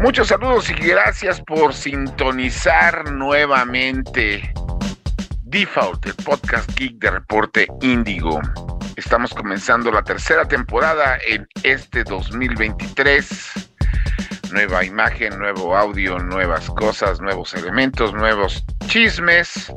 Muchos 0.00 0.28
saludos 0.28 0.70
y 0.70 0.74
gracias 0.74 1.40
por 1.40 1.74
sintonizar 1.74 3.10
nuevamente 3.10 4.52
Default, 5.42 6.06
el 6.06 6.14
podcast 6.14 6.70
geek 6.78 6.98
de 6.98 7.10
Reporte 7.10 7.66
Índigo. 7.80 8.40
Estamos 8.96 9.34
comenzando 9.34 9.90
la 9.90 10.02
tercera 10.02 10.46
temporada 10.46 11.18
en 11.26 11.48
este 11.64 12.04
2023. 12.04 13.70
Nueva 14.52 14.84
imagen, 14.84 15.36
nuevo 15.38 15.76
audio, 15.76 16.18
nuevas 16.18 16.70
cosas, 16.70 17.20
nuevos 17.20 17.52
elementos, 17.54 18.12
nuevos 18.12 18.64
chismes, 18.86 19.72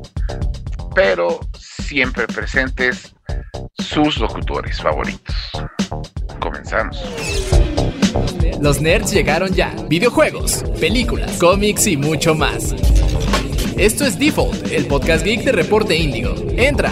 pero 0.94 1.40
siempre 1.58 2.28
presentes 2.28 3.16
sus 3.80 4.18
locutores 4.20 4.80
favoritos. 4.82 5.36
Comenzamos. 6.40 7.04
Los 8.62 8.82
nerds 8.82 9.12
llegaron 9.12 9.54
ya. 9.54 9.74
Videojuegos, 9.88 10.64
películas, 10.82 11.38
cómics 11.40 11.88
y 11.88 11.96
mucho 11.96 12.36
más. 12.36 12.74
Esto 13.78 14.06
es 14.06 14.20
Default, 14.20 14.72
el 14.74 14.86
podcast 14.86 15.24
geek 15.24 15.46
de 15.46 15.54
Reporte 15.54 15.96
Índigo. 15.96 16.36
Entra. 16.58 16.92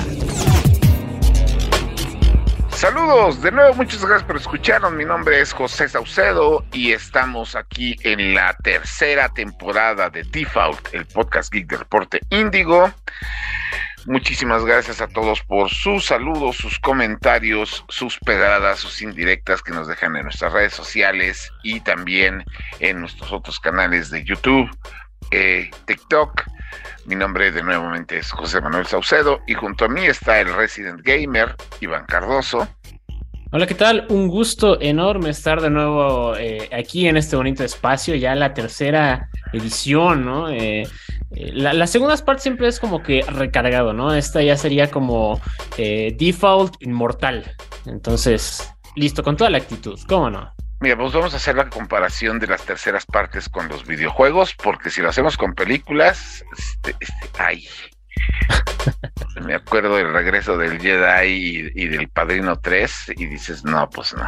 Saludos, 2.69 3.41
de 3.41 3.51
nuevo 3.51 3.73
muchas 3.73 3.99
gracias 4.05 4.23
por 4.23 4.37
escucharnos. 4.37 4.93
Mi 4.93 5.03
nombre 5.03 5.41
es 5.41 5.51
José 5.51 5.89
Saucedo 5.89 6.63
y 6.71 6.93
estamos 6.93 7.55
aquí 7.55 7.97
en 8.03 8.33
la 8.33 8.55
tercera 8.63 9.27
temporada 9.27 10.09
de 10.09 10.23
Default, 10.23 10.93
el 10.93 11.05
podcast 11.05 11.51
geek 11.51 11.67
de 11.67 11.77
Reporte 11.77 12.21
Índigo. 12.29 12.93
Muchísimas 14.07 14.63
gracias 14.63 15.01
a 15.01 15.09
todos 15.09 15.43
por 15.43 15.69
sus 15.69 16.05
saludos, 16.05 16.55
sus 16.55 16.79
comentarios, 16.79 17.83
sus 17.89 18.17
pedradas, 18.19 18.79
sus 18.79 19.01
indirectas 19.01 19.61
que 19.61 19.73
nos 19.73 19.89
dejan 19.89 20.15
en 20.15 20.23
nuestras 20.23 20.53
redes 20.53 20.71
sociales 20.71 21.51
y 21.61 21.81
también 21.81 22.45
en 22.79 23.01
nuestros 23.01 23.33
otros 23.33 23.59
canales 23.59 24.09
de 24.09 24.23
YouTube, 24.23 24.69
eh, 25.31 25.69
TikTok. 25.87 26.41
Mi 27.05 27.15
nombre 27.15 27.51
de 27.51 27.61
nuevamente 27.61 28.19
es 28.19 28.31
José 28.31 28.61
Manuel 28.61 28.87
Saucedo 28.87 29.41
y 29.45 29.55
junto 29.55 29.83
a 29.83 29.89
mí 29.89 30.05
está 30.05 30.39
el 30.39 30.53
Resident 30.53 31.01
Gamer, 31.03 31.57
Iván 31.81 32.05
Cardoso. 32.05 32.65
Hola, 33.49 33.65
¿qué 33.65 33.75
tal? 33.75 34.05
Un 34.09 34.27
gusto 34.27 34.77
enorme 34.81 35.29
estar 35.29 35.61
de 35.61 35.69
nuevo 35.69 36.35
eh, 36.35 36.69
aquí 36.77 37.07
en 37.07 37.15
este 37.15 37.37
bonito 37.37 37.63
espacio, 37.63 38.13
ya 38.15 38.35
la 38.35 38.53
tercera 38.53 39.29
edición, 39.53 40.25
¿no? 40.25 40.49
Eh, 40.49 40.81
eh, 41.31 41.51
las 41.53 41.89
segundas 41.89 42.21
partes 42.21 42.43
siempre 42.43 42.67
es 42.67 42.77
como 42.77 43.01
que 43.01 43.21
recargado, 43.21 43.93
¿no? 43.93 44.13
Esta 44.13 44.41
ya 44.41 44.57
sería 44.57 44.91
como 44.91 45.39
eh, 45.77 46.13
default 46.19 46.75
inmortal. 46.81 47.55
Entonces, 47.85 48.69
listo, 48.97 49.23
con 49.23 49.37
toda 49.37 49.49
la 49.49 49.59
actitud, 49.59 49.97
¿cómo 50.09 50.29
no? 50.29 50.53
Mira, 50.81 50.97
pues 50.97 51.13
vamos 51.13 51.33
a 51.33 51.37
hacer 51.37 51.55
la 51.55 51.69
comparación 51.69 52.39
de 52.39 52.47
las 52.47 52.65
terceras 52.65 53.05
partes 53.05 53.47
con 53.47 53.69
los 53.69 53.87
videojuegos, 53.87 54.55
porque 54.61 54.89
si 54.89 55.01
lo 55.01 55.07
hacemos 55.07 55.37
con 55.37 55.53
películas, 55.53 56.43
este, 56.57 56.97
este, 56.99 57.29
ay. 57.39 57.65
Me 59.45 59.55
acuerdo 59.55 59.97
del 59.97 60.13
regreso 60.13 60.57
del 60.57 60.79
Jedi 60.79 61.27
y, 61.27 61.83
y 61.83 61.87
del 61.87 62.07
Padrino 62.09 62.59
3 62.59 63.13
y 63.17 63.25
dices, 63.25 63.63
no, 63.63 63.89
pues 63.89 64.13
no. 64.15 64.27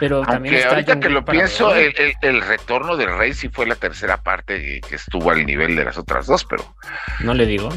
Pero 0.00 0.22
Aunque 0.26 0.64
ahorita 0.64 1.00
que 1.00 1.08
lo 1.08 1.24
pienso, 1.24 1.74
el, 1.74 2.42
retorno 2.42 2.96
del 2.96 3.16
rey 3.16 3.34
sí 3.34 3.48
fue 3.48 3.66
la 3.66 3.74
tercera 3.74 4.22
parte 4.22 4.80
que 4.88 4.94
estuvo 4.94 5.30
al 5.30 5.44
nivel 5.44 5.74
de 5.76 5.84
las 5.84 5.98
otras 5.98 6.26
dos, 6.26 6.44
pero. 6.44 6.74
No 7.20 7.34
le 7.34 7.46
digo. 7.46 7.68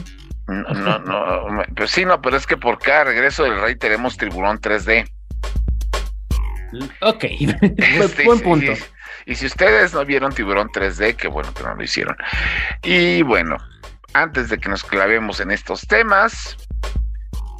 No, 0.47 0.73
no, 0.73 0.99
no. 0.99 1.63
Pues 1.75 1.91
sí, 1.91 2.05
no, 2.05 2.21
pero 2.21 2.37
es 2.37 2.45
que 2.45 2.57
por 2.57 2.79
cada 2.79 3.05
regreso 3.05 3.43
del 3.43 3.59
rey 3.59 3.75
tenemos 3.75 4.17
tiburón 4.17 4.59
3D. 4.59 5.09
Ok, 7.01 7.23
este, 7.77 8.23
buen 8.23 8.39
punto. 8.41 8.73
Y 9.25 9.35
si 9.35 9.45
ustedes 9.47 9.93
no 9.93 10.05
vieron 10.05 10.33
tiburón 10.33 10.69
3D, 10.69 11.15
qué 11.15 11.27
bueno 11.27 11.53
que 11.53 11.63
no 11.63 11.75
lo 11.75 11.83
hicieron. 11.83 12.15
Y 12.83 13.23
bueno, 13.23 13.57
antes 14.13 14.49
de 14.49 14.57
que 14.57 14.69
nos 14.69 14.83
clavemos 14.83 15.39
en 15.39 15.51
estos 15.51 15.81
temas, 15.87 16.57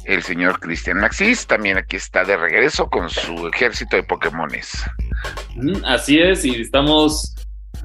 el 0.04 0.22
señor 0.22 0.58
Cristian 0.60 0.98
Maxis 0.98 1.46
también 1.46 1.78
aquí 1.78 1.96
está 1.96 2.24
de 2.24 2.36
regreso 2.36 2.88
con 2.88 3.08
su 3.08 3.48
ejército 3.48 3.96
de 3.96 4.02
Pokémones. 4.02 4.84
Mm, 5.54 5.84
así 5.84 6.18
es, 6.18 6.44
y 6.44 6.60
estamos 6.60 7.34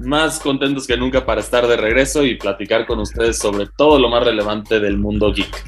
más 0.00 0.40
contentos 0.40 0.86
que 0.86 0.96
nunca 0.96 1.24
para 1.24 1.40
estar 1.40 1.66
de 1.66 1.76
regreso 1.76 2.24
y 2.24 2.36
platicar 2.36 2.86
con 2.86 3.00
ustedes 3.00 3.38
sobre 3.38 3.66
todo 3.76 3.98
lo 3.98 4.08
más 4.08 4.24
relevante 4.24 4.80
del 4.80 4.98
mundo 4.98 5.32
geek. 5.32 5.64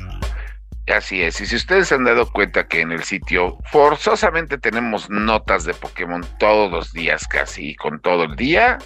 Así 0.88 1.22
es, 1.22 1.41
y 1.41 1.47
si 1.47 1.54
ustedes 1.54 1.86
se 1.88 1.94
han 1.94 2.04
dado 2.04 2.30
cuenta 2.32 2.66
que 2.66 2.80
en 2.80 2.91
el 2.91 3.04
sitio 3.04 3.58
forzosamente 3.70 4.58
tenemos 4.58 5.08
notas 5.08 5.64
de 5.64 5.72
Pokémon 5.72 6.24
todos 6.41 6.70
los 6.70 6.92
días 6.92 7.28
casi, 7.28 7.76
con 7.76 8.00
todo 8.00 8.24
el 8.24 8.34
día, 8.34 8.78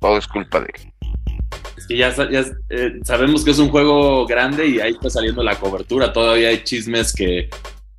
todo 0.00 0.18
es 0.18 0.26
culpa 0.26 0.60
de 0.60 0.70
él 0.74 0.91
que 1.86 1.96
ya, 1.96 2.14
eh, 2.70 3.00
sabemos 3.04 3.44
que 3.44 3.50
es 3.50 3.58
un 3.58 3.68
juego 3.68 4.26
grande 4.26 4.66
y 4.66 4.80
ahí 4.80 4.92
está 4.92 5.10
saliendo 5.10 5.42
la 5.42 5.56
cobertura. 5.56 6.12
Todavía 6.12 6.48
hay 6.48 6.64
chismes 6.64 7.12
que, 7.12 7.48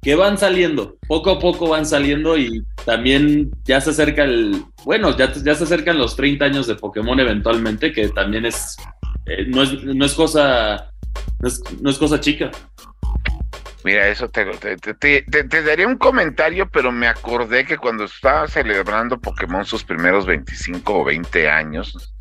que 0.02 0.16
van 0.16 0.38
saliendo, 0.38 0.98
poco 1.08 1.32
a 1.32 1.40
poco 1.40 1.70
van 1.70 1.86
saliendo 1.86 2.38
y 2.38 2.64
también 2.86 3.52
ya 3.64 3.80
se 3.80 3.92
acerca 3.92 4.24
el, 4.24 4.64
bueno, 4.84 5.16
ya, 5.18 5.32
ya 5.34 5.56
se 5.56 5.64
acercan 5.64 5.98
los 5.98 6.16
30 6.16 6.46
años 6.46 6.68
de 6.68 6.76
Pokémon 6.76 7.20
eventualmente, 7.20 7.94
que 7.94 8.10
también 8.10 8.46
es, 8.46 8.76
eh, 9.26 9.46
no, 9.48 9.64
es 9.64 9.82
no 9.84 10.06
es 10.06 10.14
cosa, 10.14 10.92
no 11.82 11.90
es, 11.90 11.98
cosa 11.98 12.20
chica. 12.20 12.52
Mira, 13.86 14.08
eso 14.08 14.30
te, 14.30 14.46
te, 14.56 15.22
te, 15.24 15.64
daría 15.64 15.88
un 15.88 15.98
comentario, 15.98 16.70
pero 16.70 16.92
me 16.92 17.08
acordé 17.08 17.66
que 17.66 17.78
cuando 17.78 18.06
estaba 18.06 18.48
celebrando 18.48 19.20
Pokémon 19.20 19.66
sus 19.66 19.84
primeros 19.84 20.26
25 20.26 21.00
o 21.00 21.04
20 21.04 21.50
años, 21.50 22.14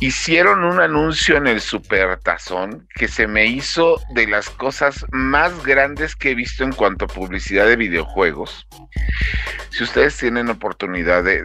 hicieron 0.00 0.64
un 0.64 0.80
anuncio 0.80 1.36
en 1.36 1.46
el 1.46 1.60
Supertazón 1.60 2.86
que 2.94 3.08
se 3.08 3.26
me 3.26 3.46
hizo 3.46 3.98
de 4.14 4.26
las 4.26 4.50
cosas 4.50 5.06
más 5.10 5.64
grandes 5.64 6.14
que 6.14 6.32
he 6.32 6.34
visto 6.34 6.64
en 6.64 6.72
cuanto 6.72 7.06
a 7.06 7.08
publicidad 7.08 7.66
de 7.66 7.76
videojuegos. 7.76 8.66
Si 9.70 9.84
ustedes 9.84 10.16
tienen 10.16 10.50
oportunidad 10.50 11.24
de, 11.24 11.42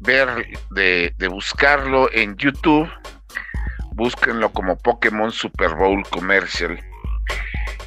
ver, 0.00 0.58
de, 0.70 1.28
buscarlo 1.28 2.12
en 2.12 2.36
YouTube, 2.36 2.88
búsquenlo 3.94 4.50
como 4.52 4.78
Pokémon 4.78 5.32
Super 5.32 5.74
Bowl 5.74 6.02
Commercial. 6.10 6.78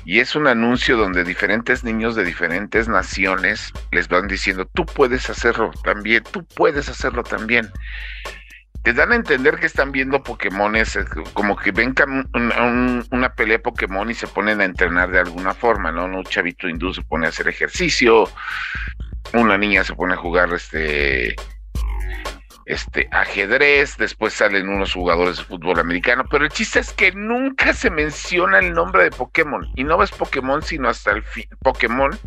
Y 0.06 0.20
es 0.20 0.36
un 0.36 0.48
anuncio 0.48 0.96
donde 0.96 1.26
diferentes 1.26 1.84
niños 1.84 2.16
de 2.16 2.24
diferentes 2.24 2.88
naciones 2.88 3.74
les 3.92 4.08
van 4.08 4.28
diciendo, 4.28 4.66
tú 4.74 4.86
puedes 4.86 5.30
hacerlo 5.30 5.72
también, 5.84 6.24
tú 6.32 6.46
puedes 6.56 6.88
hacerlo 6.88 7.24
también 7.24 7.70
te 8.88 8.94
dan 8.94 9.12
a 9.12 9.16
entender 9.18 9.58
que 9.58 9.66
están 9.66 9.92
viendo 9.92 10.24
Pokémones, 10.24 10.96
eh, 10.96 11.04
como 11.34 11.58
que 11.58 11.72
ven 11.72 11.94
una 13.12 13.36
pelea 13.36 13.60
Pokémon 13.60 14.10
y 14.10 14.14
se 14.14 14.28
ponen 14.28 14.62
a 14.62 14.64
entrenar 14.64 15.12
de 15.12 15.20
alguna 15.20 15.54
forma, 15.54 15.92
¿no? 15.92 16.06
Un 16.06 16.24
chavito 16.24 16.70
hindú 16.70 16.94
se 16.94 17.02
pone 17.02 17.26
a 17.26 17.30
hacer 17.30 17.50
ejercicio, 17.50 18.30
una 19.34 19.58
niña 19.58 19.84
se 19.84 19.94
pone 19.94 20.14
a 20.14 20.16
jugar 20.18 20.54
este 20.54 21.36
este 22.66 23.10
ajedrez, 23.12 23.98
después 23.98 24.34
salen 24.34 24.70
unos 24.70 24.94
jugadores 24.94 25.36
de 25.36 25.44
fútbol 25.44 25.80
americano, 25.80 26.24
pero 26.32 26.46
el 26.46 26.52
chiste 26.52 26.80
es 26.80 26.94
que 26.94 27.12
nunca 27.12 27.74
se 27.74 27.90
menciona 27.90 28.60
el 28.60 28.72
nombre 28.72 29.04
de 29.04 29.12
Pokémon 29.12 29.68
y 29.76 29.84
no 29.84 29.98
ves 29.98 30.12
Pokémon 30.12 30.62
sino 30.62 30.88
hasta 30.88 31.12
el 31.12 31.24
fin 31.24 31.44
Pokémon 31.62 32.18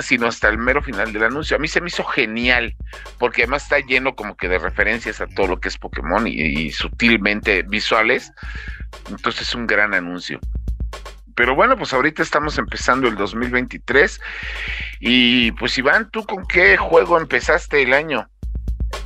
sino 0.00 0.26
hasta 0.26 0.48
el 0.48 0.58
mero 0.58 0.82
final 0.82 1.12
del 1.12 1.24
anuncio. 1.24 1.56
A 1.56 1.60
mí 1.60 1.68
se 1.68 1.80
me 1.80 1.88
hizo 1.88 2.04
genial, 2.04 2.74
porque 3.18 3.42
además 3.42 3.64
está 3.64 3.78
lleno 3.80 4.14
como 4.14 4.36
que 4.36 4.48
de 4.48 4.58
referencias 4.58 5.20
a 5.20 5.26
todo 5.26 5.46
lo 5.46 5.60
que 5.60 5.68
es 5.68 5.78
Pokémon 5.78 6.26
y, 6.26 6.70
sutilmente 6.70 7.62
visuales. 7.62 8.32
Entonces 9.10 9.48
es 9.48 9.54
un 9.54 9.66
gran 9.66 9.94
anuncio. 9.94 10.40
Pero 11.34 11.54
bueno, 11.54 11.76
pues 11.76 11.92
ahorita 11.92 12.22
estamos 12.22 12.58
empezando 12.58 13.06
el 13.08 13.16
2023. 13.16 14.20
Y 15.00 15.52
pues 15.52 15.76
Iván, 15.78 16.10
¿tú 16.10 16.24
con 16.24 16.46
qué 16.46 16.76
juego 16.76 17.18
empezaste 17.18 17.82
el 17.82 17.92
año? 17.92 18.28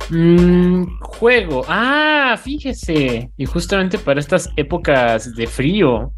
Mm, 0.09 0.99
juego. 1.01 1.63
Ah, 1.67 2.35
fíjese. 2.41 3.29
Y 3.37 3.45
justamente 3.45 3.99
para 3.99 4.19
estas 4.19 4.49
épocas 4.55 5.35
de 5.35 5.45
frío, 5.45 6.13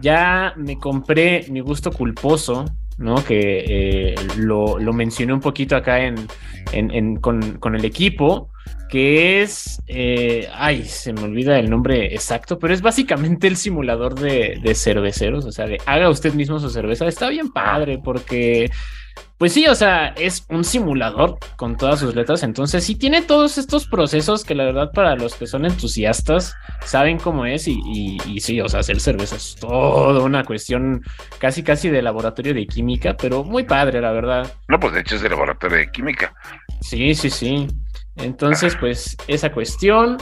ya 0.00 0.52
me 0.56 0.78
compré 0.78 1.46
mi 1.50 1.60
gusto 1.60 1.90
culposo 1.90 2.64
¿no? 2.98 3.24
Que 3.24 3.64
eh, 3.66 4.14
lo, 4.36 4.78
mencioné 4.92 5.32
un 5.32 5.40
poquito 5.40 5.76
acá 5.76 6.00
en, 6.00 7.16
con, 7.16 7.74
el 7.74 7.84
equipo, 7.84 8.50
que 8.94 9.42
es, 9.42 9.82
eh, 9.88 10.48
ay, 10.54 10.84
se 10.84 11.12
me 11.12 11.22
olvida 11.22 11.58
el 11.58 11.68
nombre 11.68 12.14
exacto, 12.14 12.60
pero 12.60 12.72
es 12.72 12.80
básicamente 12.80 13.48
el 13.48 13.56
simulador 13.56 14.14
de, 14.14 14.60
de 14.62 14.74
cerveceros, 14.76 15.44
o 15.46 15.50
sea, 15.50 15.66
de 15.66 15.78
haga 15.84 16.08
usted 16.08 16.32
mismo 16.32 16.60
su 16.60 16.70
cerveza. 16.70 17.08
Está 17.08 17.28
bien 17.28 17.50
padre 17.50 17.98
porque 17.98 18.70
pues 19.36 19.52
sí, 19.52 19.66
o 19.66 19.74
sea, 19.74 20.14
es 20.16 20.46
un 20.48 20.62
simulador 20.62 21.38
con 21.56 21.76
todas 21.76 21.98
sus 21.98 22.14
letras, 22.14 22.44
entonces 22.44 22.84
sí 22.84 22.94
tiene 22.94 23.20
todos 23.20 23.58
estos 23.58 23.88
procesos 23.88 24.44
que 24.44 24.54
la 24.54 24.62
verdad 24.62 24.92
para 24.94 25.16
los 25.16 25.34
que 25.34 25.48
son 25.48 25.66
entusiastas 25.66 26.54
saben 26.84 27.18
cómo 27.18 27.46
es 27.46 27.66
y, 27.66 27.80
y, 28.26 28.38
sí, 28.38 28.60
o 28.60 28.68
sea, 28.68 28.78
hacer 28.78 29.00
cerveza 29.00 29.34
es 29.34 29.56
toda 29.56 30.22
una 30.22 30.44
cuestión 30.44 31.02
casi 31.40 31.64
casi 31.64 31.88
de 31.88 32.00
laboratorio 32.00 32.54
de 32.54 32.64
química, 32.68 33.16
pero 33.16 33.42
muy 33.42 33.64
padre, 33.64 34.00
la 34.00 34.12
verdad. 34.12 34.54
No, 34.68 34.78
pues 34.78 34.94
de 34.94 35.00
hecho 35.00 35.16
es 35.16 35.22
de 35.22 35.30
laboratorio 35.30 35.78
de 35.78 35.90
química. 35.90 36.32
Sí, 36.80 37.12
sí, 37.16 37.28
sí. 37.28 37.66
Entonces, 38.16 38.76
pues 38.76 39.16
esa 39.28 39.52
cuestión. 39.52 40.18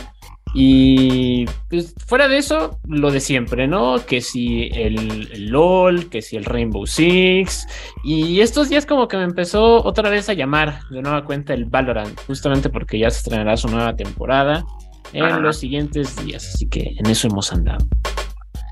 Y 0.54 1.46
pues, 1.70 1.94
fuera 2.06 2.28
de 2.28 2.36
eso, 2.36 2.78
lo 2.86 3.10
de 3.10 3.20
siempre, 3.20 3.66
¿no? 3.66 4.04
Que 4.04 4.20
si 4.20 4.68
el, 4.74 5.50
LOL, 5.50 6.10
que 6.10 6.20
si 6.20 6.36
el 6.36 6.44
Rainbow 6.44 6.86
Six. 6.86 7.66
Y 8.04 8.40
estos 8.40 8.68
días 8.68 8.84
como 8.84 9.08
que 9.08 9.16
me 9.16 9.24
empezó 9.24 9.82
otra 9.82 10.10
vez 10.10 10.28
a 10.28 10.34
llamar 10.34 10.80
de 10.90 11.00
nueva 11.00 11.24
cuenta 11.24 11.54
el 11.54 11.64
Valorant, 11.64 12.20
justamente 12.26 12.68
porque 12.68 12.98
ya 12.98 13.10
se 13.10 13.18
estrenará 13.18 13.56
su 13.56 13.68
nueva 13.68 13.96
temporada 13.96 14.64
en 15.12 15.42
los 15.42 15.58
siguientes 15.58 16.22
días. 16.24 16.52
Así 16.54 16.68
que 16.68 16.94
en 16.98 17.06
eso 17.06 17.28
hemos 17.28 17.52
andado. 17.52 17.86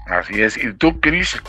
Así 0.06 0.40
es. 0.40 0.56
¿Y 0.62 0.72
tú, 0.74 1.00
Chris, 1.00 1.40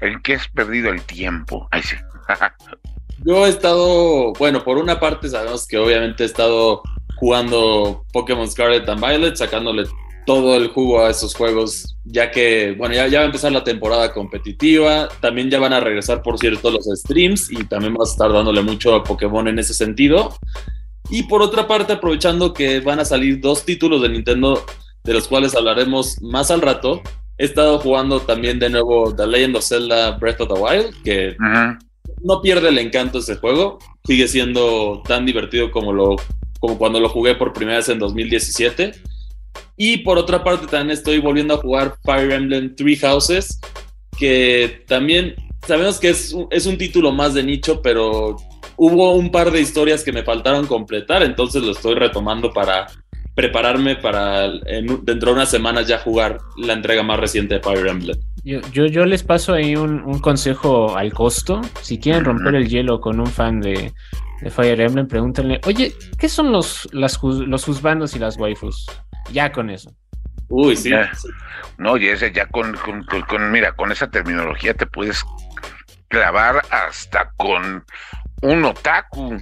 en 0.00 0.20
qué 0.22 0.34
has 0.34 0.46
perdido 0.48 0.90
el 0.90 1.02
tiempo? 1.02 1.66
Ay, 1.70 1.82
sí. 1.82 1.96
Yo 3.24 3.46
he 3.46 3.48
estado, 3.48 4.32
bueno, 4.34 4.64
por 4.64 4.78
una 4.78 4.98
parte 4.98 5.28
sabemos 5.28 5.66
que 5.66 5.78
obviamente 5.78 6.24
he 6.24 6.26
estado 6.26 6.82
jugando 7.22 8.04
Pokémon 8.12 8.50
Scarlet 8.50 8.88
and 8.88 9.00
Violet, 9.00 9.36
sacándole 9.36 9.84
todo 10.26 10.56
el 10.56 10.66
jugo 10.66 11.04
a 11.04 11.10
esos 11.10 11.36
juegos, 11.36 11.96
ya 12.02 12.32
que, 12.32 12.74
bueno, 12.76 12.96
ya, 12.96 13.06
ya 13.06 13.20
va 13.20 13.22
a 13.22 13.26
empezar 13.26 13.52
la 13.52 13.62
temporada 13.62 14.12
competitiva, 14.12 15.08
también 15.20 15.48
ya 15.48 15.60
van 15.60 15.72
a 15.72 15.78
regresar, 15.78 16.20
por 16.20 16.36
cierto, 16.36 16.72
los 16.72 16.84
streams 16.84 17.52
y 17.52 17.62
también 17.62 17.94
vas 17.94 18.08
a 18.08 18.12
estar 18.14 18.32
dándole 18.32 18.60
mucho 18.62 18.92
a 18.96 19.04
Pokémon 19.04 19.46
en 19.46 19.60
ese 19.60 19.72
sentido. 19.72 20.34
Y 21.10 21.22
por 21.22 21.42
otra 21.42 21.68
parte, 21.68 21.92
aprovechando 21.92 22.52
que 22.52 22.80
van 22.80 22.98
a 22.98 23.04
salir 23.04 23.40
dos 23.40 23.64
títulos 23.64 24.02
de 24.02 24.08
Nintendo, 24.08 24.64
de 25.04 25.12
los 25.12 25.28
cuales 25.28 25.54
hablaremos 25.54 26.20
más 26.22 26.50
al 26.50 26.60
rato, 26.60 27.02
he 27.38 27.44
estado 27.44 27.78
jugando 27.78 28.18
también 28.18 28.58
de 28.58 28.68
nuevo 28.68 29.14
The 29.14 29.28
Legend 29.28 29.56
of 29.58 29.64
Zelda 29.64 30.10
Breath 30.18 30.40
of 30.40 30.48
the 30.52 30.60
Wild, 30.60 31.02
que 31.04 31.36
no 32.24 32.40
pierde 32.42 32.70
el 32.70 32.78
encanto 32.78 33.20
ese 33.20 33.36
juego, 33.36 33.78
sigue 34.04 34.26
siendo 34.26 35.04
tan 35.06 35.24
divertido 35.24 35.70
como 35.70 35.92
lo 35.92 36.16
como 36.62 36.78
cuando 36.78 37.00
lo 37.00 37.08
jugué 37.08 37.34
por 37.34 37.52
primera 37.52 37.78
vez 37.78 37.88
en 37.88 37.98
2017. 37.98 38.92
Y 39.76 39.98
por 39.98 40.16
otra 40.16 40.44
parte 40.44 40.68
también 40.68 40.96
estoy 40.96 41.18
volviendo 41.18 41.54
a 41.54 41.56
jugar 41.56 41.96
Fire 42.04 42.30
Emblem 42.30 42.76
Three 42.76 42.96
Houses, 42.98 43.60
que 44.16 44.84
también 44.86 45.34
sabemos 45.66 45.98
que 45.98 46.10
es, 46.10 46.32
es 46.50 46.66
un 46.66 46.78
título 46.78 47.10
más 47.10 47.34
de 47.34 47.42
nicho, 47.42 47.82
pero 47.82 48.36
hubo 48.76 49.12
un 49.14 49.32
par 49.32 49.50
de 49.50 49.60
historias 49.60 50.04
que 50.04 50.12
me 50.12 50.22
faltaron 50.22 50.68
completar, 50.68 51.24
entonces 51.24 51.64
lo 51.64 51.72
estoy 51.72 51.96
retomando 51.96 52.52
para 52.52 52.86
prepararme 53.34 53.96
para 53.96 54.48
dentro 54.48 55.30
de 55.30 55.32
unas 55.32 55.50
semanas 55.50 55.88
ya 55.88 55.98
jugar 55.98 56.38
la 56.58 56.74
entrega 56.74 57.02
más 57.02 57.18
reciente 57.18 57.56
de 57.56 57.60
Fire 57.60 57.88
Emblem. 57.88 58.16
Yo, 58.44 58.60
yo, 58.72 58.86
yo 58.86 59.04
les 59.04 59.24
paso 59.24 59.52
ahí 59.52 59.74
un, 59.74 60.00
un, 60.04 60.20
consejo 60.20 60.96
al 60.96 61.12
costo. 61.12 61.60
Si 61.80 61.98
quieren 61.98 62.24
romper 62.24 62.54
el 62.54 62.68
hielo 62.68 63.00
con 63.00 63.18
un 63.18 63.26
fan 63.26 63.60
de, 63.60 63.92
de 64.42 64.50
Fire 64.50 64.80
Emblem, 64.80 65.06
pregúntenle, 65.06 65.60
oye, 65.66 65.94
¿qué 66.18 66.28
son 66.28 66.50
los, 66.50 66.88
las, 66.92 67.22
los 67.22 67.68
husbandos 67.68 68.16
y 68.16 68.18
las 68.18 68.36
waifus? 68.36 68.86
Ya 69.32 69.52
con 69.52 69.70
eso. 69.70 69.94
Uy, 70.48 70.76
sí. 70.76 70.92
No, 71.78 71.96
y 71.96 72.08
ese 72.08 72.32
ya 72.32 72.46
con, 72.46 72.76
con, 72.76 73.04
con, 73.04 73.50
mira, 73.52 73.72
con 73.72 73.92
esa 73.92 74.10
terminología 74.10 74.74
te 74.74 74.86
puedes 74.86 75.24
clavar 76.08 76.62
hasta 76.70 77.30
con 77.36 77.84
un 78.42 78.64
otaku. 78.64 79.38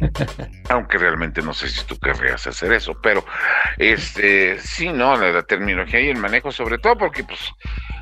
Aunque 0.68 0.98
realmente 0.98 1.40
no 1.40 1.54
sé 1.54 1.68
si 1.68 1.84
tú 1.86 1.96
querrías 1.98 2.46
hacer 2.46 2.72
eso, 2.72 2.94
pero 3.00 3.24
este 3.78 4.58
sí, 4.58 4.88
no, 4.88 5.16
la, 5.16 5.30
la, 5.30 5.42
terminología 5.42 6.00
y 6.00 6.10
el 6.10 6.18
manejo, 6.18 6.50
sobre 6.50 6.78
todo 6.78 6.98
porque 6.98 7.22
pues 7.22 7.40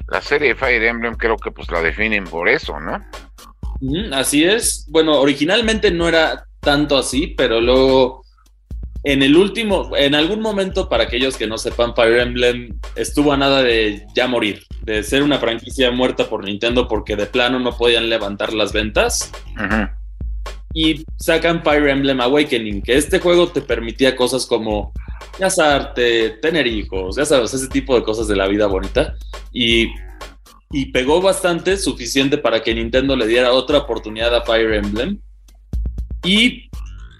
la 0.08 0.20
serie 0.20 0.48
de 0.48 0.54
Fire 0.54 0.82
Emblem 0.82 1.14
creo 1.14 1.36
que 1.36 1.50
pues 1.50 1.70
la 1.70 1.82
definen 1.82 2.24
por 2.24 2.48
eso, 2.48 2.80
¿no? 2.80 3.04
Así 4.12 4.44
es. 4.44 4.86
Bueno, 4.88 5.20
originalmente 5.20 5.90
no 5.90 6.08
era 6.08 6.46
tanto 6.60 6.96
así, 6.96 7.28
pero 7.36 7.60
luego 7.60 8.22
en 9.04 9.22
el 9.22 9.36
último, 9.36 9.90
en 9.96 10.14
algún 10.14 10.40
momento, 10.40 10.88
para 10.88 11.04
aquellos 11.04 11.36
que 11.36 11.48
no 11.48 11.58
sepan, 11.58 11.94
Fire 11.94 12.20
Emblem 12.20 12.78
estuvo 12.94 13.32
a 13.32 13.36
nada 13.36 13.62
de 13.62 14.06
ya 14.14 14.28
morir, 14.28 14.62
de 14.82 15.02
ser 15.02 15.24
una 15.24 15.38
franquicia 15.38 15.90
muerta 15.90 16.28
por 16.28 16.44
Nintendo 16.44 16.86
porque 16.86 17.16
de 17.16 17.26
plano 17.26 17.58
no 17.58 17.76
podían 17.76 18.08
levantar 18.08 18.52
las 18.52 18.72
ventas. 18.72 19.32
Y 20.72 21.04
sacan 21.16 21.64
Fire 21.64 21.88
Emblem 21.88 22.20
Awakening, 22.20 22.80
que 22.80 22.96
este 22.96 23.18
juego 23.18 23.48
te 23.48 23.60
permitía 23.60 24.14
cosas 24.14 24.46
como 24.46 24.92
casarte, 25.36 26.30
tener 26.40 26.66
hijos, 26.66 27.16
ya 27.16 27.24
sabes, 27.24 27.52
ese 27.54 27.68
tipo 27.68 27.96
de 27.96 28.04
cosas 28.04 28.28
de 28.28 28.36
la 28.36 28.46
vida 28.46 28.66
bonita. 28.68 29.16
Y 29.52 29.88
y 30.72 30.86
pegó 30.86 31.20
bastante, 31.20 31.76
suficiente 31.76 32.38
para 32.38 32.62
que 32.62 32.74
Nintendo 32.74 33.14
le 33.14 33.26
diera 33.26 33.52
otra 33.52 33.78
oportunidad 33.78 34.34
a 34.34 34.42
Fire 34.42 34.72
Emblem. 34.72 35.18
Y, 36.24 36.70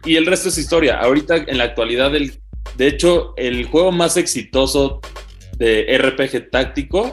y 0.05 0.17
el 0.17 0.25
resto 0.25 0.49
es 0.49 0.57
historia. 0.57 0.99
Ahorita, 0.99 1.37
en 1.37 1.59
la 1.59 1.65
actualidad, 1.65 2.17
el, 2.17 2.41
de 2.77 2.89
hecho, 2.89 3.35
el 3.37 3.67
juego 3.67 3.93
más 3.93 4.17
exitoso 4.17 5.03
de 5.59 5.99
RPG 5.99 6.51
táctico 6.51 7.13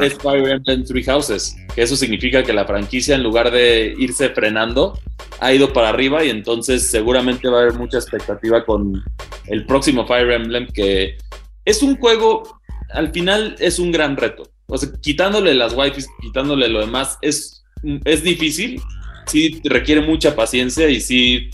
es 0.00 0.14
Fire 0.14 0.48
Emblem 0.48 0.84
Three 0.84 1.04
Houses, 1.04 1.54
que 1.74 1.82
eso 1.82 1.94
significa 1.94 2.42
que 2.42 2.54
la 2.54 2.64
franquicia, 2.64 3.14
en 3.14 3.22
lugar 3.22 3.50
de 3.50 3.94
irse 3.98 4.30
frenando, 4.30 4.98
ha 5.40 5.52
ido 5.52 5.72
para 5.72 5.90
arriba 5.90 6.24
y 6.24 6.30
entonces 6.30 6.90
seguramente 6.90 7.48
va 7.48 7.58
a 7.58 7.62
haber 7.62 7.74
mucha 7.74 7.98
expectativa 7.98 8.64
con 8.64 9.04
el 9.46 9.66
próximo 9.66 10.06
Fire 10.06 10.32
Emblem, 10.32 10.66
que 10.66 11.18
es 11.64 11.82
un 11.82 11.98
juego, 11.98 12.60
al 12.90 13.12
final 13.12 13.54
es 13.58 13.78
un 13.78 13.92
gran 13.92 14.16
reto 14.16 14.50
o 14.68 14.76
sea, 14.76 14.90
quitándole 15.00 15.54
las 15.54 15.74
wifis, 15.74 16.06
quitándole 16.20 16.68
lo 16.68 16.80
demás, 16.80 17.18
es, 17.22 17.64
es 18.04 18.22
difícil, 18.22 18.80
sí 19.26 19.60
requiere 19.64 20.02
mucha 20.02 20.36
paciencia 20.36 20.88
y 20.88 21.00
sí, 21.00 21.50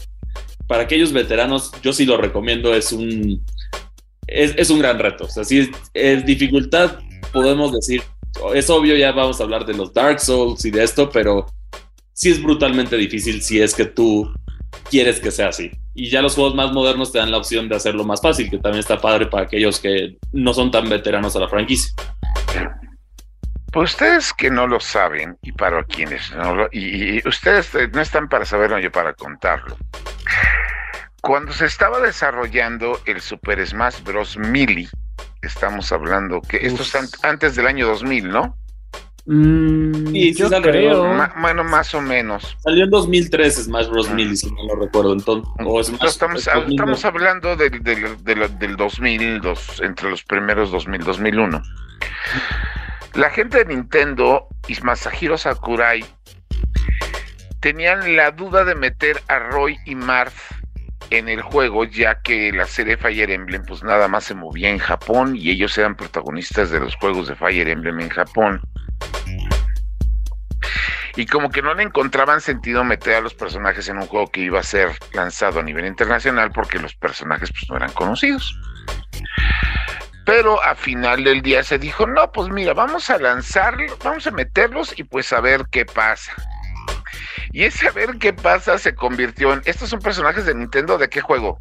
para 0.66 0.82
aquellos 0.82 1.12
veteranos, 1.12 1.70
yo 1.82 1.92
sí 1.92 2.04
lo 2.06 2.16
recomiendo, 2.16 2.74
es 2.74 2.92
un, 2.92 3.42
es, 4.26 4.70
un 4.70 4.80
gran 4.80 4.98
reto. 4.98 5.24
O 5.24 5.28
sea, 5.28 5.44
sí, 5.44 5.70
es, 5.92 6.26
dificultad, 6.26 6.98
podemos 7.32 7.72
decir, 7.72 8.02
es 8.54 8.68
obvio, 8.68 8.96
ya 8.96 9.12
vamos 9.12 9.40
a 9.40 9.44
hablar 9.44 9.64
de 9.64 9.74
los 9.74 9.92
Dark 9.92 10.20
Souls 10.20 10.64
y 10.64 10.70
de 10.72 10.82
esto, 10.82 11.08
pero 11.10 11.46
sí 12.12 12.30
es 12.30 12.42
brutalmente 12.42 12.96
difícil 12.96 13.42
si 13.42 13.60
es 13.60 13.74
que 13.74 13.84
tú 13.84 14.32
quieres 14.90 15.20
que 15.20 15.30
sea 15.30 15.48
así. 15.48 15.70
Y 15.94 16.10
ya 16.10 16.20
los 16.20 16.34
juegos 16.34 16.56
más 16.56 16.72
modernos 16.72 17.12
te 17.12 17.18
dan 17.18 17.30
la 17.30 17.38
opción 17.38 17.68
de 17.68 17.76
hacerlo 17.76 18.02
más 18.04 18.20
fácil, 18.20 18.50
que 18.50 18.58
también 18.58 18.80
está 18.80 19.00
padre 19.00 19.26
para 19.26 19.44
aquellos 19.44 19.78
que 19.78 20.16
no 20.32 20.52
son 20.52 20.72
tan 20.72 20.88
veteranos 20.88 21.36
a 21.36 21.40
la 21.40 21.48
franquicia. 21.48 21.94
Pues 23.74 23.90
ustedes 23.90 24.32
que 24.32 24.52
no 24.52 24.68
lo 24.68 24.78
saben 24.78 25.36
y 25.42 25.50
para 25.50 25.82
quienes 25.82 26.30
no 26.30 26.54
lo, 26.54 26.68
y, 26.70 27.26
ustedes 27.26 27.74
eh, 27.74 27.90
no 27.92 28.00
están 28.00 28.28
para 28.28 28.44
saberlo 28.44 28.78
yo 28.78 28.92
para 28.92 29.14
contarlo. 29.14 29.76
Cuando 31.20 31.52
se 31.52 31.66
estaba 31.66 31.98
desarrollando 31.98 33.00
el 33.04 33.20
Super 33.20 33.66
Smash 33.66 34.00
Bros. 34.04 34.38
Melee, 34.38 34.88
estamos 35.42 35.90
hablando 35.90 36.40
que 36.40 36.58
esto 36.58 36.82
es 36.82 37.24
antes 37.24 37.56
del 37.56 37.66
año 37.66 37.88
2000, 37.88 38.28
¿no? 38.28 38.56
Mm, 39.26 40.06
sí, 40.12 40.34
yo 40.34 40.48
creo. 40.50 41.12
bueno, 41.40 41.64
más 41.64 41.92
o 41.96 42.00
menos. 42.00 42.56
Salió 42.60 42.84
en 42.84 42.90
2003 42.90 43.64
Smash 43.64 43.88
Bros. 43.88 44.06
Ah. 44.08 44.14
Melee, 44.14 44.36
si 44.36 44.52
no 44.52 44.66
lo 44.68 44.76
recuerdo. 44.76 45.14
Entonces, 45.14 45.96
estamos, 46.00 46.46
estamos, 46.46 47.04
hablando 47.04 47.56
del, 47.56 47.82
del, 47.82 48.22
del, 48.22 48.56
del 48.56 48.76
2000, 48.76 49.42
entre 49.82 50.10
los 50.10 50.22
primeros 50.22 50.70
2000, 50.70 51.02
2001. 51.02 51.62
La 53.14 53.30
gente 53.30 53.58
de 53.58 53.66
Nintendo 53.66 54.48
y 54.66 54.74
Masahiro 54.82 55.38
Sakurai 55.38 56.04
tenían 57.60 58.16
la 58.16 58.32
duda 58.32 58.64
de 58.64 58.74
meter 58.74 59.22
a 59.28 59.38
Roy 59.38 59.78
y 59.84 59.94
Marth 59.94 60.34
en 61.10 61.28
el 61.28 61.40
juego, 61.40 61.84
ya 61.84 62.20
que 62.22 62.50
la 62.50 62.66
serie 62.66 62.96
Fire 62.96 63.30
Emblem 63.30 63.64
pues 63.64 63.84
nada 63.84 64.08
más 64.08 64.24
se 64.24 64.34
movía 64.34 64.68
en 64.68 64.78
Japón 64.78 65.36
y 65.36 65.50
ellos 65.50 65.78
eran 65.78 65.94
protagonistas 65.94 66.70
de 66.70 66.80
los 66.80 66.96
juegos 66.96 67.28
de 67.28 67.36
Fire 67.36 67.68
Emblem 67.68 68.00
en 68.00 68.08
Japón. 68.08 68.60
Y 71.14 71.26
como 71.26 71.50
que 71.50 71.62
no 71.62 71.72
le 71.72 71.84
encontraban 71.84 72.40
sentido 72.40 72.82
meter 72.82 73.14
a 73.14 73.20
los 73.20 73.34
personajes 73.34 73.88
en 73.88 73.98
un 73.98 74.06
juego 74.08 74.26
que 74.32 74.40
iba 74.40 74.58
a 74.58 74.64
ser 74.64 74.90
lanzado 75.12 75.60
a 75.60 75.62
nivel 75.62 75.86
internacional 75.86 76.50
porque 76.50 76.80
los 76.80 76.96
personajes 76.96 77.52
pues 77.52 77.70
no 77.70 77.76
eran 77.76 77.92
conocidos. 77.92 78.58
Pero 80.24 80.62
a 80.62 80.74
final 80.74 81.24
del 81.24 81.42
día 81.42 81.62
se 81.62 81.78
dijo, 81.78 82.06
no, 82.06 82.32
pues 82.32 82.48
mira, 82.48 82.72
vamos 82.72 83.10
a 83.10 83.18
lanzarlo, 83.18 83.96
vamos 84.02 84.26
a 84.26 84.30
meterlos 84.30 84.98
y 84.98 85.04
pues 85.04 85.32
a 85.32 85.40
ver 85.40 85.66
qué 85.70 85.84
pasa. 85.84 86.32
Y 87.52 87.64
ese 87.64 87.88
a 87.88 87.92
ver 87.92 88.16
qué 88.18 88.32
pasa 88.32 88.78
se 88.78 88.94
convirtió 88.94 89.52
en, 89.52 89.62
estos 89.64 89.90
son 89.90 90.00
personajes 90.00 90.46
de 90.46 90.54
Nintendo, 90.54 90.98
¿de 90.98 91.08
qué 91.08 91.20
juego? 91.20 91.58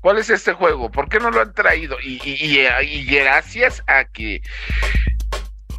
¿Cuál 0.00 0.18
es 0.18 0.30
este 0.30 0.52
juego? 0.52 0.90
¿Por 0.90 1.08
qué 1.08 1.18
no 1.18 1.30
lo 1.30 1.40
han 1.40 1.52
traído? 1.54 1.96
Y, 2.00 2.20
y, 2.22 3.04
gracias 3.06 3.82
a 3.88 4.04
que 4.04 4.42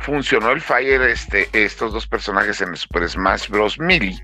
funcionó 0.02 0.52
el 0.52 0.62
Fire, 0.62 1.02
este, 1.04 1.48
estos 1.54 1.94
dos 1.94 2.08
personajes 2.08 2.60
en 2.60 2.76
Super 2.76 3.08
Smash 3.08 3.48
Bros. 3.48 3.80
Melee, 3.80 4.20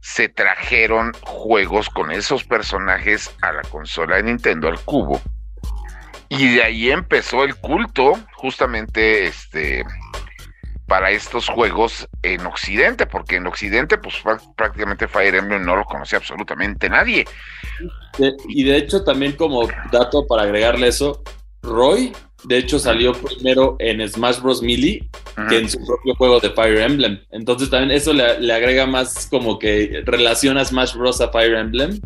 se 0.00 0.28
trajeron 0.28 1.12
juegos 1.22 1.88
con 1.88 2.10
esos 2.10 2.44
personajes 2.44 3.34
a 3.40 3.52
la 3.52 3.62
consola 3.62 4.16
de 4.16 4.24
Nintendo, 4.24 4.68
al 4.68 4.78
cubo 4.80 5.22
y 6.38 6.54
de 6.54 6.62
ahí 6.62 6.90
empezó 6.90 7.44
el 7.44 7.56
culto, 7.56 8.14
justamente 8.34 9.26
este 9.26 9.84
para 10.86 11.10
estos 11.10 11.48
juegos 11.48 12.06
en 12.22 12.44
Occidente, 12.44 13.06
porque 13.06 13.36
en 13.36 13.46
Occidente, 13.46 13.96
pues 13.96 14.16
prácticamente 14.56 15.08
Fire 15.08 15.34
Emblem 15.34 15.64
no 15.64 15.74
lo 15.74 15.84
conocía 15.84 16.18
absolutamente 16.18 16.90
nadie. 16.90 17.24
y 18.48 18.62
de 18.64 18.76
hecho 18.76 19.02
también 19.02 19.32
como 19.32 19.66
dato 19.90 20.26
para 20.26 20.42
agregarle 20.42 20.88
eso, 20.88 21.22
Roy 21.62 22.12
de 22.44 22.58
hecho 22.58 22.78
salió 22.78 23.12
primero 23.12 23.76
en 23.78 24.06
Smash 24.08 24.40
Bros. 24.40 24.62
Melee 24.62 25.08
que 25.48 25.58
en 25.58 25.68
su 25.68 25.78
propio 25.84 26.14
juego 26.16 26.40
de 26.40 26.50
Fire 26.50 26.78
Emblem. 26.78 27.20
Entonces 27.30 27.70
también 27.70 27.92
eso 27.92 28.12
le, 28.12 28.52
agrega 28.52 28.86
más 28.86 29.26
como 29.30 29.58
que 29.58 30.02
relaciona 30.04 30.64
Smash 30.64 30.94
Bros. 30.94 31.20
a 31.20 31.30
Fire 31.30 31.54
Emblem. 31.54 32.00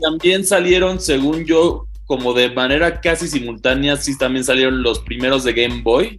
También 0.00 0.44
salieron, 0.44 1.00
según 1.00 1.44
yo, 1.44 1.85
como 2.06 2.32
de 2.32 2.50
manera 2.50 3.00
casi 3.00 3.28
simultánea, 3.28 3.96
sí 3.96 4.16
también 4.16 4.44
salieron 4.44 4.82
los 4.82 5.00
primeros 5.00 5.44
de 5.44 5.52
Game 5.52 5.82
Boy. 5.82 6.16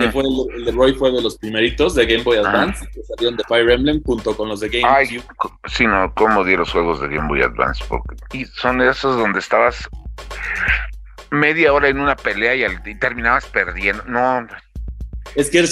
Que 0.00 0.10
fue 0.10 0.22
el, 0.22 0.64
de 0.64 0.72
Roy 0.72 0.94
fue 0.94 1.12
de 1.12 1.20
los 1.20 1.36
primeritos 1.36 1.94
de 1.94 2.06
Game 2.06 2.22
Boy 2.22 2.38
Advance, 2.38 2.86
que 2.86 3.02
salieron 3.02 3.36
de 3.36 3.44
Fire 3.44 3.70
Emblem 3.70 4.02
junto 4.02 4.34
con 4.34 4.48
los 4.48 4.60
de 4.60 4.70
Game 4.70 4.88
Ay, 4.88 5.20
sí, 5.66 5.86
no, 5.86 6.10
cómo 6.14 6.42
di 6.42 6.56
los 6.56 6.70
juegos 6.70 7.02
de 7.02 7.08
Game 7.08 7.28
Boy 7.28 7.42
Advance, 7.42 7.84
porque 7.86 8.16
y 8.32 8.46
son 8.46 8.80
esos 8.80 9.18
donde 9.18 9.40
estabas 9.40 9.86
media 11.30 11.70
hora 11.74 11.88
en 11.88 12.00
una 12.00 12.16
pelea 12.16 12.54
y, 12.56 12.98
terminabas 12.98 13.44
perdiendo. 13.44 14.02
No. 14.04 14.46
Es 15.34 15.50
que 15.50 15.62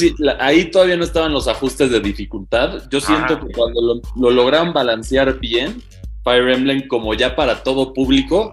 ahí 0.40 0.70
todavía 0.70 0.98
no 0.98 1.04
estaban 1.04 1.32
los 1.32 1.48
ajustes 1.48 1.90
de 1.90 2.00
dificultad. 2.00 2.82
Yo 2.90 3.00
siento 3.00 3.40
que 3.40 3.50
cuando 3.54 3.80
lo, 3.80 4.00
lo 4.14 4.30
lograron 4.30 4.74
balancear 4.74 5.38
bien, 5.38 5.82
Fire 6.24 6.50
Emblem 6.50 6.86
como 6.86 7.14
ya 7.14 7.34
para 7.34 7.62
todo 7.62 7.94
público, 7.94 8.52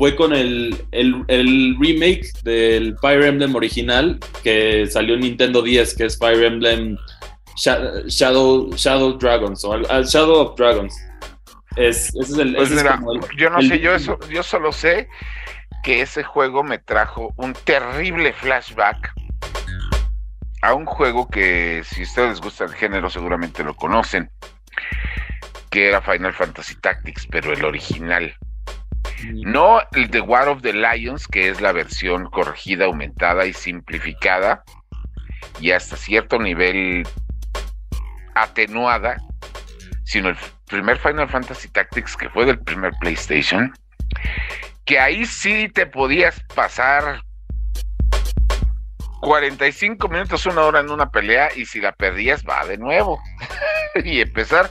fue 0.00 0.16
con 0.16 0.32
el, 0.32 0.82
el, 0.92 1.76
remake 1.78 2.26
del 2.42 2.96
Fire 3.02 3.22
Emblem 3.22 3.54
original 3.54 4.18
que 4.42 4.86
salió 4.86 5.12
en 5.12 5.20
Nintendo 5.20 5.60
10, 5.60 5.94
que 5.94 6.06
es 6.06 6.18
Fire 6.18 6.42
Emblem 6.42 6.96
Shadow, 7.58 8.70
Shadow 8.76 9.18
Dragons 9.18 9.62
o 9.62 9.74
ah, 9.74 10.00
Shadow 10.00 10.36
of 10.36 10.56
Dragons. 10.56 10.96
Es, 11.76 12.14
ese 12.16 12.32
es 12.32 12.38
el, 12.38 12.54
pues 12.54 12.70
yo 13.36 13.50
no 13.50 13.60
sé, 13.60 13.78
yo 13.78 13.94
eso, 13.94 14.18
yo 14.30 14.42
solo 14.42 14.72
sé 14.72 15.06
que 15.82 16.00
ese 16.00 16.22
juego 16.22 16.62
me 16.62 16.78
trajo 16.78 17.34
un 17.36 17.52
terrible 17.52 18.32
flashback 18.32 19.12
a 20.62 20.72
un 20.72 20.86
juego 20.86 21.28
que 21.28 21.82
si 21.84 22.00
a 22.00 22.04
ustedes 22.04 22.28
les 22.30 22.40
gusta 22.40 22.64
el 22.64 22.72
género 22.72 23.10
seguramente 23.10 23.62
lo 23.62 23.76
conocen, 23.76 24.30
que 25.68 25.88
era 25.88 26.00
Final 26.00 26.32
Fantasy 26.32 26.76
Tactics, 26.76 27.26
pero 27.30 27.52
el 27.52 27.66
original. 27.66 28.34
No 29.32 29.80
el 29.92 30.10
de 30.10 30.20
War 30.20 30.48
of 30.48 30.62
the 30.62 30.72
Lions, 30.72 31.26
que 31.26 31.48
es 31.48 31.60
la 31.60 31.72
versión 31.72 32.28
corregida, 32.30 32.86
aumentada 32.86 33.46
y 33.46 33.52
simplificada, 33.52 34.62
y 35.60 35.72
hasta 35.72 35.96
cierto 35.96 36.38
nivel 36.38 37.06
atenuada, 38.34 39.16
sino 40.04 40.30
el 40.30 40.36
primer 40.66 40.98
Final 40.98 41.28
Fantasy 41.28 41.68
Tactics, 41.68 42.16
que 42.16 42.28
fue 42.30 42.46
del 42.46 42.58
primer 42.58 42.92
PlayStation, 43.00 43.72
que 44.84 44.98
ahí 44.98 45.24
sí 45.26 45.68
te 45.68 45.86
podías 45.86 46.40
pasar 46.54 47.22
45 49.20 50.08
minutos, 50.08 50.46
una 50.46 50.62
hora 50.62 50.80
en 50.80 50.90
una 50.90 51.10
pelea 51.10 51.50
y 51.54 51.66
si 51.66 51.80
la 51.80 51.92
perdías 51.92 52.42
va 52.44 52.64
de 52.66 52.78
nuevo 52.78 53.20
y 54.04 54.20
empezar. 54.20 54.70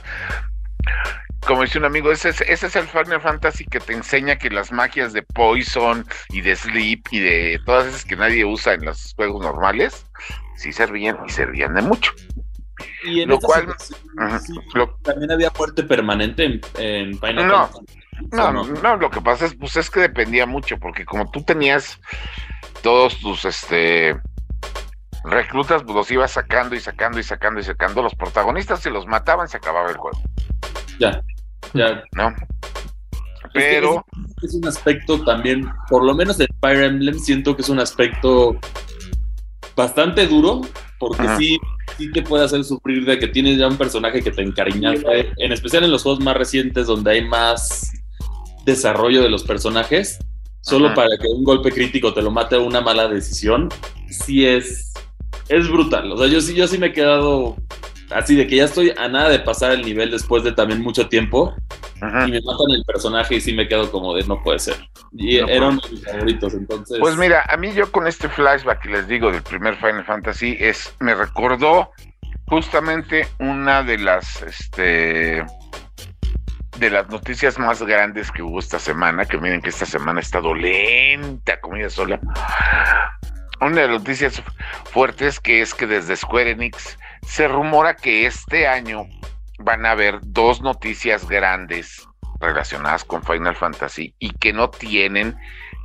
Como 1.46 1.62
dice 1.62 1.78
un 1.78 1.86
amigo, 1.86 2.12
ese 2.12 2.30
es, 2.30 2.40
ese 2.42 2.66
es 2.66 2.76
el 2.76 2.86
Final 2.86 3.20
Fantasy 3.20 3.64
que 3.64 3.80
te 3.80 3.92
enseña 3.92 4.36
que 4.36 4.50
las 4.50 4.72
magias 4.72 5.12
de 5.12 5.22
Poison 5.22 6.06
y 6.28 6.42
de 6.42 6.54
Sleep 6.54 7.02
y 7.10 7.20
de 7.20 7.60
todas 7.64 7.86
esas 7.86 8.04
que 8.04 8.16
nadie 8.16 8.44
usa 8.44 8.74
en 8.74 8.84
los 8.84 9.14
juegos 9.14 9.42
normales, 9.42 10.06
sí 10.56 10.72
servían 10.72 11.18
y 11.26 11.30
servían 11.30 11.74
de 11.74 11.82
mucho. 11.82 12.12
Y 13.04 13.22
en 13.22 13.30
lo 13.30 13.38
cual 13.38 13.74
también 15.02 15.30
había 15.30 15.50
muerte 15.56 15.82
permanente 15.82 16.60
en, 16.78 17.18
Final 17.18 17.50
Fantasy. 17.50 17.86
No, 18.32 18.52
no, 18.52 18.96
lo 18.96 19.10
que 19.10 19.20
pasa 19.20 19.46
es, 19.46 19.54
pues 19.54 19.76
es 19.76 19.88
que 19.90 20.00
dependía 20.00 20.44
mucho, 20.44 20.78
porque 20.78 21.06
como 21.06 21.30
tú 21.30 21.42
tenías 21.42 21.98
todos 22.82 23.18
tus 23.18 23.44
este 23.44 24.18
reclutas, 25.24 25.82
pues 25.82 25.94
los 25.94 26.10
ibas 26.10 26.32
sacando 26.32 26.74
y 26.74 26.80
sacando 26.80 27.18
y 27.18 27.22
sacando 27.22 27.60
y 27.60 27.64
sacando. 27.64 28.02
Los 28.02 28.14
protagonistas, 28.14 28.80
si 28.80 28.90
los 28.90 29.06
mataban, 29.06 29.48
se 29.48 29.56
acababa 29.56 29.90
el 29.90 29.96
juego. 29.96 30.20
Ya, 30.98 31.22
ya. 31.74 32.02
¿No? 32.12 32.34
Pero. 33.52 34.04
Es, 34.42 34.54
un 34.54 34.66
aspecto 34.66 35.22
también, 35.22 35.68
por 35.88 36.04
lo 36.04 36.14
menos 36.14 36.40
en 36.40 36.48
Fire 36.60 36.84
Emblem, 36.84 37.18
siento 37.18 37.54
que 37.54 37.62
es 37.62 37.68
un 37.68 37.78
aspecto 37.78 38.56
bastante 39.76 40.26
duro, 40.26 40.62
porque 40.98 41.28
sí, 41.36 41.58
sí 41.98 42.10
te 42.12 42.22
puede 42.22 42.44
hacer 42.44 42.64
sufrir 42.64 43.04
de 43.04 43.18
que 43.18 43.28
tienes 43.28 43.58
ya 43.58 43.68
un 43.68 43.76
personaje 43.76 44.22
que 44.22 44.30
te 44.30 44.42
encariñaste, 44.42 45.32
en 45.36 45.52
especial 45.52 45.84
en 45.84 45.90
los 45.90 46.02
juegos 46.02 46.22
más 46.22 46.36
recientes 46.36 46.86
donde 46.86 47.12
hay 47.12 47.24
más 47.26 47.92
desarrollo 48.64 49.22
de 49.22 49.30
los 49.30 49.44
personajes, 49.44 50.18
solo 50.60 50.94
para 50.94 51.16
que 51.18 51.26
un 51.26 51.44
golpe 51.44 51.70
crítico 51.70 52.12
te 52.12 52.22
lo 52.22 52.30
mate 52.30 52.56
a 52.56 52.60
una 52.60 52.80
mala 52.80 53.08
decisión, 53.08 53.68
sí 54.08 54.46
es, 54.46 54.89
es 55.50 55.68
brutal. 55.68 56.10
O 56.12 56.16
sea, 56.16 56.28
yo 56.28 56.40
sí, 56.40 56.54
yo 56.54 56.66
sí 56.66 56.78
me 56.78 56.86
he 56.86 56.92
quedado 56.92 57.56
así 58.10 58.34
de 58.34 58.46
que 58.46 58.56
ya 58.56 58.64
estoy 58.64 58.92
a 58.96 59.08
nada 59.08 59.28
de 59.28 59.40
pasar 59.40 59.72
el 59.72 59.82
nivel 59.82 60.10
después 60.10 60.42
de 60.42 60.52
también 60.52 60.80
mucho 60.80 61.08
tiempo 61.08 61.54
y 61.96 62.30
me 62.30 62.40
matan 62.40 62.70
el 62.70 62.84
personaje 62.84 63.36
y 63.36 63.40
sí 63.40 63.52
me 63.52 63.68
quedo 63.68 63.90
como 63.90 64.14
de 64.14 64.24
no 64.24 64.42
puede 64.42 64.58
ser. 64.58 64.76
Y 65.12 65.36
eran 65.36 65.80
mis 65.90 66.04
favoritos, 66.04 66.54
entonces. 66.54 66.98
Pues 66.98 67.16
mira, 67.16 67.44
a 67.48 67.56
mí 67.56 67.72
yo 67.72 67.90
con 67.90 68.06
este 68.06 68.28
flashback 68.28 68.80
que 68.82 68.88
les 68.90 69.08
digo 69.08 69.30
del 69.30 69.42
primer 69.42 69.76
Final 69.76 70.04
Fantasy 70.04 70.56
es 70.58 70.94
me 71.00 71.14
recordó 71.14 71.90
justamente 72.46 73.28
una 73.38 73.82
de 73.82 73.98
las 73.98 74.42
este 74.42 75.44
de 76.78 76.90
las 76.90 77.08
noticias 77.10 77.58
más 77.58 77.82
grandes 77.82 78.30
que 78.30 78.42
hubo 78.42 78.58
esta 78.60 78.78
semana, 78.78 79.26
que 79.26 79.36
miren 79.36 79.60
que 79.60 79.68
esta 79.68 79.84
semana 79.84 80.20
ha 80.20 80.22
estado 80.22 80.54
lenta, 80.54 81.60
comida 81.60 81.90
sola. 81.90 82.18
Una 83.60 83.82
de 83.82 83.88
las 83.88 83.98
noticias 83.98 84.42
fuertes 84.84 85.38
que 85.38 85.60
es 85.60 85.74
que 85.74 85.86
desde 85.86 86.16
Square 86.16 86.52
Enix 86.52 86.98
se 87.26 87.46
rumora 87.46 87.94
que 87.94 88.26
este 88.26 88.66
año 88.66 89.04
van 89.58 89.84
a 89.84 89.90
haber 89.90 90.18
dos 90.22 90.62
noticias 90.62 91.28
grandes 91.28 92.08
relacionadas 92.40 93.04
con 93.04 93.22
Final 93.22 93.54
Fantasy 93.54 94.14
y 94.18 94.30
que 94.30 94.54
no 94.54 94.70
tienen 94.70 95.36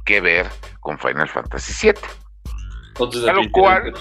que 0.05 0.21
ver 0.21 0.47
con 0.79 0.97
Final 0.97 1.27
Fantasy 1.27 1.91
VII. 1.91 3.29
a 3.29 3.33
lo 3.33 3.51
cual, 3.51 3.93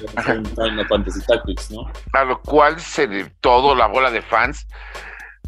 A 2.12 2.24
lo 2.24 2.40
cual 2.42 2.78
se 2.78 3.30
todo 3.40 3.74
la 3.74 3.88
bola 3.88 4.12
de 4.12 4.22
fans 4.22 4.68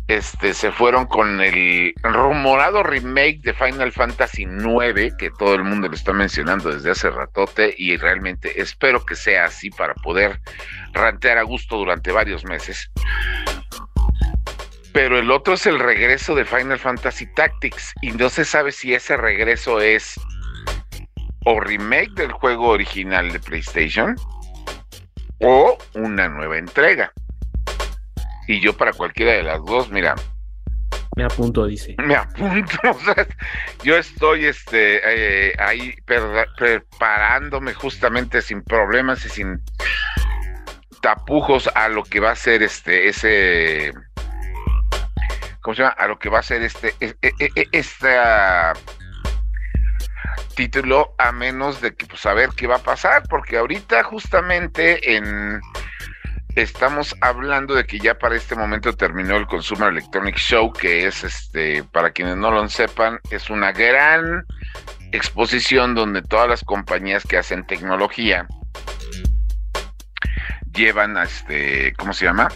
este, 0.08 0.54
se 0.54 0.70
fueron 0.70 1.06
con 1.06 1.40
el 1.40 1.92
rumorado 2.02 2.82
remake 2.82 3.40
de 3.42 3.52
Final 3.54 3.90
Fantasy 3.90 4.42
IX, 4.44 5.14
que 5.16 5.30
todo 5.38 5.54
el 5.54 5.64
mundo 5.64 5.88
lo 5.88 5.94
está 5.94 6.12
mencionando 6.12 6.72
desde 6.72 6.92
hace 6.92 7.10
ratote, 7.10 7.75
y 7.76 7.96
realmente 7.96 8.60
espero 8.60 9.04
que 9.04 9.16
sea 9.16 9.46
así 9.46 9.70
para 9.70 9.94
poder 9.94 10.40
rantear 10.92 11.38
a 11.38 11.42
gusto 11.42 11.76
durante 11.76 12.12
varios 12.12 12.44
meses. 12.44 12.90
Pero 14.92 15.18
el 15.18 15.30
otro 15.30 15.54
es 15.54 15.66
el 15.66 15.78
regreso 15.78 16.34
de 16.34 16.44
Final 16.44 16.78
Fantasy 16.78 17.26
Tactics, 17.34 17.92
y 18.00 18.12
no 18.12 18.28
se 18.28 18.44
sabe 18.44 18.70
si 18.72 18.94
ese 18.94 19.16
regreso 19.16 19.80
es 19.80 20.14
o 21.44 21.60
remake 21.60 22.12
del 22.14 22.32
juego 22.32 22.68
original 22.68 23.32
de 23.32 23.38
PlayStation 23.38 24.16
o 25.40 25.78
una 25.94 26.28
nueva 26.28 26.58
entrega. 26.58 27.12
Y 28.46 28.60
yo 28.60 28.76
para 28.76 28.92
cualquiera 28.92 29.32
de 29.32 29.42
las 29.42 29.64
dos, 29.64 29.90
mira. 29.90 30.14
Me 31.16 31.24
apunto, 31.24 31.66
dice. 31.66 31.96
Me 31.98 32.14
apunto. 32.14 32.76
O 32.90 33.00
sea, 33.00 33.26
yo 33.82 33.96
estoy 33.96 34.44
este, 34.46 35.00
eh, 35.50 35.54
ahí 35.58 35.94
preparándome 36.04 37.74
justamente 37.74 38.42
sin 38.42 38.62
problemas 38.62 39.24
y 39.24 39.28
sin 39.28 39.62
tapujos 41.00 41.70
a 41.74 41.88
lo 41.88 42.04
que 42.04 42.20
va 42.20 42.32
a 42.32 42.36
ser 42.36 42.62
este, 42.62 43.08
ese. 43.08 43.92
¿Cómo 45.62 45.74
se 45.74 45.82
llama? 45.82 45.94
A 45.98 46.06
lo 46.06 46.18
que 46.18 46.28
va 46.28 46.40
a 46.40 46.42
ser 46.42 46.62
este, 46.62 46.94
e, 47.00 47.14
e, 47.22 47.32
e, 47.38 47.66
este 47.72 48.14
título, 50.54 51.14
a 51.18 51.32
menos 51.32 51.80
de 51.80 51.94
que, 51.94 52.06
pues, 52.06 52.24
a 52.26 52.34
ver 52.34 52.50
qué 52.56 52.66
va 52.66 52.76
a 52.76 52.82
pasar, 52.82 53.22
porque 53.28 53.58
ahorita 53.58 54.02
justamente 54.04 55.16
en 55.16 55.60
estamos 56.56 57.14
hablando 57.20 57.75
de 57.75 57.84
que 57.84 57.98
ya 57.98 58.18
para 58.18 58.34
este 58.34 58.56
momento 58.56 58.94
terminó 58.94 59.36
el 59.36 59.46
Consumer 59.46 59.90
Electronic 59.90 60.36
Show, 60.36 60.72
que 60.72 61.06
es, 61.06 61.22
este, 61.22 61.84
para 61.84 62.10
quienes 62.10 62.36
no 62.36 62.50
lo 62.50 62.66
sepan, 62.68 63.20
es 63.30 63.50
una 63.50 63.72
gran 63.72 64.44
exposición 65.12 65.94
donde 65.94 66.22
todas 66.22 66.48
las 66.48 66.64
compañías 66.64 67.25
que 67.25 67.36
hacen 67.36 67.66
tecnología 67.66 68.48
llevan 70.72 71.16
a 71.18 71.25
este, 71.25 71.92
¿cómo 71.94 72.14
se 72.14 72.25
llama? 72.25 72.48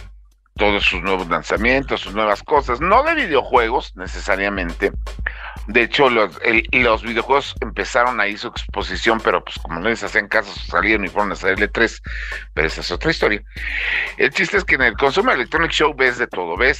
Todos 0.55 0.83
sus 0.83 1.01
nuevos 1.01 1.29
lanzamientos, 1.29 2.01
sus 2.01 2.13
nuevas 2.15 2.41
cosas, 2.41 2.81
no 2.81 3.03
de 3.03 3.13
videojuegos 3.13 3.95
necesariamente, 3.95 4.91
de 5.67 5.83
hecho, 5.83 6.09
los, 6.09 6.39
los 6.71 7.03
videojuegos 7.03 7.55
empezaron 7.61 8.19
ahí 8.19 8.35
su 8.37 8.47
exposición, 8.47 9.19
pero 9.23 9.43
pues 9.43 9.57
como 9.59 9.79
no 9.79 9.89
les 9.89 10.03
hacían 10.03 10.27
caso, 10.27 10.51
salieron 10.67 11.05
y 11.05 11.09
fueron 11.09 11.31
a 11.31 11.35
salir 11.35 11.69
3 11.71 12.01
pero 12.53 12.67
esa 12.67 12.81
es 12.81 12.91
otra 12.91 13.11
historia. 13.11 13.43
El 14.17 14.31
chiste 14.31 14.57
es 14.57 14.63
que 14.63 14.75
en 14.75 14.81
el 14.81 14.97
Consumer 14.97 15.35
Electronic 15.35 15.71
Show 15.71 15.93
ves 15.95 16.17
de 16.17 16.27
todo, 16.27 16.57
ves 16.57 16.79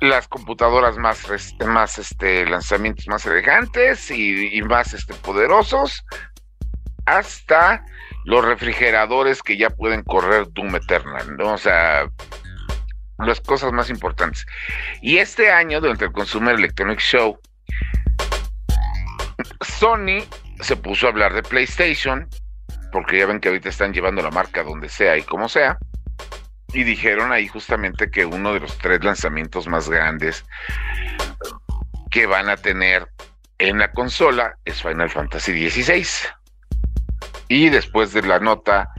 las 0.00 0.28
computadoras 0.28 0.98
más, 0.98 1.26
más 1.66 1.98
este, 1.98 2.46
lanzamientos 2.46 3.08
más 3.08 3.24
elegantes 3.26 4.10
y, 4.10 4.60
más 4.62 4.94
este, 4.94 5.14
poderosos, 5.14 6.04
hasta 7.06 7.84
los 8.24 8.44
refrigeradores 8.44 9.42
que 9.42 9.56
ya 9.56 9.70
pueden 9.70 10.02
correr 10.02 10.46
Doom 10.52 10.76
Eternal, 10.76 11.36
¿no? 11.36 11.54
O 11.54 11.58
sea, 11.58 12.10
las 13.18 13.40
cosas 13.40 13.72
más 13.72 13.90
importantes. 13.90 14.46
Y 15.00 15.18
este 15.18 15.50
año, 15.50 15.80
durante 15.80 16.06
el 16.06 16.12
Consumer 16.12 16.54
Electronics 16.54 17.02
Show, 17.02 17.38
Sony 19.60 20.24
se 20.60 20.76
puso 20.76 21.06
a 21.06 21.10
hablar 21.10 21.34
de 21.34 21.42
PlayStation, 21.42 22.28
porque 22.92 23.18
ya 23.18 23.26
ven 23.26 23.40
que 23.40 23.48
ahorita 23.48 23.68
están 23.68 23.92
llevando 23.92 24.22
la 24.22 24.30
marca 24.30 24.62
donde 24.62 24.88
sea 24.88 25.16
y 25.16 25.22
como 25.22 25.48
sea, 25.48 25.78
y 26.72 26.84
dijeron 26.84 27.32
ahí 27.32 27.48
justamente 27.48 28.10
que 28.10 28.26
uno 28.26 28.52
de 28.52 28.60
los 28.60 28.76
tres 28.78 29.02
lanzamientos 29.02 29.66
más 29.66 29.88
grandes 29.88 30.44
que 32.10 32.26
van 32.26 32.48
a 32.48 32.56
tener 32.56 33.08
en 33.58 33.78
la 33.78 33.90
consola 33.92 34.56
es 34.64 34.82
Final 34.82 35.10
Fantasy 35.10 35.70
XVI. 35.70 36.06
Y 37.48 37.68
después 37.70 38.12
de 38.12 38.22
la 38.22 38.40
nota 38.40 38.90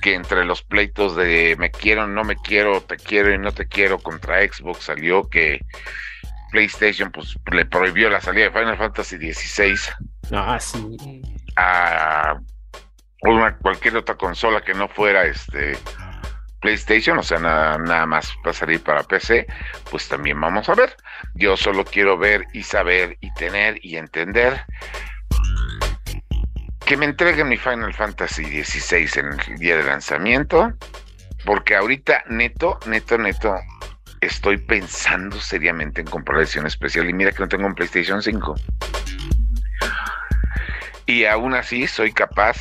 que 0.00 0.14
entre 0.14 0.44
los 0.44 0.62
pleitos 0.62 1.16
de 1.16 1.56
me 1.58 1.70
quiero, 1.70 2.06
no 2.06 2.24
me 2.24 2.36
quiero, 2.36 2.80
te 2.80 2.96
quiero 2.96 3.32
y 3.32 3.38
no 3.38 3.52
te 3.52 3.66
quiero 3.66 3.98
contra 3.98 4.40
Xbox 4.42 4.84
salió 4.84 5.28
que 5.28 5.60
PlayStation 6.50 7.10
pues 7.10 7.36
le 7.52 7.66
prohibió 7.66 8.08
la 8.08 8.20
salida 8.20 8.44
de 8.44 8.50
Final 8.50 8.78
Fantasy 8.78 9.16
XVI 9.32 9.74
ah, 10.32 10.58
sí. 10.60 11.22
a 11.56 12.38
una, 13.22 13.56
cualquier 13.58 13.96
otra 13.96 14.16
consola 14.16 14.62
que 14.62 14.74
no 14.74 14.88
fuera 14.88 15.24
este 15.24 15.76
PlayStation, 16.60 17.18
o 17.18 17.22
sea, 17.22 17.38
nada, 17.38 17.78
nada 17.78 18.06
más 18.06 18.34
va 18.44 18.50
a 18.50 18.54
salir 18.54 18.82
para 18.82 19.04
PC, 19.04 19.46
pues 19.90 20.08
también 20.08 20.40
vamos 20.40 20.68
a 20.68 20.74
ver. 20.74 20.96
Yo 21.34 21.56
solo 21.56 21.84
quiero 21.84 22.18
ver 22.18 22.46
y 22.52 22.64
saber 22.64 23.16
y 23.20 23.32
tener 23.34 23.78
y 23.82 23.96
entender 23.96 24.64
que 26.88 26.96
me 26.96 27.04
entreguen 27.04 27.50
mi 27.50 27.58
Final 27.58 27.92
Fantasy 27.92 28.64
XVI 28.64 29.20
en 29.20 29.26
el 29.26 29.58
día 29.58 29.76
de 29.76 29.84
lanzamiento, 29.84 30.72
porque 31.44 31.76
ahorita 31.76 32.24
neto, 32.30 32.80
neto, 32.86 33.18
neto, 33.18 33.56
estoy 34.22 34.56
pensando 34.56 35.38
seriamente 35.38 36.00
en 36.00 36.06
comprar 36.06 36.38
la 36.38 36.44
edición 36.44 36.66
especial 36.66 37.10
y 37.10 37.12
mira 37.12 37.30
que 37.30 37.40
no 37.40 37.48
tengo 37.48 37.66
un 37.66 37.74
PlayStation 37.74 38.22
5. 38.22 38.54
Y 41.04 41.26
aún 41.26 41.52
así 41.52 41.86
soy 41.86 42.10
capaz 42.10 42.56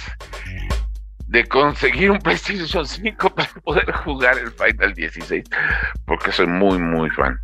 de 1.27 1.47
conseguir 1.47 2.11
un 2.11 2.19
PlayStation 2.19 2.85
5 2.85 3.33
para 3.33 3.47
poder 3.63 3.89
jugar 3.93 4.37
el 4.39 4.51
Final 4.51 4.93
16, 4.93 5.45
porque 6.05 6.33
soy 6.33 6.47
muy, 6.47 6.77
muy 6.77 7.09
fan. 7.11 7.39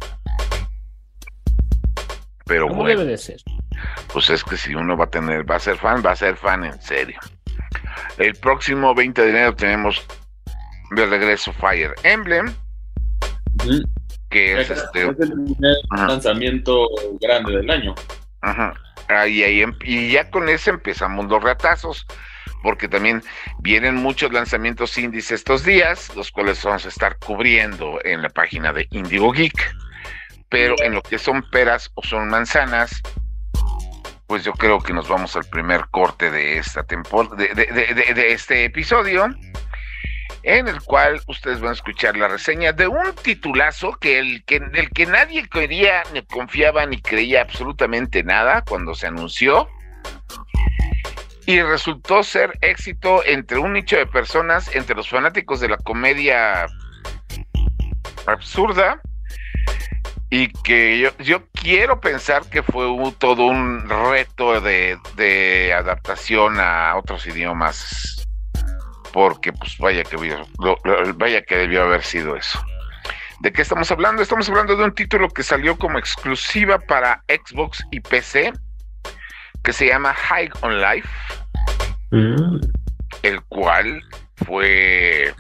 Pero 2.46 2.68
¿Cómo 2.68 2.86
debe 2.86 3.06
de 3.06 3.18
ser? 3.18 3.42
Pues 4.12 4.30
es 4.30 4.44
que 4.44 4.58
si 4.58 4.76
uno 4.76 4.98
va 4.98 5.06
a 5.06 5.10
tener, 5.10 5.50
va 5.50 5.56
a 5.56 5.60
ser 5.60 5.78
fan, 5.78 6.04
va 6.06 6.12
a 6.12 6.16
ser 6.16 6.36
fan 6.36 6.66
en 6.66 6.82
serio. 6.82 7.20
El 8.18 8.36
próximo 8.36 8.94
20 8.94 9.22
de 9.22 9.30
enero 9.30 9.56
tenemos 9.56 10.06
de 10.92 11.06
regreso 11.06 11.54
Fire 11.54 11.94
Emblem, 12.04 12.54
que 14.30 14.62
es, 14.62 14.70
este, 14.70 15.02
el 15.02 15.16
primer 15.16 15.76
lanzamiento 15.92 16.88
grande 17.22 17.58
del 17.58 17.70
año. 17.70 17.96
Ajá. 18.42 18.74
Ahí, 19.08 19.44
ahí, 19.44 19.62
em, 19.62 19.76
y 19.84 20.12
ya 20.12 20.30
con 20.30 20.50
ese 20.50 20.70
empezamos 20.70 21.26
los 21.26 21.42
ratazos, 21.42 22.06
porque 22.62 22.88
también 22.88 23.22
vienen 23.60 23.96
muchos 23.96 24.32
lanzamientos 24.32 24.98
indies 24.98 25.32
estos 25.32 25.64
días, 25.64 26.16
los 26.16 26.32
cuales 26.32 26.64
vamos 26.64 26.86
a 26.86 26.90
estar 26.90 27.18
cubriendo 27.18 28.00
en 28.04 28.22
la 28.22 28.30
página 28.30 28.72
de 28.74 28.88
Indigo 28.92 29.32
Geek. 29.32 29.76
Pero 30.54 30.76
en 30.84 30.94
lo 30.94 31.02
que 31.02 31.18
son 31.18 31.42
peras 31.50 31.90
o 31.96 32.04
son 32.04 32.30
manzanas, 32.30 33.02
pues 34.28 34.44
yo 34.44 34.54
creo 34.54 34.78
que 34.78 34.94
nos 34.94 35.08
vamos 35.08 35.36
al 35.36 35.46
primer 35.46 35.88
corte 35.90 36.30
de 36.30 36.60
esta 36.60 36.84
temporada, 36.84 37.36
de, 37.38 38.32
este 38.32 38.66
episodio, 38.66 39.30
en 40.44 40.68
el 40.68 40.80
cual 40.84 41.20
ustedes 41.28 41.60
van 41.60 41.72
a 41.72 41.74
escuchar 41.74 42.16
la 42.18 42.28
reseña 42.28 42.72
de 42.72 42.88
un 42.88 43.16
titulazo 43.24 43.94
que 43.94 44.20
el 44.20 44.44
del 44.46 44.92
que 44.92 45.08
nadie 45.08 45.50
quería, 45.50 46.04
ni 46.14 46.22
confiaba, 46.22 46.86
ni 46.86 47.02
creía 47.02 47.42
absolutamente 47.42 48.24
nada 48.24 48.62
cuando 48.62 48.94
se 48.94 49.08
anunció. 49.08 49.68
Y 51.48 51.64
resultó 51.64 52.22
ser 52.22 52.60
éxito 52.62 53.24
entre 53.26 53.58
un 53.58 53.74
nicho 53.74 53.98
de 53.98 54.06
personas, 54.06 54.70
entre 54.76 54.96
los 54.96 55.10
fanáticos 55.10 55.60
de 55.62 55.70
la 55.70 55.78
comedia 55.78 56.68
absurda, 58.28 59.02
y 60.36 60.48
que 60.48 60.98
yo, 60.98 61.16
yo 61.20 61.44
quiero 61.52 62.02
pensar 62.02 62.50
que 62.50 62.64
fue 62.64 62.88
todo 63.20 63.46
un 63.46 63.88
reto 63.88 64.60
de, 64.62 65.72
adaptación 65.78 66.60
a 66.60 66.96
otros 66.96 67.28
idiomas 67.28 68.26
porque 69.12 69.54
pues 69.54 69.78
vaya 69.78 70.04
que 70.04 70.18
vaya 71.18 71.44
que 71.44 71.56
debió 71.56 71.84
haber 71.84 72.02
sido 72.02 72.36
eso. 72.36 72.60
¿De 73.42 73.54
qué 73.54 73.62
estamos 73.62 73.92
hablando? 73.92 74.24
Estamos 74.24 74.50
hablando 74.50 74.76
de 74.76 74.86
un 74.86 74.96
título 74.96 75.30
que 75.30 75.44
salió 75.44 75.78
como 75.78 76.00
exclusiva 76.00 76.80
para 76.80 77.24
Xbox 77.28 77.86
y 77.92 78.00
PC 78.00 78.54
que 79.64 79.72
se 79.72 79.86
llama 79.86 80.16
High 80.16 80.50
on 80.62 80.82
Life, 80.82 81.10
mm. 82.10 82.60
el 83.22 83.40
cual 83.44 84.02
fue 84.38 85.32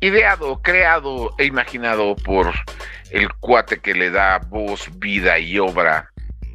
ideado, 0.00 0.60
creado 0.62 1.34
e 1.38 1.44
imaginado 1.44 2.16
por 2.16 2.52
el 3.10 3.32
cuate 3.34 3.80
que 3.80 3.94
le 3.94 4.10
da 4.10 4.38
voz, 4.38 4.88
vida 4.98 5.38
y 5.38 5.58
obra 5.58 6.10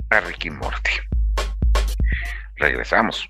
a 0.10 0.20
Ricky 0.20 0.50
Morty. 0.50 0.92
Regresamos. 2.58 3.30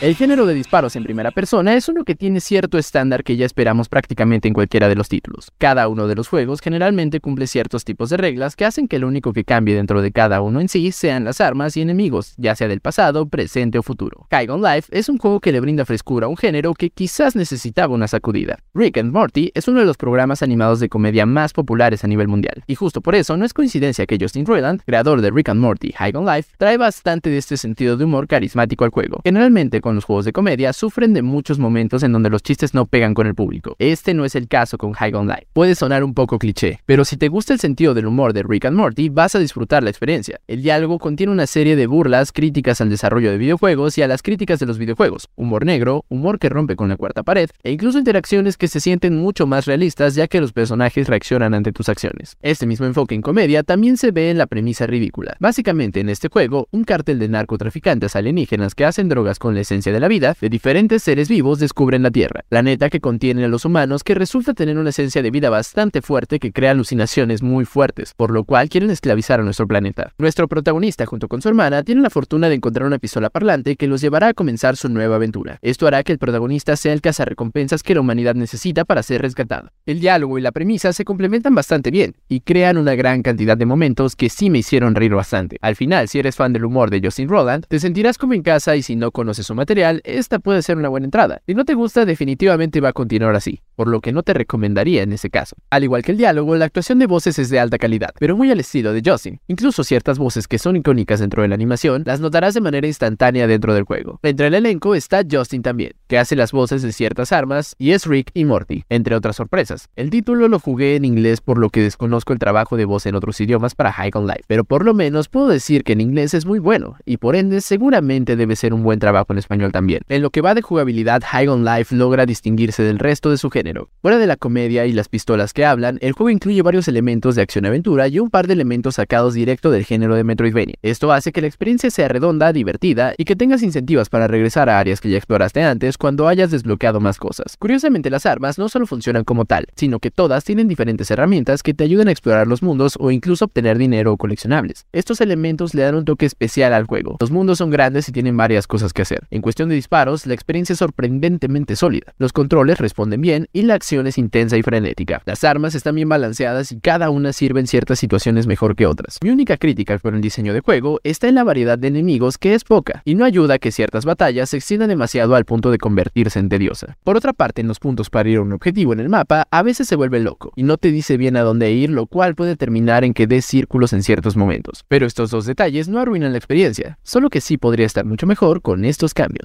El 0.00 0.14
género 0.14 0.46
de 0.46 0.54
disparos 0.54 0.94
en 0.94 1.02
primera 1.02 1.32
persona 1.32 1.74
es 1.74 1.88
uno 1.88 2.04
que 2.04 2.14
tiene 2.14 2.38
cierto 2.38 2.78
estándar 2.78 3.24
que 3.24 3.36
ya 3.36 3.44
esperamos 3.44 3.88
prácticamente 3.88 4.46
en 4.46 4.54
cualquiera 4.54 4.88
de 4.88 4.94
los 4.94 5.08
títulos. 5.08 5.50
Cada 5.58 5.88
uno 5.88 6.06
de 6.06 6.14
los 6.14 6.28
juegos 6.28 6.60
generalmente 6.60 7.18
cumple 7.18 7.48
ciertos 7.48 7.84
tipos 7.84 8.08
de 8.08 8.16
reglas 8.16 8.54
que 8.54 8.64
hacen 8.64 8.86
que 8.86 9.00
lo 9.00 9.08
único 9.08 9.32
que 9.32 9.42
cambie 9.42 9.74
dentro 9.74 10.00
de 10.00 10.12
cada 10.12 10.40
uno 10.40 10.60
en 10.60 10.68
sí 10.68 10.92
sean 10.92 11.24
las 11.24 11.40
armas 11.40 11.76
y 11.76 11.80
enemigos, 11.80 12.34
ya 12.36 12.54
sea 12.54 12.68
del 12.68 12.78
pasado, 12.78 13.26
presente 13.26 13.76
o 13.76 13.82
futuro. 13.82 14.28
High 14.30 14.48
on 14.50 14.62
Life 14.62 14.88
es 14.96 15.08
un 15.08 15.18
juego 15.18 15.40
que 15.40 15.50
le 15.50 15.58
brinda 15.58 15.84
frescura 15.84 16.26
a 16.26 16.28
un 16.28 16.36
género 16.36 16.74
que 16.74 16.90
quizás 16.90 17.34
necesitaba 17.34 17.92
una 17.92 18.06
sacudida. 18.06 18.60
Rick 18.74 18.98
and 18.98 19.12
Morty 19.12 19.50
es 19.52 19.66
uno 19.66 19.80
de 19.80 19.86
los 19.86 19.96
programas 19.96 20.44
animados 20.44 20.78
de 20.78 20.88
comedia 20.88 21.26
más 21.26 21.52
populares 21.52 22.04
a 22.04 22.06
nivel 22.06 22.28
mundial, 22.28 22.62
y 22.68 22.76
justo 22.76 23.00
por 23.00 23.16
eso 23.16 23.36
no 23.36 23.44
es 23.44 23.52
coincidencia 23.52 24.06
que 24.06 24.18
Justin 24.20 24.46
Roiland, 24.46 24.80
creador 24.86 25.22
de 25.22 25.32
Rick 25.32 25.48
and 25.48 25.60
Morty 25.60 25.90
High 25.90 26.12
Life, 26.12 26.54
trae 26.56 26.76
bastante 26.76 27.30
de 27.30 27.38
este 27.38 27.56
sentido 27.56 27.96
de 27.96 28.04
humor 28.04 28.28
carismático 28.28 28.84
al 28.84 28.90
juego. 28.90 29.22
Generalmente 29.24 29.80
con 29.88 29.94
los 29.94 30.04
juegos 30.04 30.26
de 30.26 30.34
comedia 30.34 30.74
sufren 30.74 31.14
de 31.14 31.22
muchos 31.22 31.58
momentos 31.58 32.02
en 32.02 32.12
donde 32.12 32.28
los 32.28 32.42
chistes 32.42 32.74
no 32.74 32.84
pegan 32.84 33.14
con 33.14 33.26
el 33.26 33.34
público. 33.34 33.74
Este 33.78 34.12
no 34.12 34.26
es 34.26 34.34
el 34.34 34.46
caso 34.46 34.76
con 34.76 34.92
High 34.92 35.14
on 35.14 35.26
Life. 35.26 35.46
Puede 35.54 35.74
sonar 35.74 36.04
un 36.04 36.12
poco 36.12 36.38
cliché, 36.38 36.80
pero 36.84 37.06
si 37.06 37.16
te 37.16 37.28
gusta 37.28 37.54
el 37.54 37.58
sentido 37.58 37.94
del 37.94 38.04
humor 38.04 38.34
de 38.34 38.42
Rick 38.42 38.66
and 38.66 38.76
Morty, 38.76 39.08
vas 39.08 39.34
a 39.34 39.38
disfrutar 39.38 39.82
la 39.82 39.88
experiencia. 39.88 40.40
El 40.46 40.60
diálogo 40.60 40.98
contiene 40.98 41.32
una 41.32 41.46
serie 41.46 41.74
de 41.74 41.86
burlas, 41.86 42.32
críticas 42.32 42.82
al 42.82 42.90
desarrollo 42.90 43.30
de 43.30 43.38
videojuegos 43.38 43.96
y 43.96 44.02
a 44.02 44.08
las 44.08 44.20
críticas 44.20 44.58
de 44.58 44.66
los 44.66 44.76
videojuegos, 44.76 45.30
humor 45.36 45.64
negro, 45.64 46.04
humor 46.10 46.38
que 46.38 46.50
rompe 46.50 46.76
con 46.76 46.90
la 46.90 46.98
cuarta 46.98 47.22
pared, 47.22 47.48
e 47.62 47.72
incluso 47.72 47.98
interacciones 47.98 48.58
que 48.58 48.68
se 48.68 48.80
sienten 48.80 49.16
mucho 49.16 49.46
más 49.46 49.64
realistas 49.64 50.14
ya 50.14 50.28
que 50.28 50.42
los 50.42 50.52
personajes 50.52 51.08
reaccionan 51.08 51.54
ante 51.54 51.72
tus 51.72 51.88
acciones. 51.88 52.36
Este 52.42 52.66
mismo 52.66 52.84
enfoque 52.84 53.14
en 53.14 53.22
comedia 53.22 53.62
también 53.62 53.96
se 53.96 54.10
ve 54.10 54.28
en 54.28 54.36
la 54.36 54.46
premisa 54.46 54.86
ridícula. 54.86 55.38
Básicamente 55.40 56.00
en 56.00 56.10
este 56.10 56.28
juego, 56.28 56.68
un 56.72 56.84
cártel 56.84 57.18
de 57.18 57.28
narcotraficantes 57.28 58.14
alienígenas 58.16 58.74
que 58.74 58.84
hacen 58.84 59.08
drogas 59.08 59.38
con 59.38 59.54
la 59.54 59.62
esencia 59.62 59.77
de 59.84 60.00
la 60.00 60.08
vida 60.08 60.36
de 60.40 60.48
diferentes 60.48 61.02
seres 61.02 61.28
vivos 61.28 61.58
descubren 61.58 62.02
la 62.02 62.10
Tierra, 62.10 62.44
planeta 62.48 62.90
que 62.90 63.00
contiene 63.00 63.44
a 63.44 63.48
los 63.48 63.64
humanos 63.64 64.02
que 64.02 64.14
resulta 64.14 64.52
tener 64.52 64.76
una 64.76 64.90
esencia 64.90 65.22
de 65.22 65.30
vida 65.30 65.48
bastante 65.50 66.02
fuerte 66.02 66.38
que 66.38 66.52
crea 66.52 66.72
alucinaciones 66.72 67.42
muy 67.42 67.64
fuertes, 67.64 68.12
por 68.16 68.30
lo 68.30 68.44
cual 68.44 68.68
quieren 68.68 68.90
esclavizar 68.90 69.40
a 69.40 69.44
nuestro 69.44 69.68
planeta. 69.68 70.12
Nuestro 70.18 70.48
protagonista 70.48 71.06
junto 71.06 71.28
con 71.28 71.40
su 71.40 71.48
hermana 71.48 71.82
tienen 71.84 72.02
la 72.02 72.10
fortuna 72.10 72.48
de 72.48 72.56
encontrar 72.56 72.86
una 72.86 72.98
pistola 72.98 73.30
parlante 73.30 73.76
que 73.76 73.86
los 73.86 74.00
llevará 74.00 74.28
a 74.28 74.34
comenzar 74.34 74.76
su 74.76 74.88
nueva 74.88 75.16
aventura. 75.16 75.58
Esto 75.62 75.86
hará 75.86 76.02
que 76.02 76.12
el 76.12 76.18
protagonista 76.18 76.76
sea 76.76 76.92
el 76.92 77.00
cazarrecompensas 77.00 77.82
que 77.82 77.94
la 77.94 78.00
humanidad 78.00 78.34
necesita 78.34 78.84
para 78.84 79.02
ser 79.02 79.22
rescatado. 79.22 79.70
El 79.86 80.00
diálogo 80.00 80.38
y 80.38 80.42
la 80.42 80.52
premisa 80.52 80.92
se 80.92 81.04
complementan 81.04 81.54
bastante 81.54 81.90
bien 81.90 82.16
y 82.28 82.40
crean 82.40 82.76
una 82.76 82.94
gran 82.94 83.22
cantidad 83.22 83.56
de 83.56 83.66
momentos 83.66 84.16
que 84.16 84.28
sí 84.28 84.50
me 84.50 84.58
hicieron 84.58 84.94
reír 84.94 85.14
bastante. 85.14 85.58
Al 85.60 85.76
final, 85.76 86.08
si 86.08 86.18
eres 86.18 86.36
fan 86.36 86.52
del 86.52 86.64
humor 86.64 86.90
de 86.90 87.00
Justin 87.02 87.28
Roland, 87.28 87.66
te 87.68 87.78
sentirás 87.78 88.18
como 88.18 88.34
en 88.34 88.42
casa 88.42 88.76
y 88.76 88.82
si 88.82 88.96
no 88.96 89.10
conoces 89.10 89.46
su 89.46 89.54
material, 89.54 89.67
esta 90.04 90.38
puede 90.38 90.62
ser 90.62 90.78
una 90.78 90.88
buena 90.88 91.04
entrada. 91.04 91.42
Si 91.46 91.54
no 91.54 91.64
te 91.64 91.74
gusta, 91.74 92.04
definitivamente 92.04 92.80
va 92.80 92.90
a 92.90 92.92
continuar 92.92 93.34
así, 93.34 93.60
por 93.76 93.88
lo 93.88 94.00
que 94.00 94.12
no 94.12 94.22
te 94.22 94.32
recomendaría 94.32 95.02
en 95.02 95.12
ese 95.12 95.28
caso. 95.28 95.56
Al 95.70 95.84
igual 95.84 96.02
que 96.02 96.12
el 96.12 96.18
diálogo, 96.18 96.56
la 96.56 96.64
actuación 96.64 96.98
de 96.98 97.06
voces 97.06 97.38
es 97.38 97.50
de 97.50 97.60
alta 97.60 97.78
calidad, 97.78 98.14
pero 98.18 98.36
muy 98.36 98.50
al 98.50 98.60
estilo 98.60 98.92
de 98.92 99.02
Justin. 99.04 99.40
Incluso 99.46 99.84
ciertas 99.84 100.18
voces 100.18 100.48
que 100.48 100.58
son 100.58 100.76
icónicas 100.76 101.20
dentro 101.20 101.42
de 101.42 101.48
la 101.48 101.54
animación, 101.54 102.02
las 102.06 102.20
notarás 102.20 102.54
de 102.54 102.62
manera 102.62 102.86
instantánea 102.86 103.46
dentro 103.46 103.74
del 103.74 103.84
juego. 103.84 104.20
Entre 104.22 104.46
el 104.46 104.54
elenco 104.54 104.94
está 104.94 105.22
Justin 105.30 105.62
también, 105.62 105.92
que 106.06 106.18
hace 106.18 106.34
las 106.34 106.52
voces 106.52 106.82
de 106.82 106.92
ciertas 106.92 107.32
armas, 107.32 107.74
y 107.78 107.90
es 107.90 108.06
Rick 108.06 108.30
y 108.32 108.46
Morty, 108.46 108.84
entre 108.88 109.14
otras 109.14 109.36
sorpresas. 109.36 109.88
El 109.96 110.08
título 110.08 110.48
lo 110.48 110.58
jugué 110.60 110.96
en 110.96 111.04
inglés 111.04 111.40
por 111.40 111.58
lo 111.58 111.68
que 111.68 111.82
desconozco 111.82 112.32
el 112.32 112.38
trabajo 112.38 112.76
de 112.76 112.86
voz 112.86 113.04
en 113.04 113.14
otros 113.14 113.40
idiomas 113.40 113.74
para 113.74 113.92
High 113.92 114.12
on 114.14 114.26
Life, 114.26 114.44
pero 114.46 114.64
por 114.64 114.84
lo 114.84 114.94
menos 114.94 115.28
puedo 115.28 115.48
decir 115.48 115.84
que 115.84 115.92
en 115.92 116.00
inglés 116.00 116.32
es 116.32 116.46
muy 116.46 116.58
bueno, 116.58 116.96
y 117.04 117.18
por 117.18 117.36
ende 117.36 117.60
seguramente 117.60 118.36
debe 118.36 118.56
ser 118.56 118.72
un 118.72 118.82
buen 118.82 118.98
trabajo 118.98 119.32
en 119.32 119.38
español 119.38 119.57
también. 119.70 120.02
En 120.08 120.22
lo 120.22 120.30
que 120.30 120.40
va 120.40 120.54
de 120.54 120.62
jugabilidad, 120.62 121.22
High 121.24 121.48
on 121.48 121.64
Life 121.64 121.94
logra 121.94 122.26
distinguirse 122.26 122.82
del 122.82 122.98
resto 122.98 123.30
de 123.30 123.38
su 123.38 123.50
género. 123.50 123.90
Fuera 124.00 124.18
de 124.18 124.26
la 124.26 124.36
comedia 124.36 124.86
y 124.86 124.92
las 124.92 125.08
pistolas 125.08 125.52
que 125.52 125.64
hablan, 125.64 125.98
el 126.00 126.12
juego 126.12 126.30
incluye 126.30 126.62
varios 126.62 126.88
elementos 126.88 127.34
de 127.34 127.42
acción-aventura 127.42 128.08
y 128.08 128.18
un 128.18 128.30
par 128.30 128.46
de 128.46 128.54
elementos 128.54 128.94
sacados 128.96 129.34
directo 129.34 129.70
del 129.70 129.84
género 129.84 130.14
de 130.14 130.24
Metroidvania. 130.24 130.76
Esto 130.82 131.12
hace 131.12 131.32
que 131.32 131.40
la 131.40 131.46
experiencia 131.46 131.90
sea 131.90 132.08
redonda, 132.08 132.52
divertida 132.52 133.14
y 133.16 133.24
que 133.24 133.36
tengas 133.36 133.62
incentivos 133.62 134.08
para 134.08 134.28
regresar 134.28 134.68
a 134.68 134.78
áreas 134.78 135.00
que 135.00 135.10
ya 135.10 135.16
exploraste 135.16 135.62
antes 135.62 135.98
cuando 135.98 136.28
hayas 136.28 136.50
desbloqueado 136.50 137.00
más 137.00 137.18
cosas. 137.18 137.56
Curiosamente, 137.58 138.10
las 138.10 138.26
armas 138.26 138.58
no 138.58 138.68
solo 138.68 138.86
funcionan 138.86 139.24
como 139.24 139.44
tal, 139.44 139.66
sino 139.76 139.98
que 139.98 140.10
todas 140.10 140.44
tienen 140.44 140.68
diferentes 140.68 141.10
herramientas 141.10 141.62
que 141.62 141.74
te 141.74 141.84
ayudan 141.84 142.08
a 142.08 142.12
explorar 142.12 142.46
los 142.46 142.62
mundos 142.62 142.96
o 142.98 143.10
incluso 143.10 143.46
obtener 143.46 143.78
dinero 143.78 144.12
o 144.12 144.16
coleccionables. 144.16 144.86
Estos 144.92 145.20
elementos 145.20 145.74
le 145.74 145.82
dan 145.82 145.94
un 145.94 146.04
toque 146.04 146.26
especial 146.26 146.72
al 146.72 146.84
juego. 146.84 147.16
Los 147.20 147.30
mundos 147.30 147.58
son 147.58 147.70
grandes 147.70 148.08
y 148.08 148.12
tienen 148.12 148.36
varias 148.36 148.66
cosas 148.66 148.92
que 148.92 149.02
hacer. 149.02 149.26
En 149.30 149.42
cuestión 149.48 149.70
de 149.70 149.76
disparos, 149.76 150.26
la 150.26 150.34
experiencia 150.34 150.74
es 150.74 150.78
sorprendentemente 150.78 151.74
sólida. 151.74 152.12
Los 152.18 152.34
controles 152.34 152.76
responden 152.76 153.22
bien 153.22 153.48
y 153.54 153.62
la 153.62 153.72
acción 153.72 154.06
es 154.06 154.18
intensa 154.18 154.58
y 154.58 154.62
frenética. 154.62 155.22
Las 155.24 155.42
armas 155.42 155.74
están 155.74 155.94
bien 155.94 156.06
balanceadas 156.06 156.70
y 156.70 156.80
cada 156.80 157.08
una 157.08 157.32
sirve 157.32 157.58
en 157.58 157.66
ciertas 157.66 157.98
situaciones 157.98 158.46
mejor 158.46 158.76
que 158.76 158.84
otras. 158.84 159.16
Mi 159.22 159.30
única 159.30 159.56
crítica 159.56 159.98
con 160.00 160.14
el 160.14 160.20
diseño 160.20 160.52
de 160.52 160.60
juego 160.60 161.00
está 161.02 161.28
en 161.28 161.36
la 161.36 161.44
variedad 161.44 161.78
de 161.78 161.88
enemigos 161.88 162.36
que 162.36 162.52
es 162.52 162.62
poca 162.62 163.00
y 163.06 163.14
no 163.14 163.24
ayuda 163.24 163.54
a 163.54 163.58
que 163.58 163.72
ciertas 163.72 164.04
batallas 164.04 164.50
se 164.50 164.58
extiendan 164.58 164.90
demasiado 164.90 165.34
al 165.34 165.46
punto 165.46 165.70
de 165.70 165.78
convertirse 165.78 166.38
en 166.38 166.50
tediosa. 166.50 166.98
Por 167.02 167.16
otra 167.16 167.32
parte, 167.32 167.62
en 167.62 167.68
los 167.68 167.78
puntos 167.78 168.10
para 168.10 168.28
ir 168.28 168.36
a 168.36 168.42
un 168.42 168.52
objetivo 168.52 168.92
en 168.92 169.00
el 169.00 169.08
mapa 169.08 169.48
a 169.50 169.62
veces 169.62 169.88
se 169.88 169.96
vuelve 169.96 170.20
loco 170.20 170.52
y 170.56 170.62
no 170.62 170.76
te 170.76 170.90
dice 170.90 171.16
bien 171.16 171.38
a 171.38 171.40
dónde 171.40 171.72
ir, 171.72 171.88
lo 171.88 172.04
cual 172.04 172.34
puede 172.34 172.54
terminar 172.56 173.02
en 173.02 173.14
que 173.14 173.26
des 173.26 173.46
círculos 173.46 173.94
en 173.94 174.02
ciertos 174.02 174.36
momentos. 174.36 174.84
Pero 174.88 175.06
estos 175.06 175.30
dos 175.30 175.46
detalles 175.46 175.88
no 175.88 176.00
arruinan 176.00 176.32
la 176.32 176.38
experiencia, 176.38 176.98
solo 177.02 177.30
que 177.30 177.40
sí 177.40 177.56
podría 177.56 177.86
estar 177.86 178.04
mucho 178.04 178.26
mejor 178.26 178.60
con 178.60 178.84
estos 178.84 179.14
cambios. 179.14 179.37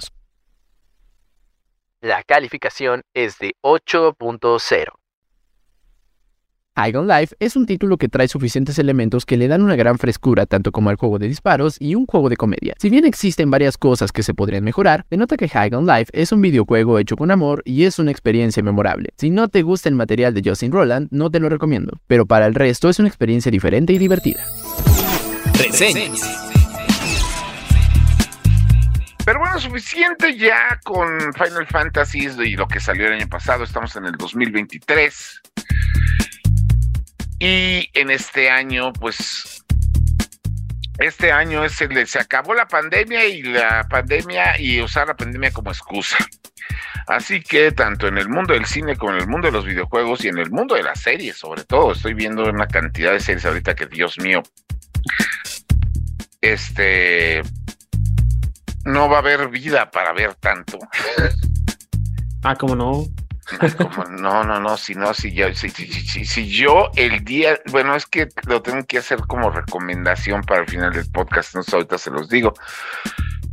La 2.01 2.23
calificación 2.23 3.03
es 3.13 3.39
de 3.39 3.53
8.0. 3.61 4.93
High 6.75 6.95
on 6.95 7.07
Life 7.07 7.35
es 7.39 7.55
un 7.55 7.67
título 7.67 7.97
que 7.97 8.09
trae 8.09 8.27
suficientes 8.27 8.79
elementos 8.79 9.27
que 9.27 9.37
le 9.37 9.47
dan 9.47 9.61
una 9.61 9.75
gran 9.75 9.99
frescura 9.99 10.47
tanto 10.47 10.71
como 10.71 10.89
al 10.89 10.95
juego 10.95 11.19
de 11.19 11.27
disparos 11.27 11.77
y 11.79 11.93
un 11.93 12.07
juego 12.07 12.29
de 12.29 12.35
comedia. 12.35 12.73
Si 12.79 12.89
bien 12.89 13.05
existen 13.05 13.51
varias 13.51 13.77
cosas 13.77 14.11
que 14.11 14.23
se 14.23 14.33
podrían 14.33 14.63
mejorar, 14.63 15.05
denota 15.11 15.37
que 15.37 15.47
High 15.47 15.75
on 15.75 15.85
Life 15.85 16.09
es 16.13 16.31
un 16.31 16.41
videojuego 16.41 16.97
hecho 16.97 17.15
con 17.15 17.29
amor 17.29 17.61
y 17.63 17.83
es 17.83 17.99
una 17.99 18.09
experiencia 18.09 18.63
memorable. 18.63 19.09
Si 19.17 19.29
no 19.29 19.49
te 19.49 19.61
gusta 19.61 19.87
el 19.87 19.95
material 19.95 20.33
de 20.33 20.41
Justin 20.43 20.71
Roland, 20.71 21.09
no 21.11 21.29
te 21.29 21.39
lo 21.39 21.47
recomiendo, 21.47 21.99
pero 22.07 22.25
para 22.25 22.47
el 22.47 22.55
resto 22.55 22.89
es 22.89 22.97
una 22.97 23.07
experiencia 23.07 23.51
diferente 23.51 23.93
y 23.93 23.99
divertida. 23.99 24.43
Pero 29.25 29.39
bueno, 29.39 29.57
suficiente 29.57 30.37
ya 30.37 30.79
con 30.83 31.33
Final 31.33 31.65
Fantasy 31.67 32.27
y 32.43 32.55
lo 32.55 32.67
que 32.67 32.81
salió 32.81 33.07
el 33.07 33.13
año 33.13 33.29
pasado. 33.29 33.63
Estamos 33.63 33.95
en 33.95 34.05
el 34.05 34.13
2023. 34.13 35.41
Y 37.39 37.89
en 37.93 38.11
este 38.11 38.49
año, 38.49 38.91
pues, 38.91 39.63
este 40.97 41.31
año 41.31 41.63
es 41.63 41.73
se 41.73 42.19
acabó 42.19 42.53
la 42.53 42.67
pandemia 42.67 43.25
y 43.25 43.43
la 43.43 43.87
pandemia 43.89 44.59
y 44.59 44.81
usar 44.81 45.07
la 45.07 45.15
pandemia 45.15 45.51
como 45.51 45.71
excusa. 45.71 46.17
Así 47.07 47.41
que 47.41 47.71
tanto 47.71 48.07
en 48.07 48.17
el 48.17 48.29
mundo 48.29 48.53
del 48.53 48.65
cine 48.65 48.95
como 48.95 49.13
en 49.13 49.21
el 49.21 49.27
mundo 49.27 49.47
de 49.47 49.53
los 49.53 49.65
videojuegos 49.65 50.23
y 50.23 50.29
en 50.29 50.37
el 50.37 50.51
mundo 50.51 50.75
de 50.75 50.83
las 50.83 50.99
series, 51.01 51.37
sobre 51.37 51.63
todo, 51.63 51.93
estoy 51.93 52.13
viendo 52.13 52.43
una 52.43 52.67
cantidad 52.67 53.11
de 53.11 53.19
series 53.19 53.45
ahorita 53.45 53.75
que 53.75 53.87
Dios 53.87 54.17
mío, 54.19 54.41
este, 56.39 57.41
no 58.85 59.09
va 59.09 59.17
a 59.17 59.19
haber 59.19 59.49
vida 59.49 59.89
para 59.91 60.13
ver 60.13 60.35
tanto. 60.35 60.79
Ah, 62.43 62.55
¿cómo 62.55 62.75
no? 62.75 63.05
no, 64.09 64.43
no, 64.43 64.59
no, 64.59 64.77
si 64.77 64.95
no, 64.95 65.13
si 65.13 65.33
yo, 65.33 65.53
si, 65.53 65.69
si, 65.69 66.25
si, 66.25 66.47
yo 66.49 66.89
el 66.95 67.23
día, 67.23 67.59
bueno, 67.71 67.95
es 67.95 68.05
que 68.05 68.29
lo 68.47 68.61
tengo 68.61 68.85
que 68.85 68.97
hacer 68.97 69.19
como 69.27 69.49
recomendación 69.49 70.41
para 70.43 70.61
el 70.61 70.67
final 70.67 70.93
del 70.93 71.09
podcast, 71.11 71.55
no 71.55 71.63
sé, 71.63 71.75
ahorita 71.75 71.97
se 71.97 72.11
los 72.11 72.29
digo. 72.29 72.53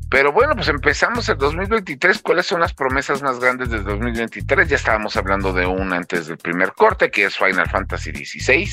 Pero 0.09 0.33
bueno, 0.33 0.57
pues 0.57 0.67
empezamos 0.69 1.29
el 1.29 1.39
2023. 1.39 2.21
¿Cuáles 2.23 2.47
son 2.47 2.61
las 2.61 2.75
promesas 2.75 3.23
más 3.23 3.39
grandes 3.39 3.71
del 3.71 3.85
2023? 3.85 4.69
Ya 4.69 4.75
estábamos 4.75 5.17
hablando 5.17 5.53
de 5.53 5.67
una 5.67 5.97
antes 5.97 6.27
del 6.27 6.37
primer 6.37 6.73
corte, 6.73 7.13
que 7.13 7.27
es 7.27 7.37
Final 7.37 7.69
Fantasy 7.71 8.11
XVI. 8.13 8.69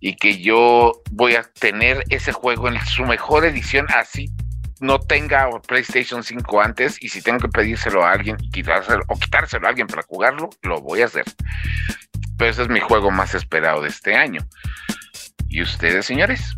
Y 0.00 0.16
que 0.16 0.42
yo 0.42 1.00
voy 1.12 1.36
a 1.36 1.44
tener 1.44 2.02
ese 2.08 2.32
juego 2.32 2.66
en 2.66 2.84
su 2.86 3.04
mejor 3.04 3.44
edición, 3.44 3.86
así 3.94 4.28
no 4.80 4.98
tenga 4.98 5.48
PlayStation 5.66 6.22
5 6.22 6.60
antes 6.60 7.02
y 7.02 7.08
si 7.08 7.22
tengo 7.22 7.38
que 7.38 7.48
pedírselo 7.48 8.04
a 8.04 8.12
alguien 8.12 8.36
y 8.40 8.50
quitárselo, 8.50 9.02
o 9.08 9.18
quitárselo 9.18 9.66
a 9.66 9.70
alguien 9.70 9.86
para 9.86 10.02
jugarlo, 10.02 10.50
lo 10.62 10.80
voy 10.80 11.02
a 11.02 11.06
hacer. 11.06 11.24
Pero 12.36 12.50
ese 12.50 12.62
es 12.62 12.68
mi 12.68 12.80
juego 12.80 13.10
más 13.10 13.34
esperado 13.34 13.82
de 13.82 13.88
este 13.88 14.14
año. 14.14 14.46
¿Y 15.48 15.62
ustedes, 15.62 16.04
señores? 16.04 16.56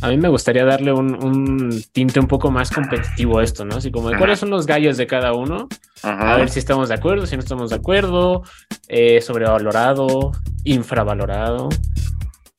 A 0.00 0.08
mí 0.08 0.16
me 0.16 0.28
gustaría 0.28 0.64
darle 0.64 0.92
un, 0.92 1.82
tinte 1.92 2.20
un 2.20 2.28
poco 2.28 2.52
más 2.52 2.70
competitivo 2.70 3.40
a 3.40 3.44
esto, 3.44 3.64
¿no? 3.64 3.76
Así 3.76 3.90
como 3.90 4.10
de 4.10 4.16
cuáles 4.16 4.38
son 4.38 4.50
los 4.50 4.64
gallos 4.66 4.96
de 4.96 5.08
cada 5.08 5.32
uno. 5.32 5.68
A 6.02 6.36
ver 6.36 6.50
si 6.50 6.60
estamos 6.60 6.88
de 6.88 6.94
acuerdo, 6.94 7.26
si 7.26 7.34
no 7.36 7.40
estamos 7.40 7.70
de 7.70 7.76
acuerdo. 7.76 8.44
Eh, 8.86 9.20
sobrevalorado, 9.20 10.32
infravalorado. 10.62 11.68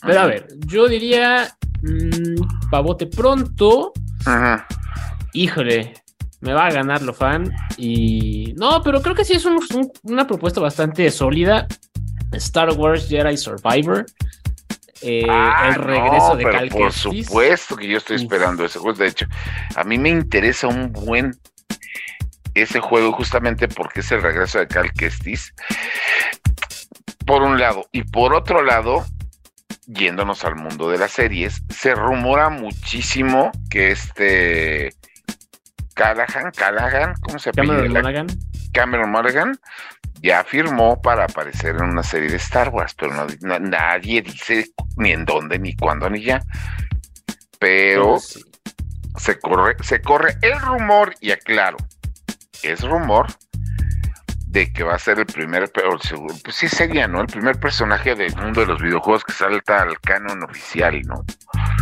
Pero 0.02 0.20
a 0.20 0.26
ver, 0.26 0.48
yo 0.66 0.88
diría 0.88 1.56
mmm, 1.82 2.70
pavote 2.70 3.08
pronto. 3.08 3.94
Ajá 4.26 4.66
híjole, 5.34 5.94
me 6.42 6.54
va 6.54 6.68
a 6.68 6.72
ganar 6.72 7.02
lo 7.02 7.14
fan. 7.14 7.52
Y 7.78 8.54
no, 8.58 8.82
pero 8.84 9.02
creo 9.02 9.16
que 9.16 9.26
sí 9.26 9.34
es 9.34 9.46
una 10.04 10.28
propuesta 10.28 10.62
bastante 10.62 11.10
sólida. 11.12 11.68
Star 12.34 12.72
Wars 12.74 13.08
Jedi 13.08 13.38
Survivor. 13.38 14.06
Eh, 15.02 15.26
ah, 15.30 15.70
el 15.70 15.76
regreso 15.76 16.36
de 16.36 16.44
Cal 16.44 16.68
Por 16.70 16.92
supuesto 16.92 17.78
que 17.78 17.88
yo 17.88 17.98
estoy 17.98 18.18
esperando 18.18 18.66
ese 18.66 18.80
juego. 18.80 18.98
De 18.98 19.08
hecho, 19.08 19.26
a 19.76 19.84
mí 19.84 19.98
me 19.98 20.10
interesa 20.10 20.68
un 20.68 20.92
buen 20.92 21.40
ese 22.54 22.80
juego 22.82 23.14
justamente 23.14 23.68
porque 23.70 24.02
es 24.02 24.12
el 24.12 24.22
regreso 24.22 24.60
de 24.60 24.68
Cal 24.68 24.92
Kestis. 24.92 25.54
Por 27.26 27.44
un 27.44 27.60
lado. 27.60 27.88
Y 27.92 28.04
por 28.04 28.34
otro 28.34 28.62
lado, 28.64 29.06
yéndonos 29.90 30.46
al 30.46 30.56
mundo 30.56 30.90
de 30.90 30.98
las 30.98 31.12
series, 31.12 31.62
se 31.70 31.96
rumora 31.96 32.50
muchísimo 32.50 33.52
que 33.70 33.92
este 33.92 34.94
Callahan, 35.96 36.52
Callahan, 36.56 37.14
¿cómo 37.22 37.40
se 37.40 37.52
llama? 37.52 37.74
Cameron 37.74 37.94
Monaghan. 37.94 38.28
Cameron 38.72 39.12
Monaghan 39.12 39.60
ya 40.22 40.44
firmó 40.44 41.02
para 41.02 41.26
aparecer 41.26 41.76
en 41.76 41.84
una 41.84 42.04
serie 42.04 42.30
de 42.30 42.38
Star 42.38 42.70
Wars, 42.70 42.94
pero 42.94 43.14
nadie 43.42 44.22
dice 44.22 44.66
ni 44.98 45.12
en 45.12 45.26
dónde, 45.26 45.58
ni 45.58 45.76
cuándo, 45.76 46.10
ni 46.10 46.22
ya. 46.22 46.42
Pero 47.58 48.18
se 48.20 49.40
corre, 49.40 49.76
se 49.82 50.02
corre 50.02 50.38
el 50.42 50.60
rumor, 50.60 51.14
y 51.20 51.32
aclaro, 51.32 51.78
es 52.64 52.82
rumor 52.82 53.28
de 54.50 54.74
que 54.74 54.84
va 54.84 54.96
a 54.96 55.00
ser 55.00 55.20
el 55.20 55.28
primer, 55.28 55.72
pero 55.72 55.92
pues 56.44 56.56
sí 56.56 56.68
sería, 56.68 57.08
¿no? 57.08 57.22
El 57.22 57.28
primer 57.28 57.60
personaje 57.60 58.16
del 58.16 58.36
mundo 58.36 58.62
de 58.62 58.68
los 58.68 58.82
videojuegos 58.82 59.24
que 59.24 59.32
salta 59.32 59.84
al 59.84 60.00
canon 60.02 60.44
oficial, 60.44 61.00
¿no? 61.04 61.24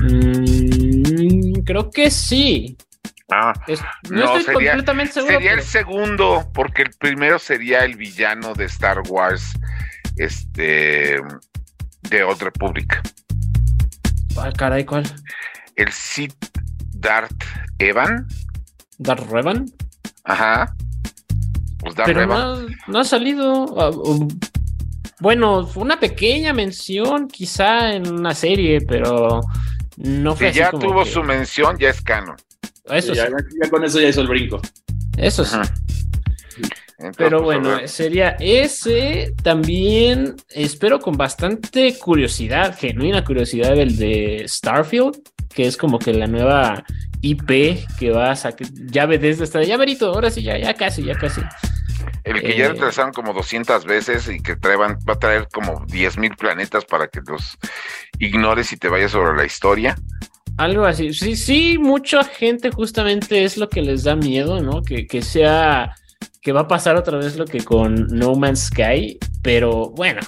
Mm, 0.02 1.64
creo 1.64 1.90
que 1.90 2.12
sí. 2.12 2.78
Ah, 3.32 3.54
no, 4.10 4.38
estoy 4.38 4.44
sería, 4.44 4.72
completamente 4.72 5.14
seguro. 5.14 5.34
Sería 5.34 5.54
el 5.54 5.62
segundo, 5.62 6.50
porque 6.54 6.82
el 6.82 6.90
primero 7.00 7.40
sería 7.40 7.86
el 7.86 7.96
villano 7.96 8.54
de 8.54 8.66
Star 8.66 9.02
Wars, 9.08 9.54
este, 10.18 11.22
de 12.02 12.24
Old 12.24 12.42
Republic. 12.42 13.02
Ah, 14.38 14.52
caray, 14.56 14.84
¿cuál? 14.84 15.04
El 15.78 15.92
Sith 15.94 16.36
Darth 16.96 17.44
Evan. 17.80 18.28
¿Darth 18.98 19.30
Revan? 19.32 19.66
Ajá. 20.26 20.76
Pues 21.80 21.96
Pero 22.06 22.26
No, 22.88 23.00
ha 23.00 23.04
salido. 23.04 23.76
Ah, 23.80 23.90
um, 23.90 24.28
bueno, 25.20 25.66
fue 25.66 25.84
una 25.84 26.00
pequeña 26.00 26.54
mención, 26.54 27.28
quizá 27.28 27.94
en 27.94 28.12
una 28.12 28.36
serie, 28.36 28.82
pero 28.82 29.42
no 29.98 30.36
fue 30.36 30.54
si 30.54 30.60
ya 30.60 30.70
tuvo 30.70 31.06
su 31.06 31.24
mención, 31.24 31.78
ya 31.78 31.90
es 31.90 32.02
canon. 32.02 32.36
Eso 32.86 33.14
ya, 33.14 33.28
con 33.70 33.84
eso 33.84 34.00
ya 34.00 34.10
hizo 34.10 34.22
el 34.22 34.28
brinco. 34.28 34.62
Eso 35.18 35.44
sí. 35.44 35.58
Pero 37.16 37.44
pues, 37.44 37.60
bueno, 37.62 37.88
sería 37.88 38.38
ese 38.40 39.34
también. 39.44 40.36
Espero 40.50 41.00
con 41.00 41.16
bastante 41.16 41.98
curiosidad, 41.98 42.78
genuina 42.78 43.24
curiosidad, 43.24 43.78
el 43.78 43.98
de 43.98 44.46
Starfield, 44.48 45.22
que 45.54 45.68
es 45.68 45.78
como 45.78 46.00
que 46.00 46.14
la 46.14 46.28
nueva 46.28 46.84
IP 47.22 47.86
que 48.00 48.12
va 48.12 48.32
a 48.32 48.36
sacar. 48.36 48.68
Ya 48.74 49.08
desde 49.08 49.44
esta. 49.44 49.64
Ya 49.64 49.78
verito, 49.78 50.08
ahora 50.08 50.30
sí, 50.30 50.44
ya, 50.44 50.58
ya 50.58 50.74
casi, 50.74 51.04
ya 51.04 51.16
casi. 51.16 51.42
El 52.24 52.42
que 52.42 52.58
ya 52.58 52.66
ya 52.66 52.70
retrasaron 52.74 53.14
como 53.14 53.34
200 53.34 53.86
veces 53.86 54.30
y 54.30 54.42
que 54.42 54.56
traen, 54.56 54.98
va 55.08 55.14
a 55.14 55.20
traer 55.20 55.48
como 55.52 55.86
10.000 55.88 56.36
planetas 56.36 56.86
para 56.86 57.08
que 57.08 57.22
los 57.26 57.58
ignores 58.20 58.72
y 58.74 58.78
te 58.78 58.90
vayas 58.90 59.12
sobre 59.12 59.36
la 59.38 59.46
historia. 59.46 59.96
Algo 60.58 60.86
así. 60.86 61.14
Sí, 61.14 61.36
sí, 61.36 61.78
mucha 61.78 62.24
gente 62.24 62.72
justamente 62.72 63.44
es 63.44 63.58
lo 63.58 63.70
que 63.70 63.82
les 63.82 64.04
da 64.04 64.16
miedo, 64.16 64.62
¿no? 64.62 64.82
Que, 64.82 65.06
que 65.06 65.22
sea 65.22 65.96
que 66.42 66.52
va 66.52 66.62
a 66.62 66.68
pasar 66.68 66.96
otra 66.96 67.18
vez 67.18 67.36
lo 67.36 67.46
que 67.46 67.64
con 67.64 68.08
No 68.08 68.36
Man's 68.36 68.68
Sky, 68.68 69.20
pero 69.42 69.90
bueno, 69.90 70.22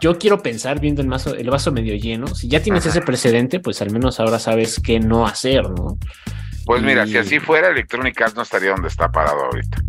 yo 0.00 0.18
quiero 0.18 0.42
pensar 0.42 0.80
viendo 0.80 1.02
el, 1.02 1.10
el 1.38 1.50
vaso 1.50 1.72
medio 1.72 1.94
lleno, 1.94 2.26
si 2.28 2.48
ya 2.48 2.62
tienes 2.62 2.86
ese 2.86 3.00
precedente, 3.00 3.60
pues 3.60 3.80
al 3.82 3.90
menos 3.90 4.20
ahora 4.20 4.38
sabes 4.38 4.80
qué 4.80 5.00
no 5.00 5.26
hacer, 5.26 5.68
¿no? 5.70 5.98
Pues 6.64 6.82
mira, 6.82 7.06
si 7.06 7.16
así 7.16 7.40
fuera, 7.40 7.68
Electronic 7.68 8.20
Arts 8.20 8.36
no 8.36 8.42
estaría 8.42 8.70
donde 8.70 8.88
está 8.88 9.10
parado 9.10 9.44
ahorita. 9.44 9.82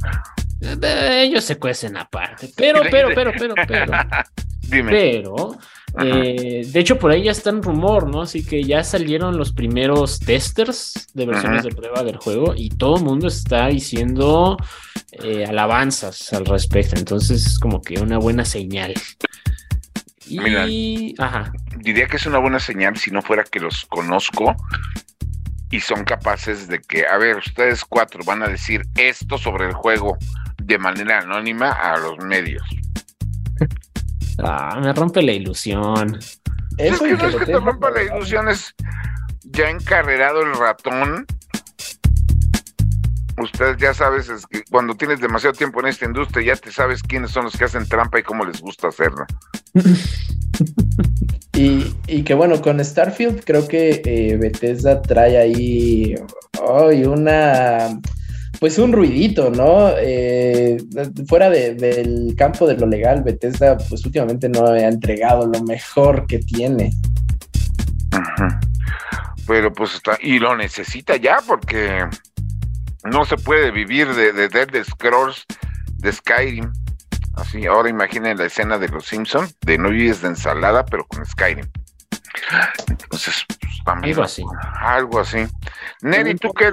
Eh, 0.61 1.23
ellos 1.23 1.43
se 1.43 1.57
cuecen 1.57 1.97
aparte, 1.97 2.49
pero, 2.55 2.81
pero, 2.91 3.09
pero, 3.13 3.31
pero, 3.37 3.53
pero. 3.67 3.91
Dime. 4.61 4.91
Pero 4.91 5.57
eh, 6.01 6.65
de 6.65 6.79
hecho, 6.79 6.97
por 6.97 7.11
ahí 7.11 7.23
ya 7.23 7.31
está 7.31 7.51
en 7.51 7.61
rumor, 7.61 8.09
¿no? 8.09 8.23
Así 8.23 8.43
que 8.43 8.63
ya 8.63 8.83
salieron 8.83 9.37
los 9.37 9.53
primeros 9.53 10.19
testers 10.19 11.09
de 11.13 11.25
versiones 11.25 11.63
de 11.63 11.69
prueba 11.69 12.03
del 12.03 12.17
juego 12.17 12.53
y 12.55 12.69
todo 12.69 12.97
el 12.97 13.03
mundo 13.03 13.27
está 13.27 13.67
diciendo 13.67 14.57
eh, 15.11 15.45
alabanzas 15.45 16.33
al 16.33 16.45
respecto. 16.45 16.97
Entonces 16.97 17.45
es 17.45 17.59
como 17.59 17.81
que 17.81 17.99
una 17.99 18.17
buena 18.17 18.43
señal. 18.43 18.93
Y... 20.25 21.15
diría 21.77 22.07
que 22.07 22.17
es 22.17 22.25
una 22.25 22.39
buena 22.39 22.59
señal 22.59 22.97
si 22.97 23.11
no 23.11 23.21
fuera 23.21 23.43
que 23.43 23.59
los 23.59 23.85
conozco 23.85 24.55
y 25.71 25.79
son 25.79 26.03
capaces 26.03 26.67
de 26.67 26.79
que, 26.79 27.07
a 27.07 27.17
ver, 27.17 27.37
ustedes 27.37 27.83
cuatro 27.83 28.23
van 28.23 28.43
a 28.43 28.47
decir 28.47 28.83
esto 28.95 29.37
sobre 29.37 29.65
el 29.65 29.73
juego 29.73 30.17
de 30.61 30.77
manera 30.77 31.19
anónima 31.19 31.71
a 31.71 31.97
los 31.97 32.17
medios. 32.19 32.63
Ah, 34.39 34.79
me 34.81 34.91
rompe 34.93 35.21
la 35.21 35.31
ilusión. 35.31 36.17
Eso 36.79 37.05
es 37.05 37.11
que 37.11 37.13
no 37.13 37.27
es 37.27 37.35
que 37.35 37.45
te 37.45 37.59
rompa 37.59 37.91
la 37.91 38.01
ilusión, 38.01 38.49
es 38.49 38.73
ya 39.43 39.69
encarrerado 39.69 40.41
el 40.41 40.57
ratón. 40.57 41.27
Usted 43.37 43.77
ya 43.77 43.93
sabes, 43.93 44.29
es 44.29 44.47
que 44.47 44.63
cuando 44.71 44.95
tienes 44.95 45.21
demasiado 45.21 45.53
tiempo 45.53 45.81
en 45.81 45.85
esta 45.85 46.05
industria, 46.05 46.55
ya 46.55 46.59
te 46.59 46.71
sabes 46.71 47.03
quiénes 47.03 47.29
son 47.29 47.45
los 47.45 47.55
que 47.55 47.65
hacen 47.65 47.87
trampa 47.87 48.19
y 48.19 48.23
cómo 48.23 48.43
les 48.43 48.59
gusta 48.59 48.87
hacerla. 48.87 49.27
y, 51.53 51.85
y, 52.07 52.23
que 52.23 52.33
bueno, 52.33 52.61
con 52.61 52.83
Starfield 52.83 53.43
creo 53.43 53.67
que 53.67 54.01
eh, 54.05 54.37
Bethesda 54.37 55.01
trae 55.01 55.37
ahí 55.37 56.15
hoy 56.61 57.05
una 57.05 57.99
pues 58.59 58.77
un 58.77 58.93
ruidito, 58.93 59.49
¿no? 59.49 59.89
Eh, 59.97 60.77
fuera 61.27 61.49
del 61.49 62.33
campo 62.37 62.65
de 62.65 62.77
lo 62.77 62.87
legal, 62.87 63.21
Bethesda 63.21 63.77
pues 63.77 64.05
últimamente 64.05 64.47
no 64.47 64.67
ha 64.67 64.79
entregado 64.79 65.47
lo 65.47 65.61
mejor 65.63 66.25
que 66.27 66.39
tiene. 66.39 66.91
Pero 69.45 69.73
pues 69.73 69.95
está, 69.95 70.17
y 70.21 70.39
lo 70.39 70.55
necesita 70.55 71.17
ya 71.17 71.39
porque 71.45 72.07
no 73.03 73.25
se 73.25 73.35
puede 73.35 73.71
vivir 73.71 74.07
de, 74.13 74.31
de 74.31 74.47
Dead 74.47 74.83
Scrolls 74.85 75.45
de 75.97 76.13
Skyrim. 76.13 76.71
Así, 77.33 77.65
ahora 77.65 77.89
imaginen 77.89 78.37
la 78.37 78.45
escena 78.45 78.77
de 78.77 78.89
los 78.89 79.05
Simpsons, 79.05 79.55
de 79.61 79.77
no 79.77 79.89
vives 79.89 80.21
de 80.21 80.29
ensalada, 80.29 80.85
pero 80.85 81.05
con 81.07 81.25
Skyrim. 81.25 81.65
Entonces, 82.87 83.45
pues, 83.59 83.83
también. 83.85 84.13
Algo 84.13 84.23
así. 84.23 84.43
Algo 84.79 85.19
así. 85.19 85.45
Nelly, 86.01 86.35
¿tú 86.35 86.51
qué, 86.53 86.71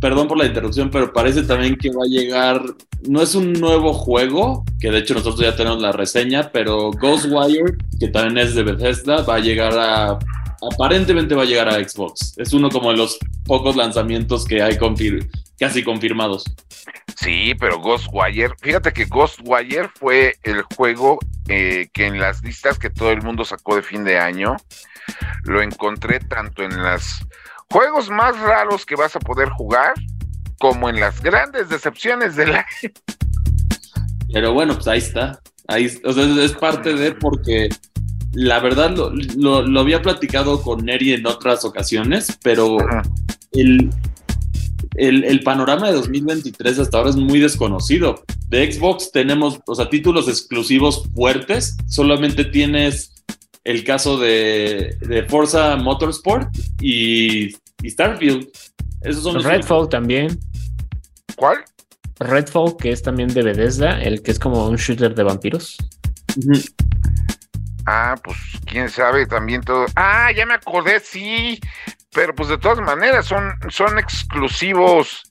Perdón 0.00 0.28
por 0.28 0.38
la 0.38 0.46
interrupción, 0.46 0.88
pero 0.90 1.12
parece 1.12 1.42
también 1.42 1.76
que 1.76 1.90
va 1.90 2.04
a 2.04 2.08
llegar, 2.08 2.62
no 3.08 3.20
es 3.20 3.34
un 3.34 3.52
nuevo 3.54 3.92
juego, 3.92 4.64
que 4.78 4.90
de 4.90 4.98
hecho 4.98 5.14
nosotros 5.14 5.40
ya 5.40 5.56
tenemos 5.56 5.82
la 5.82 5.90
reseña, 5.90 6.50
pero 6.52 6.92
Ghostwire, 6.92 7.76
que 7.98 8.06
también 8.08 8.38
es 8.38 8.54
de 8.54 8.62
Bethesda, 8.62 9.22
va 9.22 9.34
a 9.34 9.40
llegar 9.40 9.76
a, 9.76 10.18
aparentemente 10.60 11.34
va 11.34 11.42
a 11.42 11.46
llegar 11.46 11.68
a 11.68 11.74
Xbox. 11.74 12.34
Es 12.36 12.52
uno 12.52 12.68
como 12.68 12.90
de 12.90 12.96
los 12.96 13.18
pocos 13.44 13.76
lanzamientos 13.76 14.44
que 14.44 14.62
hay 14.62 14.78
casi 15.58 15.82
confirmados. 15.82 16.44
Sí, 17.16 17.54
pero 17.58 17.80
Ghostwire, 17.80 18.54
fíjate 18.60 18.92
que 18.92 19.06
Ghostwire 19.06 19.90
fue 19.94 20.36
el 20.44 20.62
juego 20.62 21.18
eh, 21.48 21.88
que 21.92 22.06
en 22.06 22.20
las 22.20 22.42
listas 22.42 22.78
que 22.78 22.90
todo 22.90 23.10
el 23.10 23.22
mundo 23.22 23.44
sacó 23.44 23.76
de 23.76 23.82
fin 23.82 24.04
de 24.04 24.18
año, 24.18 24.56
lo 25.44 25.62
encontré 25.62 26.20
tanto 26.20 26.62
en 26.62 26.82
las 26.82 27.24
juegos 27.70 28.10
más 28.10 28.38
raros 28.38 28.86
que 28.86 28.96
vas 28.96 29.16
a 29.16 29.20
poder 29.20 29.48
jugar, 29.50 29.94
como 30.58 30.88
en 30.88 31.00
las 31.00 31.22
grandes 31.22 31.68
decepciones 31.68 32.36
del 32.36 32.54
año. 32.54 32.92
Pero 34.32 34.52
bueno, 34.52 34.74
pues 34.74 34.88
ahí 34.88 34.98
está. 34.98 35.40
Ahí, 35.66 35.90
o 36.04 36.12
sea, 36.12 36.24
es 36.44 36.52
parte 36.52 36.94
de 36.94 37.12
porque 37.12 37.68
la 38.32 38.60
verdad 38.60 38.94
lo, 39.36 39.80
había 39.80 40.02
platicado 40.02 40.62
con 40.62 40.84
Neri 40.84 41.12
en 41.12 41.26
otras 41.26 41.64
ocasiones, 41.64 42.38
pero 42.42 42.76
el, 43.52 43.90
el, 44.96 45.24
el, 45.24 45.40
panorama 45.40 45.88
de 45.88 45.94
2023 45.94 46.78
hasta 46.78 46.98
ahora 46.98 47.10
es 47.10 47.16
muy 47.16 47.40
desconocido. 47.40 48.22
De 48.48 48.70
Xbox 48.70 49.12
tenemos, 49.12 49.60
o 49.66 49.74
sea, 49.74 49.88
títulos 49.88 50.28
exclusivos 50.28 51.04
fuertes, 51.14 51.76
solamente 51.86 52.44
tienes 52.44 53.12
el 53.68 53.84
caso 53.84 54.18
de, 54.18 55.26
Forza 55.28 55.76
Motorsport 55.76 56.48
y, 56.80 57.54
Starfield. 57.84 58.48
Esos 59.02 59.22
son 59.22 59.42
Redfall 59.42 59.88
también. 59.90 60.40
¿Cuál? 61.36 61.58
Redfall, 62.18 62.76
que 62.78 62.90
es 62.90 63.02
también 63.02 63.28
de 63.28 63.42
Bethesda, 63.42 64.00
el 64.00 64.22
que 64.22 64.30
es 64.30 64.38
como 64.38 64.66
un 64.66 64.76
shooter 64.76 65.14
de 65.14 65.22
vampiros. 65.22 65.76
Ah, 67.90 68.16
pues 68.22 68.36
quién 68.66 68.90
sabe 68.90 69.24
también 69.24 69.62
todo. 69.62 69.86
Ah, 69.96 70.30
ya 70.30 70.44
me 70.44 70.52
acordé, 70.52 71.00
sí. 71.00 71.58
Pero 72.12 72.34
pues 72.34 72.50
de 72.50 72.58
todas 72.58 72.80
maneras 72.80 73.24
son, 73.24 73.54
son 73.70 73.98
exclusivos 73.98 75.22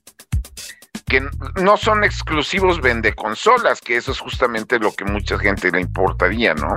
que 1.06 1.22
no 1.62 1.76
son 1.76 2.02
exclusivos 2.04 2.80
vende 2.80 3.14
consolas, 3.14 3.80
que 3.80 3.96
eso 3.96 4.10
es 4.10 4.18
justamente 4.18 4.78
lo 4.78 4.92
que 4.92 5.04
mucha 5.04 5.38
gente 5.38 5.70
le 5.70 5.80
importaría, 5.80 6.52
¿no? 6.54 6.74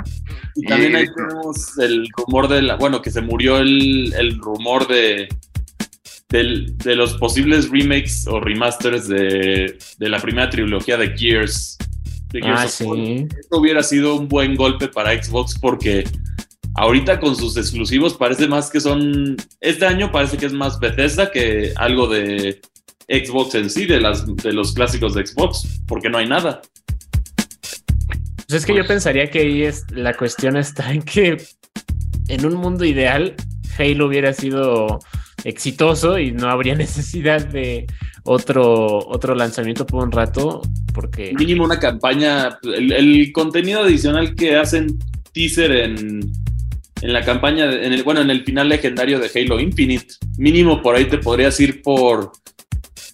Y 0.56 0.68
también 0.68 0.96
ahí 0.96 1.08
tenemos 1.14 1.78
el 1.80 2.08
rumor 2.16 2.48
de 2.48 2.62
la, 2.62 2.76
bueno, 2.76 3.02
que 3.02 3.12
se 3.12 3.22
murió 3.22 3.58
el, 3.58 4.14
el 4.14 4.40
rumor 4.40 4.88
de, 4.88 5.28
de 6.30 6.96
los 6.96 7.16
posibles 7.16 7.70
remakes 7.70 8.26
o 8.28 8.40
remasters 8.40 9.08
de, 9.08 9.78
de 9.98 10.10
la 10.10 10.20
primera 10.20 10.50
trilogía 10.50 10.96
de 10.96 11.18
Gears. 11.18 11.78
Ah, 12.44 12.68
sí. 12.68 13.28
Esto 13.40 13.60
hubiera 13.60 13.84
sido 13.84 14.16
un 14.16 14.28
buen 14.28 14.56
golpe 14.56 14.88
para 14.88 15.22
Xbox 15.22 15.58
porque 15.60 16.04
ahorita 16.76 17.20
con 17.20 17.36
sus 17.36 17.58
exclusivos 17.58 18.14
parece 18.16 18.48
más 18.48 18.70
que 18.70 18.80
son, 18.80 19.38
este 19.60 19.86
año 19.86 20.12
parece 20.12 20.38
que 20.38 20.46
es 20.46 20.54
más 20.54 20.80
Bethesda 20.80 21.32
que 21.32 21.74
algo 21.76 22.08
de 22.08 22.62
Xbox 23.08 23.56
en 23.56 23.70
sí, 23.70 23.86
de, 23.86 24.00
las, 24.00 24.26
de 24.26 24.54
los 24.54 24.74
clásicos 24.74 25.14
de 25.14 25.26
Xbox, 25.26 25.82
porque 25.88 26.10
no 26.10 26.18
hay 26.18 26.28
nada. 26.28 26.62
Pues 28.48 28.62
es 28.62 28.66
que 28.66 28.74
yo 28.74 28.80
pues 28.80 28.90
pensaría 28.90 29.30
que 29.30 29.40
ahí 29.40 29.64
es, 29.64 29.90
la 29.92 30.14
cuestión 30.14 30.58
está 30.58 30.92
en 30.92 31.02
que 31.02 31.38
en 32.28 32.46
un 32.46 32.56
mundo 32.56 32.86
ideal 32.86 33.36
Halo 33.78 34.08
hubiera 34.08 34.34
sido 34.34 35.00
exitoso 35.44 36.20
y 36.20 36.32
no 36.32 36.50
habría 36.50 36.76
necesidad 36.88 37.46
de 37.46 37.88
otro, 38.24 39.00
otro 39.08 39.36
lanzamiento 39.36 39.86
por 39.86 40.04
un 40.04 40.12
rato, 40.12 40.62
porque... 40.94 41.34
Mínimo 41.34 41.64
una 41.64 41.80
campaña, 41.80 42.60
el, 42.64 43.32
contenido 43.32 43.82
adicional 43.82 44.36
que 44.36 44.56
hacen 44.58 45.00
teaser 45.34 45.72
en, 45.72 46.32
en 47.02 47.14
la 47.14 47.24
campaña, 47.24 47.66
en 47.66 47.94
el, 47.94 48.04
bueno, 48.04 48.22
en 48.22 48.30
el 48.30 48.44
final 48.44 48.70
legendario 48.70 49.20
de 49.20 49.30
Halo 49.34 49.60
Infinite, 49.60 50.16
mínimo 50.38 50.82
por 50.82 50.96
ahí 50.96 51.06
te 51.06 51.18
podrías 51.18 51.60
ir 51.60 51.82
por 51.82 52.32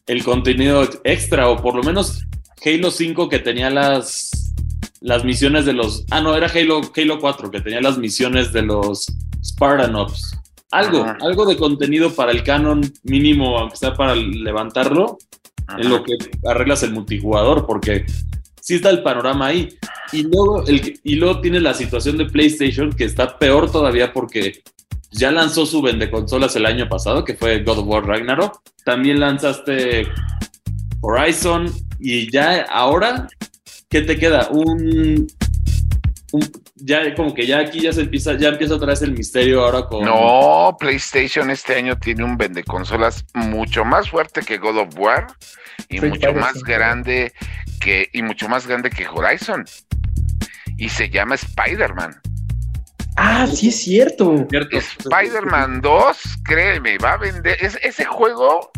el 0.08 0.24
contenido 0.24 0.88
extra, 1.04 1.50
o 1.50 1.58
por 1.62 1.76
lo 1.76 1.84
menos 1.84 2.26
Halo 2.65 2.91
5 2.91 3.30
que 3.30 3.39
tenía 3.39 3.70
las, 3.70 4.54
las 5.02 5.24
misiones 5.24 5.65
de 5.65 5.74
los... 5.74 6.06
Ah, 6.10 6.22
no, 6.22 6.36
era 6.36 6.48
Halo, 6.48 6.82
Halo 6.96 7.20
4 7.20 7.52
que 7.52 7.62
tenía 7.62 7.82
las 7.82 7.98
misiones 7.98 8.52
de 8.52 8.63
los 8.63 9.08
Spartan 9.43 9.96
Ops. 9.96 10.37
Algo, 10.72 11.06
algo 11.22 11.46
de 11.46 11.56
contenido 11.56 12.14
para 12.14 12.32
el 12.32 12.44
canon 12.44 12.82
mínimo, 13.04 13.58
aunque 13.58 13.78
sea 13.78 13.94
para 13.94 14.16
levantarlo, 14.16 15.18
en 15.78 15.90
lo 15.90 16.04
que 16.04 16.14
arreglas 16.46 16.84
el 16.84 16.94
multijugador, 16.94 17.66
porque 17.66 18.06
sí 18.62 18.76
está 18.76 18.90
el 18.90 19.04
panorama 19.04 19.48
ahí. 19.48 19.70
Y 20.12 20.24
luego, 20.24 20.66
el, 20.68 21.00
y 21.04 21.16
luego 21.16 21.42
tiene 21.42 21.60
la 21.60 21.74
situación 21.74 22.18
de 22.18 22.26
PlayStation, 22.26 22.92
que 22.92 23.06
está 23.06 23.38
peor 23.38 23.72
todavía 23.72 24.14
porque 24.14 24.62
ya 25.12 25.32
lanzó 25.32 25.66
su 25.66 25.82
vende 25.82 26.12
consolas 26.12 26.56
el 26.56 26.66
año 26.66 26.88
pasado, 26.90 27.24
que 27.24 27.36
fue 27.36 27.64
God 27.64 27.80
of 27.80 27.88
War 27.88 28.06
Ragnarok. 28.06 28.62
También 28.84 29.20
lanzaste 29.20 30.08
Horizon 31.02 31.72
y 32.00 32.32
ya 32.32 32.64
ahora, 32.64 33.28
¿qué 33.90 34.02
te 34.02 34.18
queda? 34.18 34.50
Un, 34.52 35.28
ya 36.80 37.16
como 37.16 37.34
que 37.34 37.46
ya 37.48 37.60
aquí 37.60 37.82
ya 37.82 37.92
se 37.92 38.02
empieza, 38.02 38.38
ya 38.38 38.50
empieza 38.50 38.76
otra 38.76 38.88
vez 38.88 39.02
el 39.02 39.12
misterio 39.12 39.63
ahora 39.63 39.86
con. 39.86 40.06
No, 40.06 40.76
PlayStation 40.80 41.50
este 41.50 41.76
año 41.76 41.98
tiene 41.98 42.24
un 42.24 42.38
vende 42.38 42.63
consolas 42.63 43.26
mucho 43.34 43.84
más 43.84 44.10
fuerte 44.10 44.42
que 44.42 44.58
God 44.58 44.78
of 44.78 44.98
War 44.98 45.28
y 45.90 46.00
mucho 46.02 46.34
más 46.34 46.63
grande 46.63 47.34
que, 47.80 48.10
y 48.13 48.22
mucho 48.22 48.48
más 48.48 48.68
grande 48.68 48.90
que 48.90 49.08
Horizon. 49.08 49.66
Y 50.78 50.90
se 50.90 51.10
llama 51.10 51.36
Spider-Man. 51.36 52.22
Ah, 53.16 53.48
sí 53.48 53.70
es 53.70 53.82
cierto. 53.82 54.48
Spider-Man 54.52 55.82
2, 55.82 56.18
créeme, 56.44 57.00
va 57.00 57.13
a 57.13 57.18
vender. 57.18 57.58
ese 57.60 58.06
juego, 58.06 58.72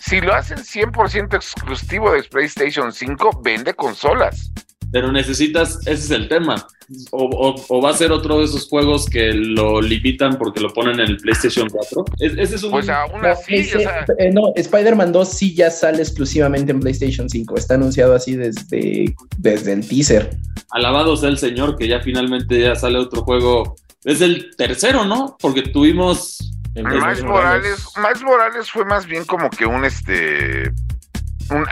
si 0.00 0.20
lo 0.20 0.32
hacen 0.32 0.58
100% 0.58 1.34
exclusivo 1.34 2.12
de 2.12 2.22
PlayStation 2.22 2.92
5, 2.92 3.40
vende 3.42 3.74
consolas. 3.74 4.52
Pero 4.92 5.10
necesitas, 5.10 5.78
ese 5.88 5.92
es 5.92 6.10
el 6.12 6.28
tema. 6.28 6.64
O, 7.10 7.80
va 7.82 7.90
a 7.90 7.94
ser 7.94 8.12
otro 8.12 8.38
de 8.38 8.44
esos 8.44 8.68
juegos 8.68 9.06
que 9.06 9.32
lo 9.32 9.80
limitan 9.80 10.36
porque 10.36 10.60
lo 10.60 10.72
ponen 10.72 11.00
en 11.00 11.08
el 11.08 11.16
PlayStation 11.16 11.68
4. 11.70 12.04
ese 12.18 12.56
es 12.56 12.62
un... 12.62 12.72
Pues 12.72 12.88
aún 12.88 13.24
así, 13.24 13.70
eh, 14.18 14.30
no, 14.32 14.52
Spider-Man 14.54 15.12
2 15.12 15.28
sí 15.28 15.54
ya 15.54 15.70
sale 15.70 15.98
exclusivamente 15.98 16.72
en 16.72 16.80
PlayStation 16.80 17.28
5. 17.28 17.56
Está 17.56 17.74
anunciado 17.74 18.14
así 18.14 18.36
desde, 18.36 19.14
desde 19.38 19.72
el 19.72 19.88
teaser. 19.88 20.36
Alabado 20.70 21.16
sea 21.16 21.30
el 21.30 21.38
Señor 21.38 21.76
que 21.76 21.88
ya 21.88 22.00
finalmente 22.00 22.60
ya 22.60 22.74
sale 22.74 22.98
otro 22.98 23.22
juego. 23.22 23.76
Es 24.04 24.20
el 24.20 24.54
tercero, 24.56 25.04
¿no? 25.04 25.36
Porque 25.40 25.62
tuvimos... 25.62 26.38
Más 26.76 27.22
Morales, 27.22 27.86
más 27.96 28.20
Morales 28.22 28.68
fue 28.68 28.84
más 28.84 29.06
bien 29.06 29.24
como 29.24 29.48
que 29.48 29.64
un 29.64 29.84
este 29.84 30.72
un 31.50 31.64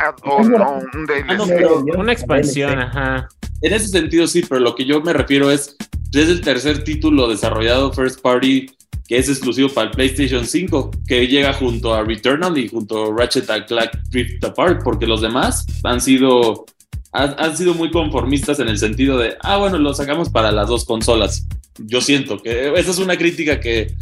un 1.44 2.00
una 2.00 2.12
expansión, 2.12 2.78
ajá. 2.78 3.28
En 3.62 3.72
ese 3.72 3.88
sentido 3.88 4.26
sí, 4.26 4.42
pero 4.48 4.60
lo 4.60 4.74
que 4.74 4.84
yo 4.84 5.00
me 5.00 5.12
refiero 5.12 5.50
es, 5.50 5.76
es 6.12 6.28
el 6.28 6.40
tercer 6.40 6.84
título 6.84 7.28
desarrollado 7.28 7.92
first 7.92 8.20
party 8.20 8.66
que 9.06 9.18
es 9.18 9.28
exclusivo 9.28 9.68
para 9.68 9.88
el 9.88 9.92
PlayStation 9.94 10.46
5, 10.46 10.90
que 11.06 11.26
llega 11.26 11.52
junto 11.52 11.92
a 11.92 12.02
Returnal 12.02 12.56
y 12.56 12.68
junto 12.68 13.12
a 13.12 13.16
Ratchet 13.16 13.46
Clank 13.66 13.90
Drift 14.10 14.44
Apart, 14.44 14.82
porque 14.82 15.06
los 15.06 15.20
demás 15.20 15.66
han 15.84 16.00
sido 16.00 16.64
han, 17.12 17.56
sido 17.56 17.74
muy 17.74 17.90
conformistas 17.90 18.58
en 18.60 18.68
el 18.68 18.78
sentido 18.78 19.18
de, 19.18 19.36
ah, 19.40 19.58
bueno, 19.58 19.76
lo 19.78 19.92
sacamos 19.92 20.30
para 20.30 20.50
las 20.50 20.68
dos 20.68 20.86
consolas. 20.86 21.46
Yo 21.78 22.00
siento 22.00 22.38
que 22.38 22.72
esa 22.74 22.90
es 22.90 22.98
una 22.98 23.18
crítica 23.18 23.60
que, 23.60 23.94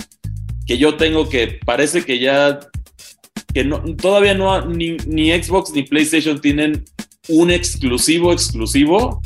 que 0.64 0.78
yo 0.78 0.94
tengo 0.96 1.28
que 1.28 1.58
parece 1.64 2.04
que 2.04 2.20
ya 2.20 2.60
que 3.52 3.64
no, 3.64 3.82
todavía 3.96 4.34
no 4.34 4.66
ni, 4.66 4.96
ni, 5.06 5.30
Xbox 5.30 5.72
ni 5.72 5.82
PlayStation 5.82 6.40
tienen 6.40 6.84
un 7.28 7.50
exclusivo 7.50 8.32
exclusivo 8.32 9.20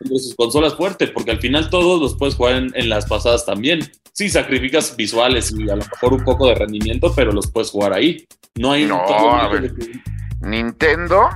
de 0.00 0.18
sus 0.18 0.34
consolas 0.36 0.74
fuerte, 0.76 1.08
porque 1.08 1.32
al 1.32 1.40
final 1.40 1.68
todos 1.68 2.00
los 2.00 2.16
puedes 2.16 2.36
jugar 2.36 2.68
en, 2.74 2.88
las 2.88 3.06
pasadas 3.06 3.44
también. 3.44 3.80
Sí, 4.12 4.28
sacrificas 4.28 4.96
visuales 4.96 5.52
y 5.56 5.64
a 5.64 5.76
lo 5.76 5.84
mejor 5.84 6.12
un 6.12 6.24
poco 6.24 6.46
de 6.46 6.54
rendimiento, 6.54 7.12
pero 7.14 7.32
los 7.32 7.50
puedes 7.50 7.70
jugar 7.70 7.92
ahí. 7.92 8.26
No 8.54 8.72
hay 8.72 8.84
no, 8.84 9.02
Nintendo. 10.42 11.28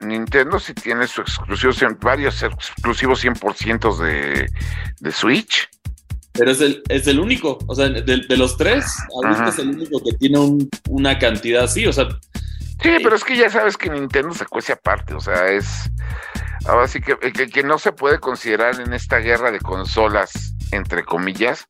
Nintendo 0.00 0.58
sí 0.60 0.74
tiene 0.74 1.06
sus 1.08 1.26
exclusivos, 1.28 1.82
varios 2.00 2.42
exclusivos 2.42 3.24
100% 3.24 3.98
de, 3.98 4.48
de 5.00 5.12
Switch. 5.12 5.68
Pero 6.38 6.50
es 6.52 6.60
el, 6.60 6.82
es 6.88 7.06
el 7.08 7.18
único, 7.18 7.58
o 7.66 7.74
sea, 7.74 7.88
de, 7.88 8.36
los 8.36 8.56
tres, 8.56 8.86
ahorita 9.14 9.48
es 9.48 9.58
el 9.58 9.70
único 9.70 10.00
que 10.02 10.16
tiene 10.18 10.38
una 10.88 11.18
cantidad 11.18 11.64
así, 11.64 11.86
o 11.86 11.92
sea. 11.92 12.08
Sí, 12.80 12.90
pero 13.02 13.16
es 13.16 13.24
que 13.24 13.36
ya 13.36 13.50
sabes 13.50 13.76
que 13.76 13.90
Nintendo 13.90 14.32
se 14.32 14.46
cuece 14.46 14.72
aparte, 14.72 15.14
o 15.14 15.20
sea, 15.20 15.48
es. 15.48 15.90
Ahora 16.66 16.86
sí 16.86 17.00
que, 17.00 17.16
que, 17.16 17.62
no 17.62 17.78
se 17.78 17.92
puede 17.92 18.18
considerar 18.20 18.80
en 18.80 18.92
esta 18.92 19.18
guerra 19.18 19.50
de 19.50 19.58
consolas, 19.58 20.54
entre 20.70 21.04
comillas, 21.04 21.66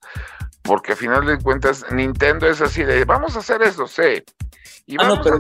porque 0.62 0.92
a 0.92 0.96
final 0.96 1.24
de 1.24 1.38
cuentas 1.38 1.86
Nintendo 1.90 2.46
es 2.46 2.60
así 2.60 2.82
de, 2.82 3.04
vamos 3.04 3.36
a 3.36 3.38
hacer 3.38 3.62
eso, 3.62 3.86
ah, 4.98 5.08
no, 5.08 5.22
pero, 5.22 5.38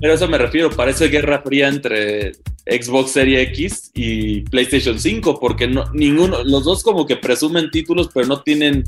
pero 0.00 0.14
eso 0.14 0.28
me 0.28 0.38
refiero, 0.38 0.70
parece 0.70 1.08
guerra 1.08 1.42
fría 1.42 1.68
entre 1.68 2.32
Xbox 2.66 3.12
Series 3.12 3.48
X 3.50 3.90
y 3.94 4.42
PlayStation 4.42 4.98
5, 4.98 5.38
porque 5.40 5.66
no, 5.66 5.84
ninguno, 5.92 6.42
los 6.44 6.64
dos 6.64 6.82
como 6.82 7.06
que 7.06 7.16
presumen 7.16 7.70
títulos, 7.70 8.10
pero 8.12 8.26
no 8.26 8.42
tienen. 8.42 8.84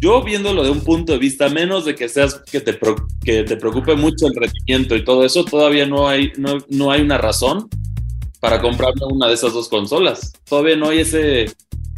Yo 0.00 0.22
viéndolo 0.22 0.62
de 0.62 0.70
un 0.70 0.82
punto 0.82 1.12
de 1.12 1.18
vista, 1.18 1.48
menos 1.48 1.84
de 1.84 1.96
que 1.96 2.08
seas 2.08 2.40
que 2.50 2.60
te, 2.60 2.78
que 3.24 3.42
te 3.42 3.56
preocupe 3.56 3.96
mucho 3.96 4.28
el 4.28 4.34
rendimiento 4.36 4.94
y 4.94 5.04
todo 5.04 5.24
eso, 5.24 5.44
todavía 5.44 5.86
no 5.86 6.08
hay, 6.08 6.32
no, 6.36 6.58
no 6.68 6.92
hay 6.92 7.02
una 7.02 7.18
razón 7.18 7.68
para 8.40 8.60
comprar 8.60 8.92
una 9.10 9.26
de 9.26 9.34
esas 9.34 9.52
dos 9.52 9.68
consolas. 9.68 10.32
Todavía 10.44 10.76
no 10.76 10.90
hay 10.90 11.00
ese 11.00 11.46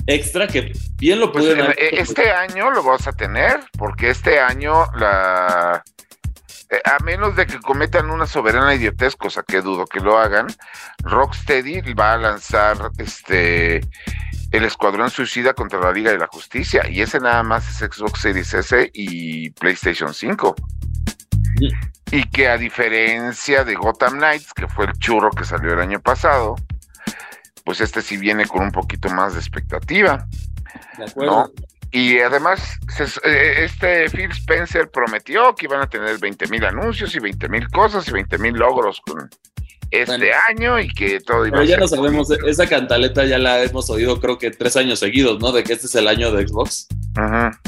extra 0.06 0.46
que 0.46 0.72
bien 0.96 1.20
lo 1.20 1.30
pues, 1.30 1.44
pueden 1.44 1.74
Este 1.78 2.30
año 2.30 2.70
lo 2.70 2.83
vas 2.83 3.06
a 3.06 3.12
tener, 3.12 3.61
porque 3.78 4.11
este 4.11 4.40
año 4.40 4.87
la 4.98 5.83
eh, 6.70 6.80
a 6.85 7.02
menos 7.02 7.35
de 7.35 7.46
que 7.46 7.59
cometan 7.59 8.11
una 8.11 8.26
soberana 8.26 8.74
idiotez, 8.74 9.16
cosa 9.16 9.42
que 9.42 9.61
dudo 9.61 9.87
que 9.87 9.98
lo 9.98 10.18
hagan, 10.18 10.46
Rocksteady 11.02 11.94
va 11.94 12.14
a 12.14 12.18
lanzar 12.18 12.92
este 12.98 13.80
el 14.52 14.64
Escuadrón 14.64 15.11
Suicida 15.11 15.54
contra 15.54 15.80
la 15.80 15.92
Liga 15.92 16.11
de 16.11 16.18
la 16.18 16.26
Justicia, 16.26 16.88
y 16.88 17.02
ese 17.02 17.20
nada 17.20 17.42
más 17.42 17.68
es 17.68 17.92
Xbox 17.92 18.20
Series 18.20 18.52
S 18.54 18.90
y 18.92 19.50
PlayStation 19.50 20.12
5. 20.12 20.54
Y 22.12 22.24
que 22.30 22.48
a 22.48 22.56
diferencia 22.56 23.64
de 23.64 23.74
Gotham 23.74 24.14
Knights, 24.14 24.52
que 24.52 24.66
fue 24.66 24.87
el 24.87 24.92
churro 24.94 25.30
que 25.30 25.44
salió 25.44 25.72
el 25.72 25.80
año 25.80 26.00
pasado, 26.00 26.56
pues 27.64 27.80
este 27.80 28.02
sí 28.02 28.16
viene 28.16 28.46
con 28.46 28.62
un 28.62 28.72
poquito 28.72 29.09
más 29.11 29.35
de 29.35 29.40
expectativa. 29.40 30.26
De 30.98 31.04
acuerdo. 31.04 31.52
Y 31.92 32.18
además, 32.18 32.79
eh, 33.24 33.64
este 33.64 34.09
Phil 34.11 34.31
Spencer 34.31 34.88
prometió 34.90 35.55
que 35.55 35.66
iban 35.66 35.81
a 35.81 35.88
tener 35.88 36.18
20 36.18 36.46
mil 36.48 36.64
anuncios 36.64 37.14
y 37.16 37.18
20 37.18 37.48
mil 37.48 37.68
cosas 37.68 38.07
y 38.09 38.12
20 38.12 38.38
mil 38.38 38.55
logros 38.55 39.00
con 39.00 39.29
este 39.90 40.31
año 40.48 40.79
y 40.79 40.88
que 40.88 41.20
todo 41.20 41.46
iba 41.46 41.59
Pero 41.59 41.68
ya 41.68 41.79
lo 41.79 41.88
sabemos, 41.88 42.31
esa 42.31 42.68
cantaleta 42.68 43.24
ya 43.24 43.38
la 43.38 43.62
hemos 43.64 43.90
oído 43.90 44.20
creo 44.20 44.38
que 44.38 44.53
tres 44.53 44.76
años 44.76 45.00
seguidos, 45.00 45.40
¿no? 45.40 45.50
De 45.50 45.64
que 45.64 45.72
este 45.72 45.87
es 45.87 45.94
el 45.96 46.07
año 46.07 46.31
de 46.31 46.46
Xbox. 46.46 46.87
Ajá. 47.16 47.61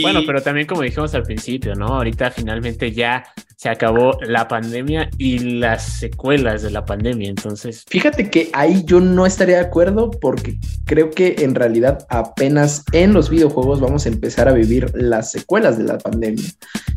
Bueno, 0.00 0.20
pero 0.24 0.40
también 0.40 0.66
como 0.66 0.82
dijimos 0.82 1.14
al 1.14 1.24
principio, 1.24 1.74
¿no? 1.74 1.86
Ahorita 1.86 2.30
finalmente 2.30 2.92
ya 2.92 3.24
se 3.56 3.68
acabó 3.68 4.18
la 4.22 4.48
pandemia 4.48 5.10
y 5.18 5.38
las 5.38 5.98
secuelas 5.98 6.62
de 6.62 6.70
la 6.70 6.84
pandemia, 6.84 7.28
entonces... 7.28 7.84
Fíjate 7.88 8.30
que 8.30 8.50
ahí 8.52 8.82
yo 8.84 9.00
no 9.00 9.26
estaría 9.26 9.56
de 9.56 9.66
acuerdo 9.66 10.10
porque 10.10 10.58
creo 10.84 11.10
que 11.10 11.36
en 11.38 11.54
realidad 11.54 12.06
apenas 12.08 12.84
en 12.92 13.12
los 13.12 13.28
videojuegos 13.28 13.80
vamos 13.80 14.06
a 14.06 14.08
empezar 14.08 14.48
a 14.48 14.52
vivir 14.52 14.90
las 14.94 15.30
secuelas 15.30 15.78
de 15.78 15.84
la 15.84 15.98
pandemia. 15.98 16.48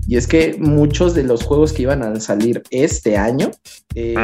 Y 0.07 0.17
es 0.17 0.27
que 0.27 0.55
muchos 0.59 1.15
de 1.15 1.23
los 1.23 1.43
juegos 1.43 1.73
que 1.73 1.83
iban 1.83 2.03
a 2.03 2.19
salir 2.19 2.61
este 2.69 3.17
año 3.17 3.51
eh, 3.95 4.15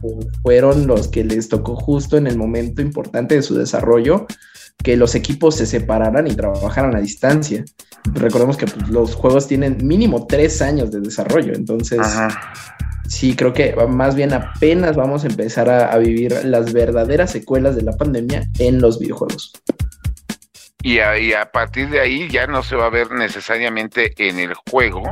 pues, 0.00 0.26
fueron 0.42 0.86
los 0.86 1.08
que 1.08 1.24
les 1.24 1.48
tocó 1.48 1.76
justo 1.76 2.16
en 2.16 2.26
el 2.26 2.36
momento 2.36 2.80
importante 2.80 3.36
de 3.36 3.42
su 3.42 3.54
desarrollo 3.54 4.26
que 4.82 4.96
los 4.96 5.14
equipos 5.14 5.56
se 5.56 5.66
separaran 5.66 6.26
y 6.26 6.34
trabajaran 6.34 6.94
a 6.94 7.00
distancia. 7.00 7.64
Recordemos 8.12 8.56
que 8.56 8.66
pues, 8.66 8.88
los 8.88 9.14
juegos 9.14 9.46
tienen 9.48 9.78
mínimo 9.86 10.26
tres 10.26 10.62
años 10.62 10.90
de 10.90 11.00
desarrollo, 11.00 11.54
entonces 11.54 12.00
sí 13.08 13.36
creo 13.36 13.52
que 13.52 13.74
más 13.88 14.14
bien 14.14 14.32
apenas 14.32 14.96
vamos 14.96 15.24
a 15.24 15.28
empezar 15.28 15.68
a, 15.68 15.96
vivir 15.98 16.44
las 16.44 16.72
verdaderas 16.72 17.30
secuelas 17.30 17.76
de 17.76 17.82
la 17.82 17.96
pandemia 17.96 18.48
en 18.58 18.80
los 18.80 18.98
videojuegos. 18.98 19.52
Y 20.82 20.98
a, 20.98 21.18
y 21.18 21.32
a, 21.32 21.50
partir 21.50 21.90
de 21.90 22.00
ahí 22.00 22.28
ya 22.28 22.46
no 22.46 22.62
se 22.62 22.76
va 22.76 22.86
a 22.86 22.90
ver 22.90 23.10
necesariamente 23.10 24.12
en 24.18 24.38
el 24.38 24.54
juego, 24.70 25.02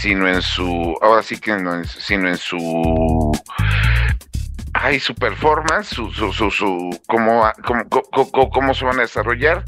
sino 0.00 0.28
en 0.28 0.42
su, 0.42 0.96
ahora 1.00 1.22
sí 1.22 1.38
que 1.38 1.56
no, 1.56 1.84
sino 1.84 2.28
en 2.28 2.36
su 2.36 3.32
ay, 4.72 4.98
su 4.98 5.14
performance, 5.14 5.88
su, 5.88 6.10
su, 6.10 6.32
su, 6.32 6.50
su 6.50 7.00
cómo, 7.06 7.44
cómo, 7.64 8.50
cómo, 8.50 8.74
se 8.74 8.84
van 8.84 8.98
a 8.98 9.02
desarrollar 9.02 9.64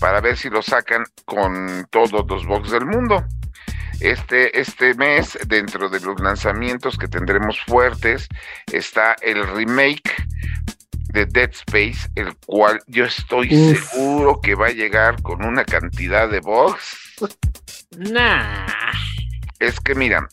para 0.00 0.20
ver 0.20 0.36
si 0.36 0.50
lo 0.50 0.62
sacan 0.62 1.04
con 1.24 1.86
todos 1.90 2.26
los 2.28 2.46
box 2.46 2.70
del 2.70 2.86
mundo. 2.86 3.24
Este, 4.00 4.58
este 4.58 4.94
mes, 4.94 5.38
dentro 5.46 5.88
de 5.88 6.00
los 6.00 6.20
lanzamientos 6.20 6.98
que 6.98 7.08
tendremos 7.08 7.58
fuertes, 7.66 8.28
está 8.70 9.16
el 9.22 9.46
remake 9.46 10.14
de 11.12 11.24
Dead 11.24 11.50
Space, 11.50 12.10
el 12.14 12.36
cual 12.44 12.78
yo 12.86 13.06
estoy 13.06 13.48
seguro 13.48 14.40
que 14.40 14.54
va 14.54 14.66
a 14.66 14.72
llegar 14.72 15.22
con 15.22 15.44
una 15.44 15.64
cantidad 15.64 16.28
de 16.28 16.40
bugs. 16.40 16.98
Nah. 17.98 18.66
Es 19.58 19.80
que 19.80 19.94
mira, 19.94 20.28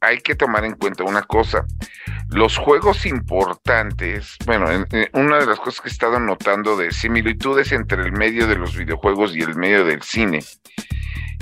hay 0.00 0.20
que 0.20 0.34
tomar 0.34 0.64
en 0.64 0.74
cuenta 0.74 1.04
una 1.04 1.22
cosa. 1.22 1.64
Los 2.28 2.56
juegos 2.56 3.06
importantes, 3.06 4.36
bueno, 4.46 4.66
una 5.12 5.38
de 5.38 5.46
las 5.46 5.58
cosas 5.58 5.80
que 5.80 5.88
he 5.88 5.92
estado 5.92 6.18
notando 6.18 6.76
de 6.76 6.90
similitudes 6.92 7.72
entre 7.72 8.02
el 8.02 8.12
medio 8.12 8.46
de 8.46 8.56
los 8.56 8.76
videojuegos 8.76 9.34
y 9.34 9.40
el 9.40 9.56
medio 9.56 9.84
del 9.84 10.02
cine, 10.02 10.40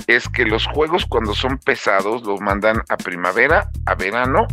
es 0.07 0.27
que 0.27 0.45
los 0.45 0.65
juegos 0.67 1.05
cuando 1.05 1.35
son 1.35 1.57
pesados 1.59 2.23
los 2.23 2.41
mandan 2.41 2.81
a 2.89 2.97
primavera, 2.97 3.69
a 3.85 3.95
verano 3.95 4.47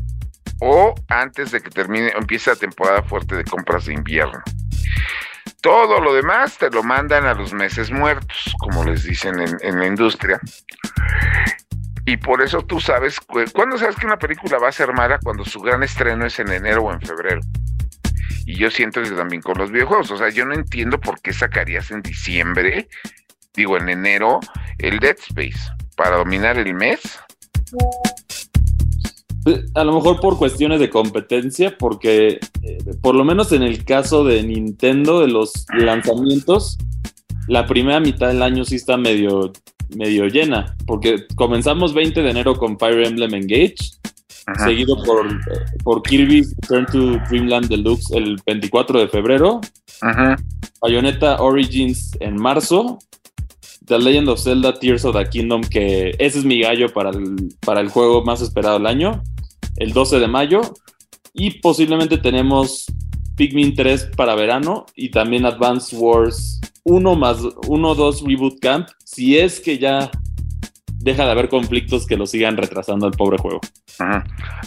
o 0.60 0.94
antes 1.08 1.50
de 1.50 1.60
que 1.60 1.70
termine, 1.70 2.12
empiece 2.16 2.50
la 2.50 2.56
temporada 2.56 3.02
fuerte 3.02 3.36
de 3.36 3.44
compras 3.44 3.86
de 3.86 3.94
invierno. 3.94 4.42
Todo 5.60 6.00
lo 6.00 6.14
demás 6.14 6.58
te 6.58 6.70
lo 6.70 6.82
mandan 6.82 7.26
a 7.26 7.34
los 7.34 7.52
meses 7.52 7.90
muertos, 7.90 8.54
como 8.58 8.84
les 8.84 9.04
dicen 9.04 9.40
en, 9.40 9.56
en 9.62 9.80
la 9.80 9.86
industria. 9.86 10.40
Y 12.06 12.16
por 12.16 12.40
eso 12.40 12.62
tú 12.62 12.80
sabes, 12.80 13.18
¿cuándo 13.52 13.76
sabes 13.76 13.96
que 13.96 14.06
una 14.06 14.18
película 14.18 14.58
va 14.58 14.68
a 14.68 14.72
ser 14.72 14.92
mala? 14.92 15.18
Cuando 15.18 15.44
su 15.44 15.60
gran 15.60 15.82
estreno 15.82 16.24
es 16.24 16.38
en 16.38 16.50
enero 16.52 16.84
o 16.84 16.92
en 16.92 17.00
febrero. 17.00 17.40
Y 18.46 18.56
yo 18.56 18.70
siento 18.70 19.02
que 19.02 19.10
también 19.10 19.42
con 19.42 19.58
los 19.58 19.72
videojuegos. 19.72 20.12
O 20.12 20.16
sea, 20.16 20.28
yo 20.30 20.46
no 20.46 20.54
entiendo 20.54 21.00
por 21.00 21.20
qué 21.20 21.32
sacarías 21.32 21.90
en 21.90 22.02
diciembre, 22.02 22.88
digo 23.54 23.76
en 23.76 23.88
enero, 23.88 24.38
el 24.78 25.00
Dead 25.00 25.16
Space 25.18 25.58
para 25.96 26.18
dominar 26.18 26.58
el 26.58 26.74
mes. 26.74 27.00
A 29.74 29.84
lo 29.84 29.94
mejor 29.94 30.20
por 30.20 30.38
cuestiones 30.38 30.78
de 30.78 30.90
competencia, 30.90 31.76
porque 31.76 32.38
eh, 32.62 32.78
por 33.00 33.16
lo 33.16 33.24
menos 33.24 33.50
en 33.50 33.62
el 33.62 33.84
caso 33.84 34.24
de 34.24 34.42
Nintendo, 34.44 35.20
de 35.20 35.28
los 35.28 35.66
lanzamientos, 35.72 36.78
la 37.48 37.66
primera 37.66 38.00
mitad 38.00 38.28
del 38.28 38.42
año 38.42 38.64
sí 38.64 38.76
está 38.76 38.96
medio, 38.96 39.52
medio 39.96 40.26
llena, 40.26 40.76
porque 40.86 41.26
comenzamos 41.36 41.94
20 41.94 42.22
de 42.22 42.30
enero 42.30 42.56
con 42.56 42.78
Fire 42.78 43.06
Emblem 43.06 43.34
Engage, 43.34 43.76
seguido 44.64 44.96
por, 45.04 45.26
por 45.82 46.02
Kirby's 46.02 46.54
Return 46.62 46.86
to 46.86 47.28
Dreamland 47.28 47.68
Deluxe 47.68 48.10
el 48.12 48.36
24 48.46 49.00
de 49.00 49.08
febrero, 49.08 49.60
Bayonetta 50.80 51.42
Origins 51.42 52.12
en 52.20 52.36
marzo, 52.36 52.98
The 53.86 53.98
Legend 53.98 54.28
of 54.28 54.42
Zelda 54.42 54.74
Tears 54.74 55.04
of 55.04 55.16
the 55.16 55.28
Kingdom, 55.28 55.62
que 55.62 56.14
ese 56.18 56.38
es 56.38 56.44
mi 56.44 56.60
gallo 56.60 56.92
para 56.92 57.10
el, 57.10 57.54
para 57.64 57.80
el 57.80 57.88
juego 57.88 58.24
más 58.24 58.40
esperado 58.40 58.78
del 58.78 58.86
año, 58.86 59.22
el 59.76 59.92
12 59.92 60.18
de 60.18 60.28
mayo, 60.28 60.60
y 61.32 61.60
posiblemente 61.60 62.18
tenemos 62.18 62.86
Pikmin 63.36 63.74
3 63.74 64.10
para 64.16 64.34
verano 64.34 64.86
y 64.94 65.10
también 65.10 65.44
Advance 65.44 65.94
Wars 65.94 66.60
1 66.84 67.16
más 67.16 67.38
1, 67.66 67.94
2 67.94 68.24
Reboot 68.26 68.60
Camp, 68.60 68.88
si 69.04 69.38
es 69.38 69.60
que 69.60 69.78
ya 69.78 70.10
deja 70.98 71.24
de 71.24 71.30
haber 71.30 71.48
conflictos 71.48 72.06
que 72.06 72.16
lo 72.16 72.26
sigan 72.26 72.56
retrasando 72.56 73.06
al 73.06 73.12
pobre 73.12 73.38
juego. 73.38 73.60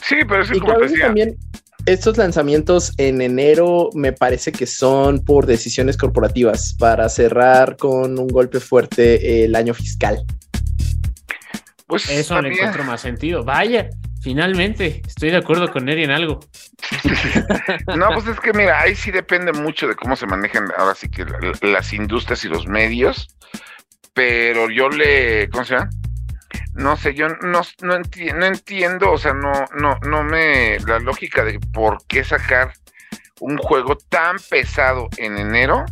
Sí, 0.02 0.18
pero 0.28 0.42
es 0.44 0.52
como 0.60 0.80
decía. 0.80 1.06
también 1.06 1.38
estos 1.86 2.18
lanzamientos 2.18 2.94
en 2.98 3.22
enero 3.22 3.90
me 3.94 4.14
parece 4.14 4.52
que 4.52 4.66
son 4.66 5.24
por 5.24 5.46
decisiones 5.46 5.98
corporativas 5.98 6.76
para 6.78 7.10
cerrar 7.10 7.78
con 7.78 8.20
un 8.20 8.28
golpe 8.28 8.60
fuerte 8.60 9.44
el 9.44 9.56
año 9.56 9.74
fiscal. 9.74 10.24
Pues 11.88 12.10
eso 12.10 12.40
le 12.42 12.54
encuentro 12.54 12.84
más 12.84 13.02
sentido. 13.02 13.44
Vaya, 13.44 13.90
finalmente 14.22 15.02
estoy 15.06 15.32
de 15.32 15.38
acuerdo 15.38 15.72
con 15.72 15.90
Eri 15.90 16.04
en 16.04 16.12
algo. 16.12 16.40
no, 17.98 18.10
pues 18.14 18.28
es 18.28 18.40
que 18.40 18.54
mira, 18.54 18.82
ahí 18.82 18.96
sí 18.96 19.12
depende 19.12 19.54
mucho 19.54 19.88
de 19.88 19.96
cómo 19.96 20.16
se 20.16 20.28
manejan 20.28 20.68
ahora 20.78 20.96
sí 20.96 21.10
que 21.10 21.26
las 21.62 21.94
industrias 21.94 22.44
y 22.46 22.50
los 22.50 22.68
medios. 22.68 23.36
Pero 24.14 24.70
yo 24.70 24.90
le, 24.90 25.50
¿cómo 25.50 25.64
se 25.64 25.76
llama? 25.76 25.90
no 26.74 26.96
sé, 26.96 27.14
yo 27.14 27.28
no, 27.28 27.62
no, 27.82 28.46
entiendo, 28.46 29.12
o 29.12 29.18
sea, 29.18 29.34
no, 29.34 29.52
no, 29.76 29.98
no 30.08 30.24
me, 30.24 30.80
la 30.80 31.00
lógica 31.00 31.44
de 31.44 31.60
por 31.60 31.98
qué 32.08 32.24
sacar 32.24 32.74
un 33.42 33.58
juego 33.58 33.98
tan 33.98 34.38
pesado 34.50 35.10
en 35.18 35.38
enero, 35.38 35.86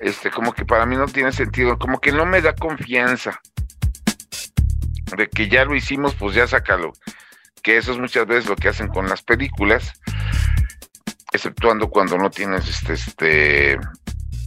este, 0.00 0.30
como 0.30 0.52
que 0.52 0.64
para 0.64 0.86
mí 0.86 0.96
no 0.96 1.06
tiene 1.06 1.32
sentido, 1.32 1.78
como 1.78 2.00
que 2.00 2.12
no 2.12 2.26
me 2.26 2.42
da 2.42 2.54
confianza 2.54 3.40
de 5.16 5.28
que 5.28 5.48
ya 5.48 5.64
lo 5.64 5.74
hicimos, 5.74 6.14
pues 6.14 6.34
ya 6.34 6.46
sácalo, 6.46 6.92
que 7.62 7.76
eso 7.76 7.92
es 7.92 7.98
muchas 7.98 8.26
veces 8.26 8.48
lo 8.48 8.56
que 8.56 8.68
hacen 8.68 8.88
con 8.88 9.08
las 9.08 9.22
películas, 9.22 10.00
exceptuando 11.32 11.88
cuando 11.88 12.18
no 12.18 12.30
tienes 12.30 12.68
este, 12.68 12.92
este 12.94 13.78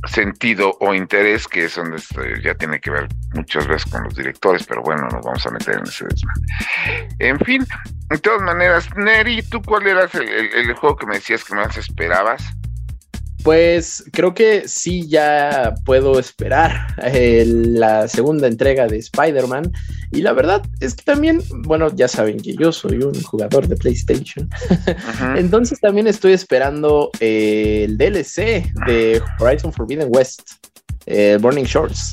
sentido 0.05 0.77
o 0.79 0.93
interés, 0.93 1.47
que 1.47 1.65
es 1.65 1.75
donde 1.75 1.97
este, 1.97 2.41
ya 2.41 2.55
tiene 2.55 2.79
que 2.79 2.91
ver 2.91 3.07
muchas 3.33 3.67
veces 3.67 3.91
con 3.91 4.03
los 4.03 4.15
directores, 4.15 4.65
pero 4.65 4.81
bueno, 4.81 5.03
nos 5.03 5.25
vamos 5.25 5.45
a 5.45 5.51
meter 5.51 5.75
en 5.75 5.83
ese 5.83 6.05
desmadre. 6.05 7.09
En 7.19 7.39
fin, 7.39 7.65
de 8.09 8.17
todas 8.19 8.41
maneras, 8.41 8.89
Neri, 8.95 9.41
¿tú 9.43 9.61
cuál 9.61 9.87
era 9.87 10.03
el, 10.03 10.73
juego 10.75 10.95
que 10.95 11.05
me 11.07 11.15
decías 11.15 11.43
que 11.43 11.55
más 11.55 11.77
esperabas? 11.77 12.43
Pues 13.43 14.03
creo 14.11 14.33
que 14.33 14.67
sí 14.67 15.07
ya 15.07 15.73
puedo 15.85 16.19
esperar 16.19 16.95
eh, 17.03 17.45
la 17.47 18.07
segunda 18.07 18.47
entrega 18.47 18.87
de 18.87 18.97
Spider-Man. 18.97 19.71
Y 20.11 20.21
la 20.21 20.33
verdad 20.33 20.63
es 20.79 20.95
que 20.95 21.03
también, 21.03 21.41
bueno, 21.63 21.93
ya 21.95 22.07
saben 22.07 22.37
que 22.37 22.55
yo 22.55 22.71
soy 22.71 22.97
un 22.97 23.21
jugador 23.21 23.67
de 23.67 23.75
PlayStation. 23.75 24.49
Entonces 25.35 25.79
también 25.79 26.07
estoy 26.07 26.33
esperando 26.33 27.11
eh, 27.19 27.85
el 27.85 27.97
DLC 27.97 28.71
de 28.87 29.21
Horizon 29.39 29.71
Forbidden 29.71 30.09
West, 30.09 30.41
eh, 31.05 31.37
Burning 31.39 31.65
Shores. 31.65 32.11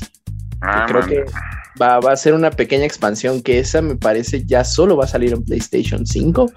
Ah, 0.61 0.85
creo 0.87 1.05
que 1.05 1.25
va, 1.81 1.97
a 1.97 2.15
ser 2.15 2.33
una 2.33 2.51
pequeña 2.51 2.85
expansión 2.85 3.41
que 3.41 3.59
esa 3.59 3.81
me 3.81 3.95
parece 3.95 4.45
ya 4.45 4.63
solo 4.63 4.97
va 4.97 5.05
a 5.05 5.07
salir 5.07 5.33
en 5.33 5.43
PlayStation 5.43 6.05
5. 6.05 6.51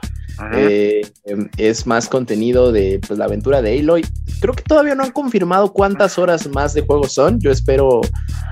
Eh, 0.54 1.02
em, 1.24 1.48
es 1.56 1.86
más 1.86 2.08
contenido 2.08 2.72
de 2.72 3.00
pues, 3.06 3.18
la 3.18 3.24
aventura 3.24 3.62
de 3.62 3.78
Aloy. 3.78 4.04
Creo 4.40 4.54
que 4.54 4.62
todavía 4.62 4.94
no 4.94 5.04
han 5.04 5.12
confirmado 5.12 5.72
cuántas 5.72 6.18
horas 6.18 6.48
más 6.48 6.74
de 6.74 6.82
juego 6.82 7.08
son. 7.08 7.40
Yo 7.40 7.50
espero 7.50 8.00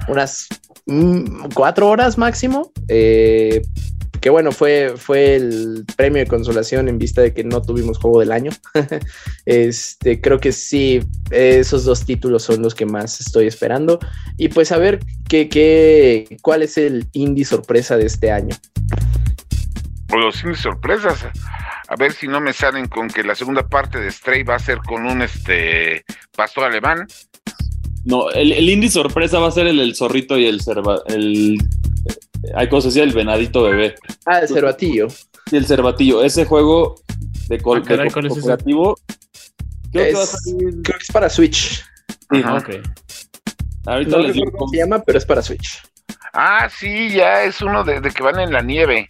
unas 0.08 0.48
mm, 0.86 1.50
cuatro 1.54 1.88
horas 1.88 2.18
máximo. 2.18 2.72
Eh, 2.88 3.62
que 4.20 4.30
bueno, 4.30 4.50
fue, 4.50 4.94
fue 4.96 5.36
el 5.36 5.84
premio 5.96 6.18
de 6.18 6.26
consolación 6.26 6.88
en 6.88 6.98
vista 6.98 7.22
de 7.22 7.32
que 7.32 7.44
no 7.44 7.62
tuvimos 7.62 7.98
juego 7.98 8.18
del 8.18 8.32
año. 8.32 8.50
este, 9.46 10.20
creo 10.20 10.40
que 10.40 10.50
sí, 10.50 11.00
esos 11.30 11.84
dos 11.84 12.04
títulos 12.04 12.42
son 12.42 12.62
los 12.62 12.74
que 12.74 12.86
más 12.86 13.20
estoy 13.20 13.46
esperando. 13.46 14.00
Y 14.36 14.48
pues 14.48 14.72
a 14.72 14.78
ver 14.78 14.98
qué, 15.28 15.48
qué, 15.48 16.38
cuál 16.42 16.62
es 16.62 16.76
el 16.76 17.06
indie 17.12 17.44
sorpresa 17.44 17.96
de 17.96 18.06
este 18.06 18.32
año. 18.32 18.56
Pues 20.08 20.20
los 20.20 20.42
indie 20.42 20.56
sorpresas, 20.56 21.24
a 21.88 21.96
ver 21.96 22.12
si 22.12 22.26
no 22.26 22.40
me 22.40 22.52
salen 22.52 22.88
con 22.88 23.08
que 23.08 23.22
la 23.22 23.34
segunda 23.34 23.66
parte 23.66 24.00
de 24.00 24.10
Stray 24.10 24.42
va 24.42 24.56
a 24.56 24.60
ser 24.60 24.78
con 24.78 25.06
un 25.06 25.22
este 25.22 26.04
pastor 26.36 26.64
alemán. 26.64 27.06
No, 28.04 28.30
el, 28.30 28.68
indie 28.68 28.88
sorpresa 28.88 29.38
va 29.38 29.48
a 29.48 29.52
ser 29.52 29.66
el, 29.66 29.80
el 29.80 29.96
zorrito 29.96 30.38
y 30.38 30.46
el, 30.46 30.60
cerva, 30.60 31.00
el 31.06 31.58
hay 32.54 32.68
cosas 32.68 32.92
así, 32.92 33.00
el 33.00 33.12
venadito 33.12 33.62
bebé. 33.62 33.96
Ah, 34.24 34.38
el 34.40 34.48
cervatillo. 34.48 35.08
Sí, 35.08 35.56
el 35.56 35.66
cervatillo. 35.66 36.22
Ese 36.22 36.44
juego 36.44 37.00
de, 37.48 37.60
col 37.60 37.82
ah, 37.82 37.86
creo, 37.86 38.02
que 38.02 38.08
es 41.00 41.08
para 41.12 41.28
Switch. 41.28 41.84
Sí, 42.30 42.42
ok. 42.42 42.70
Ahorita 43.86 44.18
les 44.18 44.34
digo 44.34 44.52
cómo 44.52 44.70
se 44.70 44.76
llama, 44.78 45.02
pero 45.02 45.18
es 45.18 45.24
para 45.24 45.42
Switch. 45.42 45.82
Ah, 46.32 46.68
sí, 46.68 47.10
ya 47.10 47.42
es 47.44 47.62
uno 47.62 47.84
de, 47.84 48.00
que 48.02 48.22
van 48.22 48.38
en 48.40 48.52
la 48.52 48.60
nieve. 48.60 49.06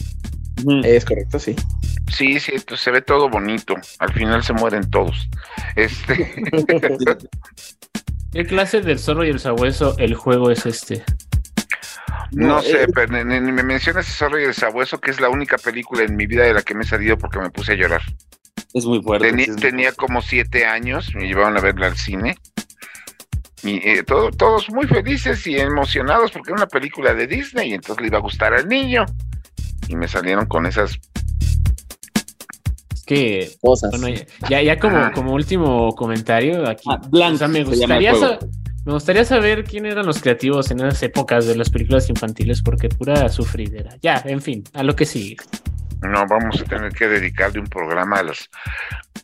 Es 0.84 1.04
correcto, 1.04 1.38
sí. 1.38 1.54
Sí, 2.11 2.40
sí, 2.40 2.52
pues 2.66 2.80
se 2.80 2.90
ve 2.90 3.02
todo 3.02 3.28
bonito. 3.28 3.74
Al 3.98 4.12
final 4.12 4.42
se 4.42 4.52
mueren 4.52 4.88
todos. 4.90 5.28
Este. 5.74 6.34
¿Qué 8.32 8.44
clase 8.44 8.80
del 8.80 8.98
zorro 8.98 9.24
y 9.24 9.30
el 9.30 9.40
sabueso 9.40 9.96
el 9.98 10.14
juego 10.14 10.50
es 10.50 10.66
este? 10.66 11.04
No, 12.32 12.61
sé, 12.61 12.82
eh, 12.82 12.86
pero 12.94 13.24
ni, 13.24 13.52
me 13.52 13.62
mencionas 13.62 14.07
Zorro 14.07 14.40
y 14.40 14.44
el 14.44 14.54
Sabueso, 14.54 15.00
que 15.00 15.11
es 15.11 15.20
la 15.20 15.28
única 15.28 15.59
película 15.59 16.02
en 16.02 16.16
mi 16.16 16.26
vida 16.26 16.44
de 16.44 16.54
la 16.54 16.62
que 16.62 16.74
me 16.74 16.82
he 16.84 16.86
salido 16.86 17.16
porque 17.16 17.38
me 17.38 17.50
puse 17.50 17.72
a 17.72 17.76
llorar. 17.76 18.02
Es 18.74 18.84
muy 18.84 19.00
fuerte. 19.00 19.32
tenía 19.61 19.92
como 19.92 20.20
siete 20.20 20.66
años, 20.66 21.14
me 21.14 21.26
llevaron 21.28 21.57
a 21.57 21.61
verla 21.61 21.86
al 21.86 21.96
cine. 21.96 22.36
Y 23.62 23.76
eh, 23.88 24.04
todos 24.04 24.70
muy 24.70 24.86
felices 24.86 25.46
y 25.46 25.59
emocionados 25.59 26.30
porque 26.30 26.50
era 26.50 26.59
una 26.59 26.68
película 26.68 27.14
de 27.14 27.26
Disney 27.26 27.70
y 27.70 27.74
entonces 27.74 28.02
le 28.02 28.09
iba 28.09 28.18
a 28.18 28.20
gustar 28.20 28.52
al 28.54 28.68
niño. 28.68 29.07
Y 29.89 29.97
me 29.97 30.09
salieron 30.09 30.47
con 30.47 30.66
esas 30.66 30.99
Es 32.95 33.03
que 33.05 33.51
Bueno, 33.62 34.09
ya, 34.49 34.62
ya 34.62 34.78
como, 34.78 35.12
como 35.12 35.32
último 35.32 35.95
comentario 35.95 36.68
aquí. 36.68 36.89
Ah, 36.91 37.01
me 37.49 37.64
gustaría, 37.64 38.12
me 38.84 38.93
gustaría 38.93 39.24
saber 39.24 39.64
quién 39.64 39.84
eran 39.84 40.07
los 40.07 40.20
creativos 40.20 40.70
en 40.70 40.78
esas 40.78 41.03
épocas 41.03 41.47
de 41.47 41.57
las 41.57 41.70
películas 41.70 42.09
infantiles, 42.09 42.62
porque 42.62 42.89
pura 42.89 43.28
sufridera. 43.28 43.97
Ya, 44.01 44.22
en 44.24 44.41
fin, 44.41 44.62
a 44.74 44.84
lo 44.84 44.95
que 44.95 45.05
sigue. 45.05 45.37
No, 46.03 46.24
vamos 46.28 46.61
a 46.61 46.64
tener 46.64 46.93
que 46.93 47.09
dedicarle 47.09 47.59
un 47.59 47.66
programa 47.66 48.18
a 48.18 48.22
las 48.22 48.49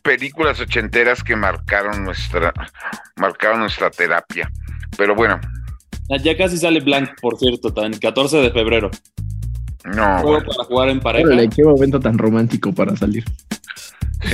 películas 0.01 0.59
ochenteras 0.59 1.23
que 1.23 1.35
marcaron 1.35 2.03
nuestra, 2.03 2.51
marcaron 3.15 3.61
nuestra 3.61 3.89
terapia. 3.89 4.51
Pero 4.97 5.15
bueno. 5.15 5.39
Ya 6.21 6.35
casi 6.35 6.57
sale 6.57 6.81
Blank, 6.81 7.21
por 7.21 7.37
cierto, 7.37 7.73
tan 7.73 7.93
14 7.93 8.37
de 8.37 8.51
febrero. 8.51 8.91
No. 9.85 10.19
Juego 10.19 10.45
para 10.45 10.63
jugar 10.63 10.89
en 10.89 10.99
pareja. 10.99 11.49
qué 11.49 11.63
momento 11.63 11.99
tan 11.99 12.17
romántico 12.17 12.73
para 12.73 12.95
salir. 12.95 13.23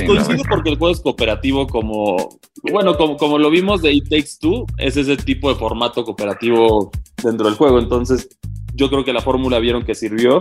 Coincido 0.06 0.44
porque 0.48 0.70
el 0.70 0.78
juego 0.78 0.94
es 0.94 1.00
cooperativo 1.00 1.66
como, 1.66 2.38
bueno, 2.70 2.96
como, 2.96 3.16
como 3.16 3.38
lo 3.38 3.50
vimos 3.50 3.82
de 3.82 3.92
It 3.92 4.08
Takes 4.08 4.38
Two, 4.40 4.66
es 4.78 4.96
ese 4.96 5.16
tipo 5.16 5.52
de 5.52 5.58
formato 5.58 6.04
cooperativo 6.04 6.92
dentro 7.22 7.46
del 7.46 7.56
juego. 7.56 7.80
Entonces, 7.80 8.28
yo 8.74 8.88
creo 8.88 9.04
que 9.04 9.12
la 9.12 9.20
fórmula 9.20 9.58
vieron 9.58 9.84
que 9.84 9.94
sirvió. 9.94 10.40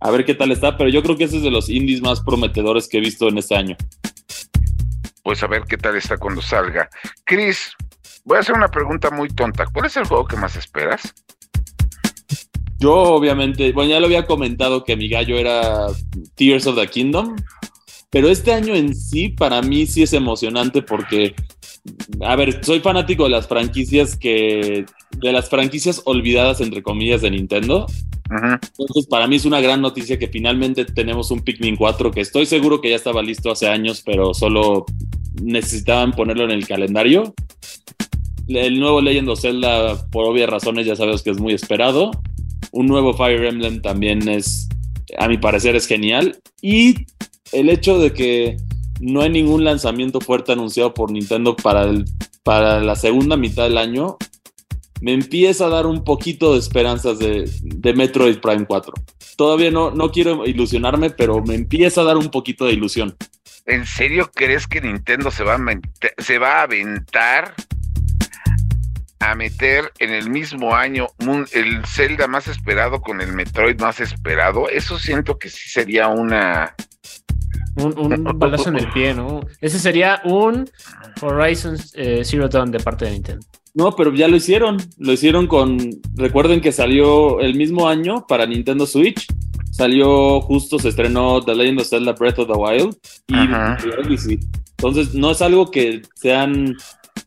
A 0.00 0.10
ver 0.10 0.26
qué 0.26 0.34
tal 0.34 0.52
está, 0.52 0.76
pero 0.76 0.90
yo 0.90 1.02
creo 1.02 1.16
que 1.16 1.24
ese 1.24 1.38
es 1.38 1.42
de 1.42 1.50
los 1.50 1.70
indies 1.70 2.02
más 2.02 2.20
prometedores 2.20 2.86
que 2.86 2.98
he 2.98 3.00
visto 3.00 3.28
en 3.28 3.38
este 3.38 3.56
año. 3.56 3.76
Pues 5.22 5.42
a 5.42 5.46
ver 5.46 5.62
qué 5.62 5.78
tal 5.78 5.96
está 5.96 6.18
cuando 6.18 6.42
salga. 6.42 6.88
Chris, 7.24 7.72
voy 8.24 8.36
a 8.36 8.40
hacer 8.40 8.54
una 8.54 8.68
pregunta 8.68 9.10
muy 9.10 9.28
tonta. 9.28 9.64
¿Cuál 9.72 9.86
es 9.86 9.96
el 9.96 10.04
juego 10.04 10.26
que 10.26 10.36
más 10.36 10.54
esperas? 10.54 11.14
Yo, 12.78 12.94
obviamente, 12.94 13.72
bueno, 13.72 13.90
ya 13.90 14.00
lo 14.00 14.06
había 14.06 14.26
comentado 14.26 14.84
que 14.84 14.96
mi 14.96 15.08
gallo 15.08 15.38
era 15.38 15.86
Tears 16.34 16.66
of 16.66 16.78
the 16.78 16.86
Kingdom, 16.86 17.36
pero 18.10 18.28
este 18.28 18.52
año 18.52 18.74
en 18.74 18.94
sí, 18.94 19.30
para 19.30 19.62
mí 19.62 19.86
sí 19.86 20.02
es 20.02 20.12
emocionante 20.12 20.82
porque, 20.82 21.34
a 22.20 22.36
ver, 22.36 22.62
soy 22.64 22.80
fanático 22.80 23.24
de 23.24 23.30
las 23.30 23.48
franquicias 23.48 24.16
que, 24.16 24.84
de 25.16 25.32
las 25.32 25.48
franquicias 25.48 26.02
olvidadas, 26.04 26.60
entre 26.60 26.82
comillas, 26.82 27.22
de 27.22 27.30
Nintendo. 27.30 27.86
Entonces, 28.28 29.06
para 29.08 29.26
mí 29.26 29.36
es 29.36 29.44
una 29.44 29.60
gran 29.60 29.80
noticia 29.80 30.18
que 30.18 30.28
finalmente 30.28 30.84
tenemos 30.84 31.30
un 31.30 31.40
Pikmin 31.40 31.76
4 31.76 32.10
que 32.10 32.20
estoy 32.20 32.44
seguro 32.44 32.80
que 32.80 32.90
ya 32.90 32.96
estaba 32.96 33.22
listo 33.22 33.50
hace 33.50 33.68
años, 33.68 34.02
pero 34.04 34.34
solo 34.34 34.84
necesitaban 35.42 36.12
ponerlo 36.12 36.44
en 36.44 36.50
el 36.50 36.66
calendario. 36.66 37.34
El 38.48 38.78
nuevo 38.78 39.00
Legend 39.00 39.28
of 39.30 39.40
Zelda, 39.40 40.08
por 40.10 40.26
obvias 40.26 40.50
razones, 40.50 40.86
ya 40.86 40.94
sabes 40.94 41.22
que 41.22 41.30
es 41.30 41.40
muy 41.40 41.54
esperado 41.54 42.10
un 42.76 42.86
nuevo 42.86 43.14
Fire 43.14 43.44
Emblem 43.44 43.80
también 43.80 44.28
es, 44.28 44.68
a 45.18 45.28
mi 45.28 45.38
parecer, 45.38 45.74
es 45.76 45.86
genial. 45.86 46.38
Y 46.60 47.06
el 47.52 47.70
hecho 47.70 47.98
de 47.98 48.12
que 48.12 48.58
no 49.00 49.22
hay 49.22 49.30
ningún 49.30 49.64
lanzamiento 49.64 50.20
fuerte 50.20 50.52
anunciado 50.52 50.92
por 50.92 51.10
Nintendo 51.10 51.56
para, 51.56 51.84
el, 51.84 52.04
para 52.42 52.80
la 52.80 52.94
segunda 52.94 53.36
mitad 53.38 53.64
del 53.64 53.78
año, 53.78 54.18
me 55.00 55.14
empieza 55.14 55.66
a 55.66 55.70
dar 55.70 55.86
un 55.86 56.04
poquito 56.04 56.52
de 56.52 56.58
esperanzas 56.58 57.18
de, 57.18 57.50
Metroid 57.94 58.38
Prime 58.40 58.66
4. 58.66 58.92
Todavía 59.36 59.70
no, 59.70 59.90
no 59.90 60.10
quiero 60.10 60.46
ilusionarme, 60.46 61.10
pero 61.10 61.42
me 61.42 61.54
empieza 61.54 62.02
a 62.02 62.04
dar 62.04 62.18
un 62.18 62.30
poquito 62.30 62.66
de 62.66 62.74
ilusión. 62.74 63.16
¿En 63.64 63.86
serio 63.86 64.30
crees 64.34 64.66
que 64.66 64.82
Nintendo 64.82 65.30
se 65.30 65.44
va 65.44 65.58
se 66.18 66.38
va 66.38 66.60
a 66.60 66.62
aventar 66.62 67.54
a 69.30 69.34
meter 69.34 69.92
en 69.98 70.12
el 70.12 70.30
mismo 70.30 70.74
año 70.74 71.06
el 71.52 71.84
Zelda 71.86 72.26
más 72.26 72.48
esperado 72.48 73.00
con 73.00 73.20
el 73.20 73.32
Metroid 73.32 73.80
más 73.80 74.00
esperado, 74.00 74.68
eso 74.68 74.98
siento 74.98 75.38
que 75.38 75.48
sí 75.48 75.68
sería 75.68 76.08
una... 76.08 76.74
Un, 77.76 77.98
un 77.98 78.38
balazo 78.38 78.70
en 78.70 78.76
el 78.78 78.90
pie, 78.90 79.12
¿no? 79.12 79.40
Ese 79.60 79.78
sería 79.78 80.22
un 80.24 80.68
Horizon 81.20 81.76
eh, 81.92 82.22
Zero 82.24 82.48
Dawn 82.48 82.70
de 82.70 82.80
parte 82.80 83.04
de 83.04 83.10
Nintendo. 83.10 83.46
No, 83.76 83.92
pero 83.92 84.14
ya 84.14 84.28
lo 84.28 84.36
hicieron. 84.36 84.78
Lo 84.96 85.12
hicieron 85.12 85.46
con. 85.46 85.76
Recuerden 86.14 86.62
que 86.62 86.72
salió 86.72 87.40
el 87.40 87.54
mismo 87.54 87.86
año 87.86 88.26
para 88.26 88.46
Nintendo 88.46 88.86
Switch. 88.86 89.26
Salió 89.70 90.40
justo, 90.40 90.78
se 90.78 90.88
estrenó 90.88 91.42
The 91.42 91.54
Legend 91.54 91.80
of 91.80 91.88
Zelda 91.88 92.12
Breath 92.12 92.38
of 92.38 92.46
the 92.46 92.54
Wild 92.54 92.96
y 93.28 94.38
Entonces, 94.78 95.14
no 95.14 95.32
es 95.32 95.42
algo 95.42 95.70
que 95.70 96.00
sean 96.14 96.74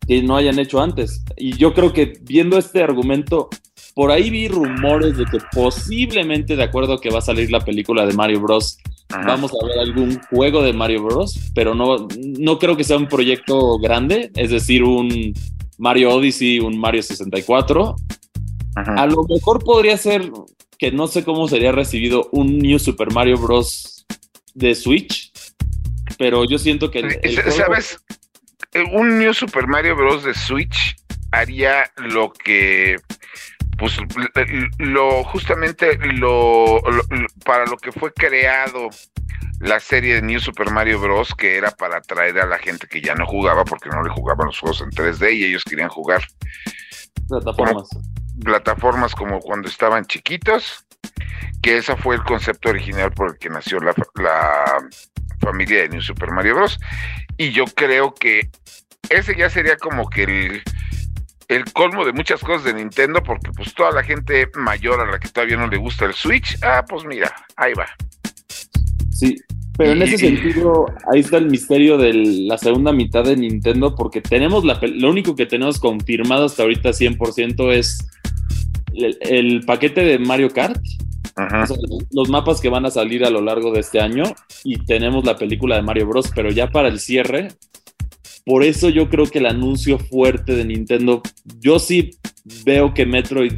que 0.07 0.23
no 0.23 0.35
hayan 0.35 0.59
hecho 0.59 0.81
antes. 0.81 1.23
Y 1.37 1.55
yo 1.57 1.73
creo 1.73 1.93
que 1.93 2.13
viendo 2.21 2.57
este 2.57 2.81
argumento, 2.83 3.49
por 3.95 4.11
ahí 4.11 4.29
vi 4.29 4.47
rumores 4.47 5.17
de 5.17 5.25
que 5.25 5.39
posiblemente, 5.51 6.55
de 6.55 6.63
acuerdo 6.63 6.93
a 6.93 7.01
que 7.01 7.09
va 7.09 7.19
a 7.19 7.21
salir 7.21 7.51
la 7.51 7.59
película 7.59 8.05
de 8.05 8.13
Mario 8.13 8.41
Bros., 8.41 8.77
vamos 9.09 9.51
a 9.51 9.65
ver 9.65 9.79
algún 9.79 10.19
juego 10.29 10.61
de 10.61 10.73
Mario 10.73 11.03
Bros., 11.03 11.39
pero 11.53 11.73
no, 11.75 12.07
no 12.17 12.59
creo 12.59 12.77
que 12.77 12.83
sea 12.83 12.97
un 12.97 13.07
proyecto 13.07 13.77
grande, 13.79 14.31
es 14.35 14.51
decir, 14.51 14.83
un 14.83 15.33
Mario 15.77 16.11
Odyssey, 16.11 16.59
un 16.59 16.79
Mario 16.79 17.01
64. 17.01 17.95
A 18.75 19.05
lo 19.07 19.23
mejor 19.23 19.63
podría 19.63 19.97
ser 19.97 20.31
que 20.77 20.91
no 20.91 21.07
sé 21.07 21.23
cómo 21.23 21.47
sería 21.47 21.71
recibido 21.71 22.29
un 22.31 22.59
New 22.59 22.79
Super 22.79 23.11
Mario 23.11 23.37
Bros. 23.37 24.05
de 24.53 24.75
Switch, 24.75 25.31
pero 26.17 26.45
yo 26.45 26.57
siento 26.57 26.89
que... 26.89 27.01
¿Sabes? 27.51 27.99
Un 28.93 29.19
New 29.19 29.33
Super 29.33 29.67
Mario 29.67 29.95
Bros. 29.95 30.23
de 30.23 30.33
Switch 30.33 30.95
haría 31.31 31.91
lo 31.97 32.31
que 32.31 32.97
pues 33.77 33.97
lo 34.77 35.23
justamente 35.23 35.97
lo, 35.97 36.81
para 37.45 37.65
lo 37.65 37.77
que 37.77 37.91
fue 37.91 38.11
creado 38.13 38.89
la 39.59 39.79
serie 39.79 40.15
de 40.15 40.21
New 40.21 40.39
Super 40.39 40.69
Mario 40.71 40.99
Bros. 40.99 41.33
que 41.33 41.57
era 41.57 41.71
para 41.71 41.97
atraer 41.97 42.39
a 42.39 42.45
la 42.45 42.59
gente 42.59 42.87
que 42.87 43.01
ya 43.01 43.15
no 43.15 43.25
jugaba 43.25 43.63
porque 43.63 43.89
no 43.89 44.03
le 44.03 44.09
jugaban 44.09 44.47
los 44.47 44.59
juegos 44.59 44.81
en 44.81 44.89
3D 44.91 45.33
y 45.33 45.45
ellos 45.45 45.63
querían 45.63 45.89
jugar 45.89 46.21
plataformas. 47.27 47.89
plataformas 48.43 49.15
como 49.15 49.39
cuando 49.39 49.67
estaban 49.67 50.05
chiquitos, 50.05 50.85
que 51.61 51.77
ese 51.77 51.95
fue 51.95 52.15
el 52.15 52.23
concepto 52.23 52.69
original 52.69 53.11
por 53.11 53.31
el 53.31 53.37
que 53.37 53.49
nació 53.49 53.79
la, 53.79 53.93
la 54.15 54.89
familia 55.39 55.81
de 55.81 55.89
New 55.89 56.01
Super 56.01 56.31
Mario 56.31 56.55
Bros. 56.55 56.79
Y 57.37 57.51
yo 57.51 57.65
creo 57.65 58.13
que 58.13 58.49
ese 59.09 59.35
ya 59.37 59.49
sería 59.49 59.77
como 59.77 60.09
que 60.09 60.23
el, 60.23 60.61
el 61.47 61.65
colmo 61.73 62.05
de 62.05 62.13
muchas 62.13 62.41
cosas 62.41 62.63
de 62.63 62.73
Nintendo, 62.73 63.23
porque 63.23 63.51
pues 63.51 63.73
toda 63.73 63.91
la 63.91 64.03
gente 64.03 64.49
mayor 64.55 65.01
a 65.01 65.11
la 65.11 65.19
que 65.19 65.29
todavía 65.29 65.57
no 65.57 65.67
le 65.67 65.77
gusta 65.77 66.05
el 66.05 66.13
Switch, 66.13 66.57
ah, 66.63 66.85
pues 66.87 67.05
mira, 67.05 67.33
ahí 67.55 67.73
va. 67.73 67.87
Sí, 69.11 69.35
pero 69.79 69.93
en 69.93 70.01
ese 70.01 70.17
sentido, 70.17 70.87
ahí 71.11 71.21
está 71.21 71.37
el 71.37 71.49
misterio 71.49 71.97
de 71.97 72.13
la 72.13 72.57
segunda 72.57 72.91
mitad 72.91 73.23
de 73.23 73.37
Nintendo, 73.37 73.95
porque 73.95 74.21
tenemos 74.21 74.65
la, 74.65 74.79
lo 74.81 75.09
único 75.09 75.35
que 75.35 75.45
tenemos 75.45 75.79
confirmado 75.79 76.45
hasta 76.45 76.63
ahorita 76.63 76.89
100% 76.89 77.73
es 77.73 78.05
el 79.21 79.63
paquete 79.65 80.01
de 80.01 80.19
Mario 80.19 80.49
Kart 80.49 80.81
los 82.11 82.29
mapas 82.29 82.61
que 82.61 82.69
van 82.69 82.85
a 82.85 82.91
salir 82.91 83.25
a 83.25 83.29
lo 83.29 83.41
largo 83.41 83.71
de 83.71 83.79
este 83.79 83.99
año 83.99 84.23
y 84.63 84.83
tenemos 84.85 85.25
la 85.25 85.35
película 85.35 85.75
de 85.75 85.81
Mario 85.81 86.07
Bros, 86.07 86.31
pero 86.33 86.49
ya 86.51 86.67
para 86.67 86.87
el 86.87 86.99
cierre, 86.99 87.49
por 88.45 88.63
eso 88.63 88.89
yo 88.89 89.09
creo 89.09 89.25
que 89.25 89.39
el 89.39 89.45
anuncio 89.45 89.99
fuerte 89.99 90.55
de 90.55 90.65
Nintendo, 90.65 91.21
yo 91.59 91.79
sí 91.79 92.11
veo 92.65 92.93
que 92.93 93.05
Metroid, 93.05 93.53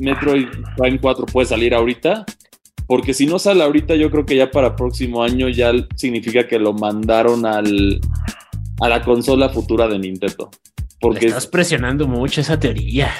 Metroid 0.00 0.48
Prime 0.76 0.98
4 1.00 1.26
puede 1.26 1.46
salir 1.46 1.74
ahorita, 1.74 2.24
porque 2.86 3.14
si 3.14 3.26
no 3.26 3.38
sale 3.38 3.62
ahorita, 3.62 3.94
yo 3.94 4.10
creo 4.10 4.26
que 4.26 4.36
ya 4.36 4.50
para 4.50 4.76
próximo 4.76 5.22
año 5.22 5.48
ya 5.48 5.72
significa 5.96 6.46
que 6.46 6.58
lo 6.58 6.72
mandaron 6.72 7.46
al, 7.46 8.00
a 8.80 8.88
la 8.88 9.02
consola 9.02 9.48
futura 9.48 9.88
de 9.88 9.98
Nintendo. 9.98 10.50
Porque 11.00 11.26
estás 11.26 11.46
presionando 11.46 12.06
mucho 12.06 12.40
esa 12.40 12.58
teoría. 12.58 13.10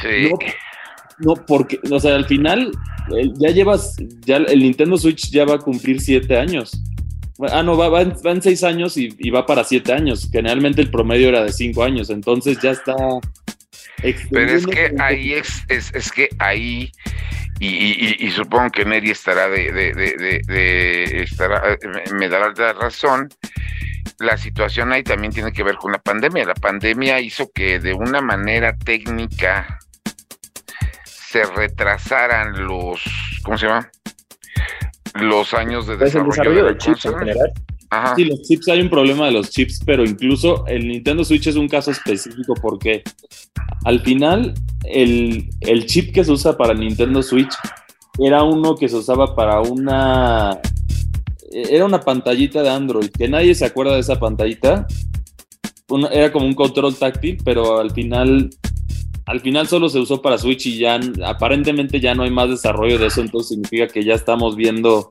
Sí. 0.00 0.30
No, 0.30 0.38
porque, 1.46 1.80
o 1.90 2.00
sea, 2.00 2.16
al 2.16 2.24
final 2.24 2.70
ya 3.36 3.50
llevas, 3.50 3.96
ya 4.24 4.36
el 4.36 4.60
Nintendo 4.60 4.96
Switch 4.96 5.30
ya 5.30 5.44
va 5.44 5.54
a 5.54 5.58
cumplir 5.58 6.00
siete 6.00 6.36
años. 6.36 6.72
Ah, 7.50 7.62
no, 7.62 7.76
va, 7.76 8.00
en, 8.00 8.42
seis 8.42 8.62
años 8.62 8.96
y, 8.96 9.30
va 9.30 9.44
para 9.44 9.64
siete 9.64 9.92
años. 9.92 10.28
Generalmente 10.30 10.80
el 10.80 10.90
promedio 10.90 11.28
era 11.28 11.42
de 11.42 11.52
cinco 11.52 11.82
años, 11.82 12.10
entonces 12.10 12.58
ya 12.60 12.70
está. 12.70 12.94
Pero 14.30 14.52
es 14.52 14.66
que 14.66 14.94
ahí 14.98 15.32
es, 15.32 15.64
es, 15.68 16.12
que 16.12 16.28
ahí, 16.38 16.92
y, 17.58 18.30
supongo 18.30 18.70
que 18.70 18.84
Neri 18.84 19.10
estará 19.10 19.48
de, 19.48 19.72
de, 19.72 21.22
estará, 21.22 21.76
me 22.12 22.28
dará 22.28 22.52
la 22.56 22.72
razón. 22.74 23.28
La 24.20 24.36
situación 24.36 24.92
ahí 24.92 25.02
también 25.02 25.32
tiene 25.32 25.52
que 25.52 25.64
ver 25.64 25.74
con 25.74 25.90
la 25.90 25.98
pandemia. 25.98 26.44
La 26.44 26.54
pandemia 26.54 27.20
hizo 27.20 27.50
que 27.52 27.80
de 27.80 27.94
una 27.94 28.20
manera 28.20 28.76
técnica 28.76 29.80
se 31.34 31.42
retrasaran 31.42 32.64
los, 32.64 33.02
¿cómo 33.42 33.58
se 33.58 33.66
llama? 33.66 33.90
Los 35.14 35.52
años 35.52 35.84
de 35.84 35.96
pues 35.96 36.12
desarrollo, 36.12 36.66
de, 36.66 36.78
chips 36.78 37.06
en 37.06 37.18
general. 37.18 37.52
Sí, 38.14 38.24
los 38.24 38.42
chips 38.42 38.68
hay 38.68 38.80
un 38.80 38.88
problema 38.88 39.26
de 39.26 39.32
los 39.32 39.50
chips, 39.50 39.80
pero 39.84 40.04
incluso 40.04 40.64
el 40.68 40.86
Nintendo 40.86 41.24
Switch 41.24 41.48
es 41.48 41.56
un 41.56 41.66
caso 41.66 41.90
específico 41.90 42.54
porque 42.54 43.02
al 43.84 43.98
final 44.02 44.54
el, 44.84 45.50
el 45.62 45.86
chip 45.86 46.14
que 46.14 46.22
se 46.22 46.30
usa 46.30 46.56
para 46.56 46.72
el 46.72 46.78
Nintendo 46.78 47.20
Switch 47.20 47.52
era 48.20 48.44
uno 48.44 48.76
que 48.76 48.88
se 48.88 48.94
usaba 48.94 49.34
para 49.34 49.60
una 49.60 50.60
era 51.50 51.84
una 51.84 52.00
pantallita 52.00 52.62
de 52.62 52.70
Android, 52.70 53.10
que 53.10 53.28
nadie 53.28 53.56
se 53.56 53.64
acuerda 53.64 53.94
de 53.94 54.00
esa 54.00 54.20
pantallita. 54.20 54.86
era 56.12 56.30
como 56.30 56.46
un 56.46 56.54
control 56.54 56.94
táctil, 56.94 57.38
pero 57.44 57.80
al 57.80 57.90
final 57.90 58.50
al 59.26 59.40
final 59.40 59.66
solo 59.68 59.88
se 59.88 59.98
usó 59.98 60.20
para 60.20 60.38
Switch 60.38 60.66
y 60.66 60.78
ya 60.78 61.00
aparentemente 61.24 62.00
ya 62.00 62.14
no 62.14 62.24
hay 62.24 62.30
más 62.30 62.50
desarrollo 62.50 62.98
de 62.98 63.06
eso, 63.06 63.20
entonces 63.20 63.50
significa 63.50 63.88
que 63.88 64.04
ya 64.04 64.14
estamos 64.14 64.56
viendo. 64.56 65.10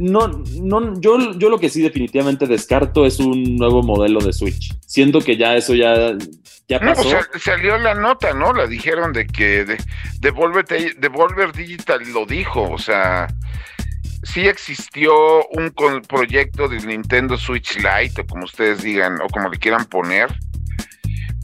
No, 0.00 0.28
no, 0.62 0.98
yo, 1.00 1.32
yo 1.36 1.50
lo 1.50 1.58
que 1.58 1.68
sí 1.68 1.82
definitivamente 1.82 2.46
descarto 2.46 3.04
es 3.04 3.18
un 3.18 3.56
nuevo 3.56 3.82
modelo 3.82 4.20
de 4.20 4.32
Switch. 4.32 4.74
Siento 4.86 5.20
que 5.20 5.36
ya 5.36 5.56
eso 5.56 5.74
ya, 5.74 6.16
ya 6.68 6.80
pasó. 6.80 7.10
salió 7.38 7.76
la 7.76 7.94
nota, 7.94 8.32
¿no? 8.32 8.52
La 8.54 8.66
dijeron 8.66 9.12
de 9.12 9.26
que 9.26 9.64
de, 9.64 9.78
Devolver 10.20 11.52
Digital 11.52 12.00
lo 12.14 12.24
dijo, 12.24 12.70
o 12.70 12.78
sea, 12.78 13.26
sí 14.22 14.46
existió 14.46 15.12
un 15.48 15.72
proyecto 16.08 16.68
de 16.68 16.78
Nintendo 16.80 17.36
Switch 17.36 17.76
Lite, 17.76 18.22
o 18.22 18.26
como 18.26 18.44
ustedes 18.44 18.82
digan, 18.82 19.20
o 19.20 19.26
como 19.28 19.50
le 19.50 19.58
quieran 19.58 19.84
poner, 19.84 20.30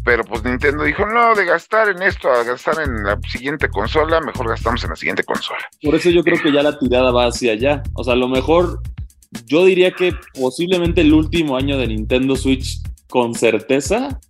Pero 0.07 0.23
pues 0.23 0.45
Nintendo 0.45 0.85
dijo, 0.85 1.05
no, 1.05 1.35
de 1.35 1.45
gastar 1.45 1.89
en 1.89 2.01
esto 2.01 2.31
a 2.31 2.45
gastar 2.45 2.81
en 2.81 3.03
la 3.03 3.19
siguiente 3.29 3.69
consola, 3.69 4.21
mejor 4.21 4.49
gastamos 4.49 4.85
en 4.85 4.91
la 4.91 4.97
siguiente 4.97 5.25
consola. 5.25 5.69
Por 5.83 5.97
eso 5.97 6.11
yo 6.11 6.23
creo 6.23 6.41
que 6.41 6.53
ya 6.53 6.63
la 6.63 6.79
tirada 6.79 7.11
va 7.11 7.27
hacia 7.27 7.55
allá. 7.55 7.83
O 7.93 8.05
sea, 8.05 8.13
a 8.13 8.17
lo 8.17 8.29
mejor 8.29 8.81
yo 9.47 9.65
diría 9.65 9.91
que 9.91 10.15
posiblemente 10.39 11.01
el 11.01 11.13
último 11.13 11.57
año 11.57 11.77
de 11.77 11.89
Nintendo 11.89 12.37
Switch 12.37 12.81
con 13.09 13.35
certeza 13.35 14.21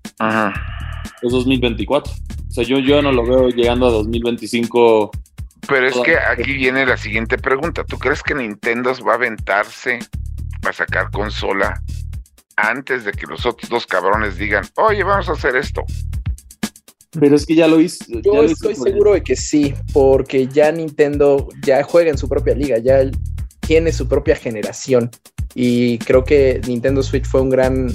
es 1.20 1.30
2024. 1.30 2.10
O 2.10 2.50
sea, 2.50 2.64
yo, 2.64 2.78
yo 2.78 3.02
no 3.02 3.12
lo 3.12 3.26
veo 3.26 3.48
llegando 3.50 3.86
a 3.86 3.90
2025. 3.90 5.10
Pero 5.68 5.88
es 5.88 5.96
que 5.98 6.16
aquí 6.16 6.54
viene 6.54 6.86
la 6.86 6.96
siguiente 6.96 7.36
pregunta. 7.36 7.84
¿Tú 7.84 7.98
crees 7.98 8.22
que 8.22 8.34
Nintendo 8.34 8.94
va 9.06 9.12
a 9.12 9.16
aventarse 9.16 9.98
a 10.66 10.72
sacar 10.72 11.10
consola 11.10 11.82
antes 12.56 13.04
de 13.04 13.12
que 13.12 13.26
los 13.26 13.44
otros 13.46 13.68
dos 13.70 13.86
cabrones 13.86 14.38
digan, 14.38 14.64
oye, 14.76 15.04
vamos 15.04 15.28
a 15.28 15.32
hacer 15.32 15.56
esto? 15.56 15.84
Pero 17.18 17.36
es 17.36 17.46
que 17.46 17.54
ya 17.54 17.68
lo 17.68 17.80
hizo. 17.80 18.04
Yo 18.22 18.42
estoy 18.42 18.74
seguro 18.74 19.14
de 19.14 19.22
que 19.22 19.36
sí, 19.36 19.74
porque 19.92 20.46
ya 20.48 20.70
Nintendo 20.72 21.48
ya 21.62 21.82
juega 21.82 22.10
en 22.10 22.18
su 22.18 22.28
propia 22.28 22.54
liga, 22.54 22.78
ya 22.78 23.10
tiene 23.60 23.92
su 23.92 24.06
propia 24.08 24.36
generación. 24.36 25.10
Y 25.54 25.98
creo 25.98 26.24
que 26.24 26.60
Nintendo 26.66 27.02
Switch 27.02 27.24
fue 27.24 27.40
un 27.40 27.48
gran, 27.48 27.88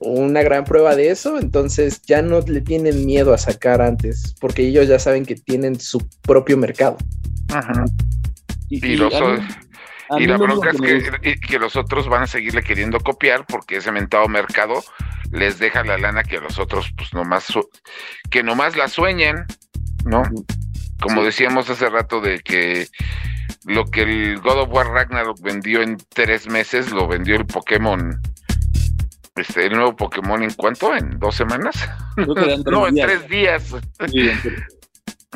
una 0.00 0.42
gran 0.42 0.64
prueba 0.64 0.94
de 0.94 1.10
eso. 1.10 1.38
Entonces 1.38 2.02
ya 2.02 2.20
no 2.20 2.40
le 2.40 2.60
tienen 2.60 3.06
miedo 3.06 3.32
a 3.32 3.38
sacar 3.38 3.80
antes, 3.80 4.34
porque 4.40 4.66
ellos 4.66 4.88
ya 4.88 4.98
saben 4.98 5.24
que 5.24 5.36
tienen 5.36 5.80
su 5.80 6.06
propio 6.22 6.58
mercado. 6.58 6.98
Ajá. 7.48 7.84
Y, 8.68 8.84
y, 8.84 8.96
los, 8.96 9.14
y 10.18 10.26
la 10.26 10.36
bronca 10.36 10.70
es 10.70 10.80
que, 10.80 11.36
que, 11.36 11.58
los 11.58 11.76
otros 11.76 12.08
van 12.08 12.22
a 12.22 12.26
seguirle 12.26 12.62
queriendo 12.62 13.00
copiar 13.00 13.46
porque 13.46 13.76
ese 13.76 13.90
mentado 13.92 14.28
mercado 14.28 14.82
les 15.30 15.58
deja 15.58 15.82
la 15.84 15.98
lana 15.98 16.22
que 16.22 16.36
a 16.36 16.40
los 16.40 16.58
otros, 16.58 16.92
pues 16.96 17.12
nomás, 17.12 17.52
que 18.30 18.42
nomás 18.42 18.76
la 18.76 18.88
sueñen, 18.88 19.44
¿no? 20.04 20.22
Como 21.00 21.24
decíamos 21.24 21.68
hace 21.70 21.88
rato 21.88 22.20
de 22.20 22.40
que 22.40 22.86
lo 23.64 23.84
que 23.86 24.02
el 24.02 24.40
God 24.40 24.60
of 24.60 24.72
War 24.72 24.88
Ragnarok 24.88 25.40
vendió 25.40 25.82
en 25.82 25.96
tres 26.14 26.48
meses, 26.48 26.90
lo 26.92 27.08
vendió 27.08 27.36
el 27.36 27.46
Pokémon. 27.46 28.20
Este, 29.36 29.66
el 29.66 29.72
nuevo 29.72 29.96
Pokémon 29.96 30.42
en 30.42 30.52
cuánto? 30.54 30.94
¿En 30.94 31.18
dos 31.18 31.34
semanas? 31.34 31.74
no, 32.66 32.86
en 32.86 32.94
tres 32.94 33.28
días. 33.28 33.74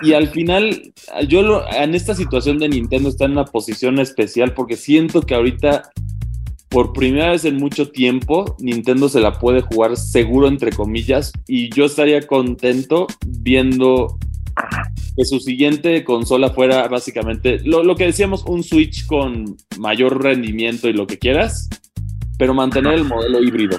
Y 0.03 0.13
al 0.13 0.29
final, 0.29 0.93
yo 1.29 1.43
lo, 1.43 1.71
en 1.73 1.95
esta 1.95 2.15
situación 2.15 2.59
de 2.59 2.69
Nintendo 2.69 3.09
está 3.09 3.25
en 3.25 3.33
una 3.33 3.45
posición 3.45 3.99
especial 3.99 4.55
porque 4.55 4.77
siento 4.77 5.23
que 5.23 5.35
ahorita, 5.35 5.91
por 6.69 6.93
primera 6.93 7.31
vez 7.31 7.45
en 7.45 7.57
mucho 7.57 7.91
tiempo, 7.91 8.57
Nintendo 8.61 9.09
se 9.09 9.21
la 9.21 9.39
puede 9.39 9.63
jugar 9.63 9.97
seguro, 9.97 10.49
entre 10.49 10.73
comillas, 10.73 11.33
y 11.47 11.71
yo 11.71 11.87
estaría 11.87 12.27
contento 12.27 13.07
viendo 13.27 14.19
que 15.17 15.25
su 15.25 15.41
siguiente 15.41 16.05
consola 16.05 16.51
fuera 16.51 16.87
básicamente 16.89 17.61
lo, 17.65 17.83
lo 17.83 17.95
que 17.97 18.07
decíamos, 18.07 18.45
un 18.47 18.63
Switch 18.63 19.07
con 19.07 19.57
mayor 19.79 20.23
rendimiento 20.23 20.89
y 20.89 20.93
lo 20.93 21.07
que 21.07 21.19
quieras, 21.19 21.69
pero 22.39 22.55
mantener 22.55 22.95
el 22.95 23.05
modelo 23.05 23.43
híbrido 23.43 23.79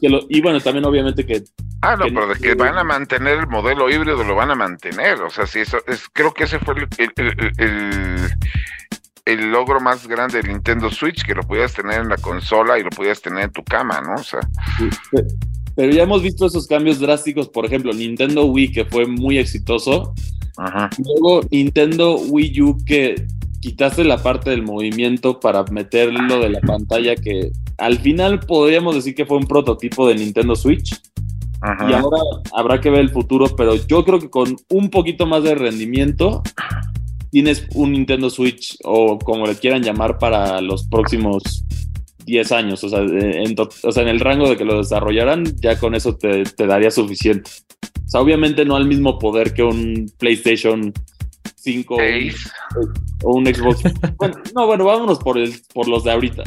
y 0.00 0.40
bueno, 0.40 0.60
también 0.60 0.84
obviamente 0.84 1.24
que... 1.24 1.42
Ah, 1.82 1.96
no, 1.96 2.06
pero 2.06 2.28
de 2.28 2.34
que 2.34 2.54
van 2.54 2.76
a 2.76 2.84
mantener 2.84 3.38
el 3.38 3.46
modelo 3.46 3.90
híbrido, 3.90 4.22
lo 4.22 4.34
van 4.34 4.50
a 4.50 4.54
mantener. 4.54 5.20
O 5.22 5.30
sea, 5.30 5.46
sí, 5.46 5.60
eso 5.60 5.78
es, 5.86 6.08
creo 6.12 6.34
que 6.34 6.44
ese 6.44 6.58
fue 6.58 6.74
el, 6.98 8.34
el, 9.24 9.50
logro 9.50 9.80
más 9.80 10.06
grande 10.06 10.42
del 10.42 10.52
Nintendo 10.52 10.90
Switch, 10.90 11.24
que 11.24 11.34
lo 11.34 11.42
podías 11.42 11.72
tener 11.72 12.02
en 12.02 12.08
la 12.08 12.18
consola 12.18 12.78
y 12.78 12.82
lo 12.82 12.90
podías 12.90 13.22
tener 13.22 13.44
en 13.44 13.52
tu 13.52 13.64
cama, 13.64 14.00
¿no? 14.02 14.16
O 14.16 14.22
sea... 14.22 14.40
pero 15.74 15.90
ya 15.92 16.02
hemos 16.02 16.22
visto 16.22 16.46
esos 16.46 16.66
cambios 16.66 17.00
drásticos, 17.00 17.48
por 17.48 17.64
ejemplo, 17.64 17.92
Nintendo 17.94 18.44
Wii, 18.44 18.72
que 18.72 18.84
fue 18.84 19.06
muy 19.06 19.38
exitoso. 19.38 20.12
Ajá. 20.58 20.90
Luego 20.98 21.40
Nintendo 21.50 22.16
Wii 22.16 22.60
U, 22.60 22.76
que 22.84 23.26
quitaste 23.60 24.04
la 24.04 24.22
parte 24.22 24.50
del 24.50 24.62
movimiento 24.62 25.38
para 25.38 25.64
meterlo 25.64 26.40
de 26.40 26.48
la 26.48 26.60
pantalla 26.60 27.14
que 27.14 27.50
al 27.78 27.98
final 27.98 28.40
podríamos 28.40 28.94
decir 28.94 29.14
que 29.14 29.26
fue 29.26 29.36
un 29.36 29.46
prototipo 29.46 30.08
de 30.08 30.14
Nintendo 30.16 30.56
Switch. 30.56 31.00
Y 31.62 31.92
ahora 31.92 32.22
habrá 32.54 32.80
que 32.80 32.88
ver 32.88 33.00
el 33.00 33.10
futuro, 33.10 33.54
pero 33.54 33.74
yo 33.74 34.02
creo 34.04 34.18
que 34.18 34.30
con 34.30 34.56
un 34.70 34.88
poquito 34.88 35.26
más 35.26 35.42
de 35.42 35.54
rendimiento 35.54 36.42
tienes 37.30 37.66
un 37.74 37.92
Nintendo 37.92 38.30
Switch 38.30 38.78
o 38.82 39.18
como 39.18 39.46
le 39.46 39.56
quieran 39.56 39.82
llamar 39.82 40.16
para 40.16 40.62
los 40.62 40.86
próximos 40.88 41.64
10 42.24 42.52
años. 42.52 42.82
O 42.82 42.88
sea, 42.88 43.00
en, 43.00 43.54
o 43.58 43.92
sea, 43.92 44.02
en 44.02 44.08
el 44.08 44.20
rango 44.20 44.48
de 44.48 44.56
que 44.56 44.64
lo 44.64 44.78
desarrollaran, 44.78 45.44
ya 45.60 45.78
con 45.78 45.94
eso 45.94 46.16
te, 46.16 46.44
te 46.44 46.66
daría 46.66 46.90
suficiente. 46.90 47.50
O 48.06 48.08
sea, 48.08 48.22
obviamente 48.22 48.64
no 48.64 48.76
al 48.76 48.86
mismo 48.86 49.18
poder 49.18 49.52
que 49.52 49.62
un 49.62 50.10
PlayStation 50.18 50.94
5 51.60 51.96
o 53.24 53.36
un 53.36 53.46
Xbox. 53.46 53.82
bueno, 54.16 54.34
no, 54.54 54.66
bueno, 54.66 54.84
vámonos 54.84 55.18
por, 55.18 55.38
el, 55.38 55.54
por 55.74 55.88
los 55.88 56.04
de 56.04 56.12
ahorita. 56.12 56.44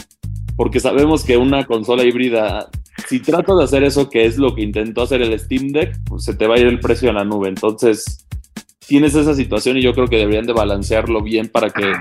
Porque 0.55 0.79
sabemos 0.79 1.23
que 1.23 1.37
una 1.37 1.65
consola 1.65 2.03
híbrida, 2.03 2.69
si 3.07 3.19
tratas 3.19 3.57
de 3.57 3.63
hacer 3.63 3.83
eso, 3.83 4.09
que 4.09 4.25
es 4.25 4.37
lo 4.37 4.55
que 4.55 4.61
intentó 4.61 5.03
hacer 5.03 5.21
el 5.21 5.37
Steam 5.39 5.69
Deck, 5.69 5.99
pues 6.05 6.23
se 6.23 6.35
te 6.35 6.47
va 6.47 6.55
a 6.55 6.59
ir 6.59 6.67
el 6.67 6.79
precio 6.79 7.09
a 7.09 7.13
la 7.13 7.23
nube. 7.23 7.49
Entonces, 7.49 8.27
tienes 8.87 9.15
esa 9.15 9.33
situación 9.33 9.77
y 9.77 9.81
yo 9.81 9.93
creo 9.93 10.07
que 10.07 10.17
deberían 10.17 10.45
de 10.45 10.53
balancearlo 10.53 11.21
bien 11.21 11.47
para 11.47 11.69
que, 11.69 11.93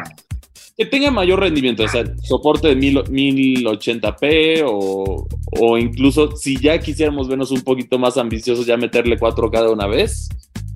que 0.76 0.86
tenga 0.86 1.10
mayor 1.10 1.40
rendimiento. 1.40 1.84
O 1.84 1.88
sea, 1.88 2.04
soporte 2.22 2.68
de 2.68 2.76
1080p 2.76 4.64
o, 4.66 5.28
o 5.60 5.78
incluso 5.78 6.36
si 6.36 6.58
ya 6.58 6.78
quisiéramos 6.78 7.28
vernos 7.28 7.50
un 7.50 7.62
poquito 7.62 7.98
más 7.98 8.16
ambiciosos, 8.16 8.66
ya 8.66 8.76
meterle 8.76 9.18
4K 9.18 9.66
de 9.66 9.72
una 9.72 9.86
vez 9.86 10.28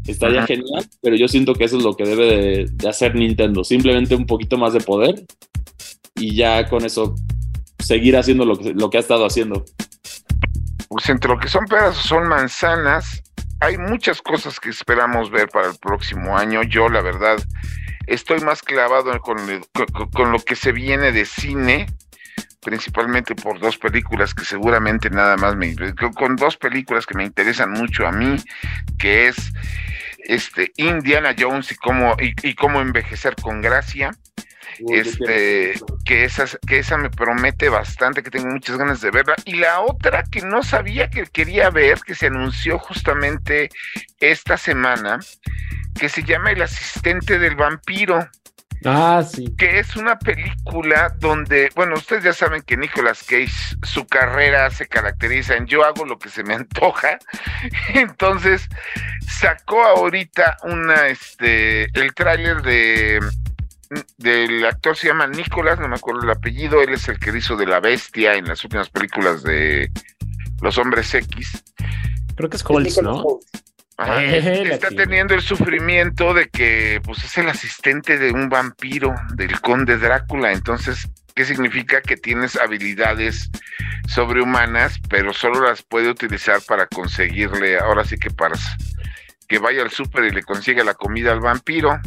Estaría 0.06 0.46
genial, 0.46 0.86
pero 1.02 1.16
yo 1.16 1.28
siento 1.28 1.54
que 1.54 1.64
eso 1.64 1.78
es 1.78 1.82
lo 1.82 1.94
que 1.94 2.04
debe 2.04 2.66
de, 2.66 2.88
hacer 2.88 3.14
Nintendo. 3.14 3.64
Simplemente 3.64 4.14
un 4.14 4.26
poquito 4.26 4.56
más 4.56 4.72
de 4.72 4.80
poder 4.80 5.24
y 6.14 6.34
ya 6.34 6.68
con 6.68 6.84
eso 6.84 7.14
seguir 7.78 8.16
haciendo 8.16 8.44
lo 8.44 8.56
que, 8.56 8.72
lo 8.72 8.90
que 8.90 8.98
ha 8.98 9.00
estado 9.00 9.26
haciendo. 9.26 9.64
Pues 10.88 11.08
entre 11.08 11.30
lo 11.30 11.38
que 11.38 11.48
son 11.48 11.66
peras 11.66 11.98
o 11.98 12.08
son 12.08 12.28
manzanas, 12.28 13.22
hay 13.60 13.76
muchas 13.78 14.22
cosas 14.22 14.60
que 14.60 14.70
esperamos 14.70 15.30
ver 15.30 15.48
para 15.48 15.68
el 15.68 15.76
próximo 15.78 16.36
año. 16.36 16.62
Yo, 16.62 16.88
la 16.88 17.02
verdad, 17.02 17.36
estoy 18.06 18.40
más 18.40 18.62
clavado 18.62 19.18
con, 19.20 19.38
con 20.12 20.32
lo 20.32 20.38
que 20.38 20.54
se 20.54 20.72
viene 20.72 21.12
de 21.12 21.24
cine 21.24 21.86
principalmente 22.66 23.36
por 23.36 23.60
dos 23.60 23.78
películas 23.78 24.34
que 24.34 24.44
seguramente 24.44 25.08
nada 25.08 25.36
más 25.36 25.54
me 25.54 25.72
con 26.16 26.34
dos 26.34 26.56
películas 26.56 27.06
que 27.06 27.16
me 27.16 27.24
interesan 27.24 27.70
mucho 27.70 28.04
a 28.04 28.10
mí, 28.10 28.36
que 28.98 29.28
es 29.28 29.52
este 30.26 30.72
Indiana 30.76 31.34
Jones 31.38 31.72
y 31.72 31.76
cómo 31.76 32.16
y, 32.18 32.54
cómo 32.54 32.80
envejecer 32.80 33.34
con 33.36 33.60
gracia. 33.60 34.10
este 34.90 35.74
que 36.04 36.24
esa 36.24 36.44
que 36.66 36.78
esa 36.78 36.98
me 36.98 37.08
promete 37.08 37.70
bastante 37.70 38.22
que 38.22 38.30
tengo 38.30 38.48
muchas 38.48 38.76
ganas 38.76 39.00
de 39.00 39.10
verla. 39.10 39.36
Y 39.44 39.54
la 39.54 39.80
otra 39.80 40.22
que 40.24 40.42
no 40.42 40.62
sabía 40.62 41.08
que 41.08 41.24
quería 41.26 41.70
ver 41.70 42.00
que 42.00 42.14
se 42.14 42.26
anunció 42.26 42.78
justamente 42.78 43.70
esta 44.20 44.56
semana 44.56 45.18
que 45.98 46.08
se 46.08 46.22
llama 46.22 46.52
El 46.52 46.62
asistente 46.62 47.38
del 47.38 47.56
vampiro 47.56 48.28
Ah, 48.84 49.24
sí. 49.26 49.54
Que 49.56 49.78
es 49.78 49.96
una 49.96 50.18
película 50.18 51.14
donde, 51.18 51.70
bueno, 51.74 51.94
ustedes 51.96 52.24
ya 52.24 52.32
saben 52.32 52.62
que 52.62 52.76
Nicolas 52.76 53.22
Cage, 53.22 53.76
su 53.82 54.06
carrera 54.06 54.70
se 54.70 54.86
caracteriza 54.86 55.56
en 55.56 55.66
yo 55.66 55.84
hago 55.84 56.04
lo 56.04 56.18
que 56.18 56.28
se 56.28 56.44
me 56.44 56.54
antoja. 56.56 57.18
Entonces, 57.94 58.68
sacó 59.26 59.82
ahorita 59.82 60.56
una, 60.64 61.08
este, 61.08 61.84
el 61.98 62.14
tráiler 62.14 62.62
de 62.62 63.20
del 64.18 64.64
actor 64.64 64.96
se 64.96 65.08
llama 65.08 65.26
Nicolas, 65.26 65.78
no 65.78 65.88
me 65.88 65.96
acuerdo 65.96 66.22
el 66.22 66.30
apellido, 66.30 66.82
él 66.82 66.94
es 66.94 67.08
el 67.08 67.18
que 67.18 67.36
hizo 67.36 67.56
de 67.56 67.66
la 67.66 67.80
bestia 67.80 68.34
en 68.34 68.46
las 68.46 68.64
últimas 68.64 68.88
películas 68.88 69.42
de 69.42 69.90
Los 70.60 70.78
Hombres 70.78 71.14
X. 71.14 71.62
Creo 72.34 72.50
que 72.50 72.56
es 72.56 72.64
Holtz, 72.66 73.00
¿no? 73.00 73.24
Está 73.98 74.88
teniendo 74.90 75.34
el 75.34 75.40
sufrimiento 75.40 76.34
de 76.34 76.48
que 76.48 77.00
pues 77.04 77.24
es 77.24 77.38
el 77.38 77.48
asistente 77.48 78.18
de 78.18 78.32
un 78.32 78.48
vampiro, 78.48 79.14
del 79.34 79.60
conde 79.60 79.96
Drácula. 79.96 80.52
Entonces, 80.52 81.08
¿qué 81.34 81.44
significa? 81.44 82.02
Que 82.02 82.16
tienes 82.16 82.56
habilidades 82.56 83.50
sobrehumanas, 84.08 85.00
pero 85.08 85.32
solo 85.32 85.60
las 85.66 85.82
puede 85.82 86.10
utilizar 86.10 86.60
para 86.66 86.86
conseguirle, 86.86 87.78
ahora 87.78 88.04
sí 88.04 88.16
que 88.16 88.30
para 88.30 88.56
que 89.48 89.58
vaya 89.58 89.82
al 89.82 89.90
súper 89.90 90.24
y 90.24 90.30
le 90.30 90.42
consiga 90.42 90.84
la 90.84 90.94
comida 90.94 91.32
al 91.32 91.40
vampiro. 91.40 92.00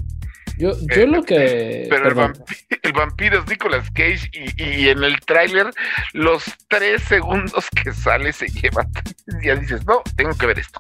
Yo, 0.58 0.74
yo 0.94 1.08
lo 1.08 1.24
que. 1.24 1.88
Pero 1.90 2.10
el 2.10 2.94
vampiro, 2.94 3.40
es 3.40 3.48
Nicolas 3.48 3.90
Cage 3.92 4.30
y, 4.34 4.90
en 4.90 5.04
el 5.06 5.18
tráiler, 5.22 5.72
los 6.12 6.44
tres 6.68 7.02
segundos 7.04 7.70
que 7.82 7.94
sale 7.94 8.34
se 8.34 8.48
lleva. 8.48 8.86
Ya 9.44 9.56
dices, 9.56 9.86
no, 9.86 10.02
tengo 10.18 10.36
que 10.36 10.48
ver 10.48 10.60
esto. 10.60 10.80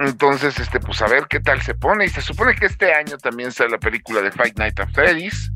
Entonces, 0.00 0.58
este, 0.58 0.80
pues 0.80 1.00
a 1.02 1.06
ver 1.06 1.26
qué 1.28 1.40
tal 1.40 1.60
se 1.62 1.74
pone. 1.74 2.06
Y 2.06 2.08
se 2.08 2.20
supone 2.22 2.54
que 2.54 2.66
este 2.66 2.92
año 2.92 3.16
también 3.18 3.52
sale 3.52 3.70
la 3.70 3.78
película 3.78 4.22
de 4.22 4.32
Fight 4.32 4.58
Night 4.58 4.80
at 4.80 4.90
Freddy's. 4.92 5.52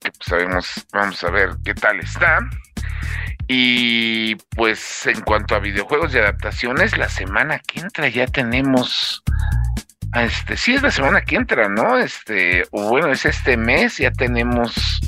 Que 0.00 0.10
pues 0.10 0.26
sabemos, 0.26 0.86
vamos 0.92 1.22
a 1.24 1.30
ver 1.30 1.50
qué 1.64 1.74
tal 1.74 2.00
está. 2.00 2.38
Y 3.48 4.36
pues 4.56 5.06
en 5.06 5.20
cuanto 5.22 5.56
a 5.56 5.58
videojuegos 5.58 6.14
y 6.14 6.18
adaptaciones, 6.18 6.96
la 6.96 7.08
semana 7.08 7.58
que 7.58 7.80
entra 7.80 8.08
ya 8.08 8.26
tenemos 8.26 9.22
este, 10.14 10.56
sí 10.56 10.74
es 10.74 10.82
la 10.82 10.90
semana 10.90 11.20
que 11.22 11.36
entra, 11.36 11.68
¿no? 11.68 11.96
Este, 11.98 12.64
bueno, 12.72 13.12
es 13.12 13.24
este 13.24 13.56
mes, 13.56 13.98
ya 13.98 14.10
tenemos 14.10 15.00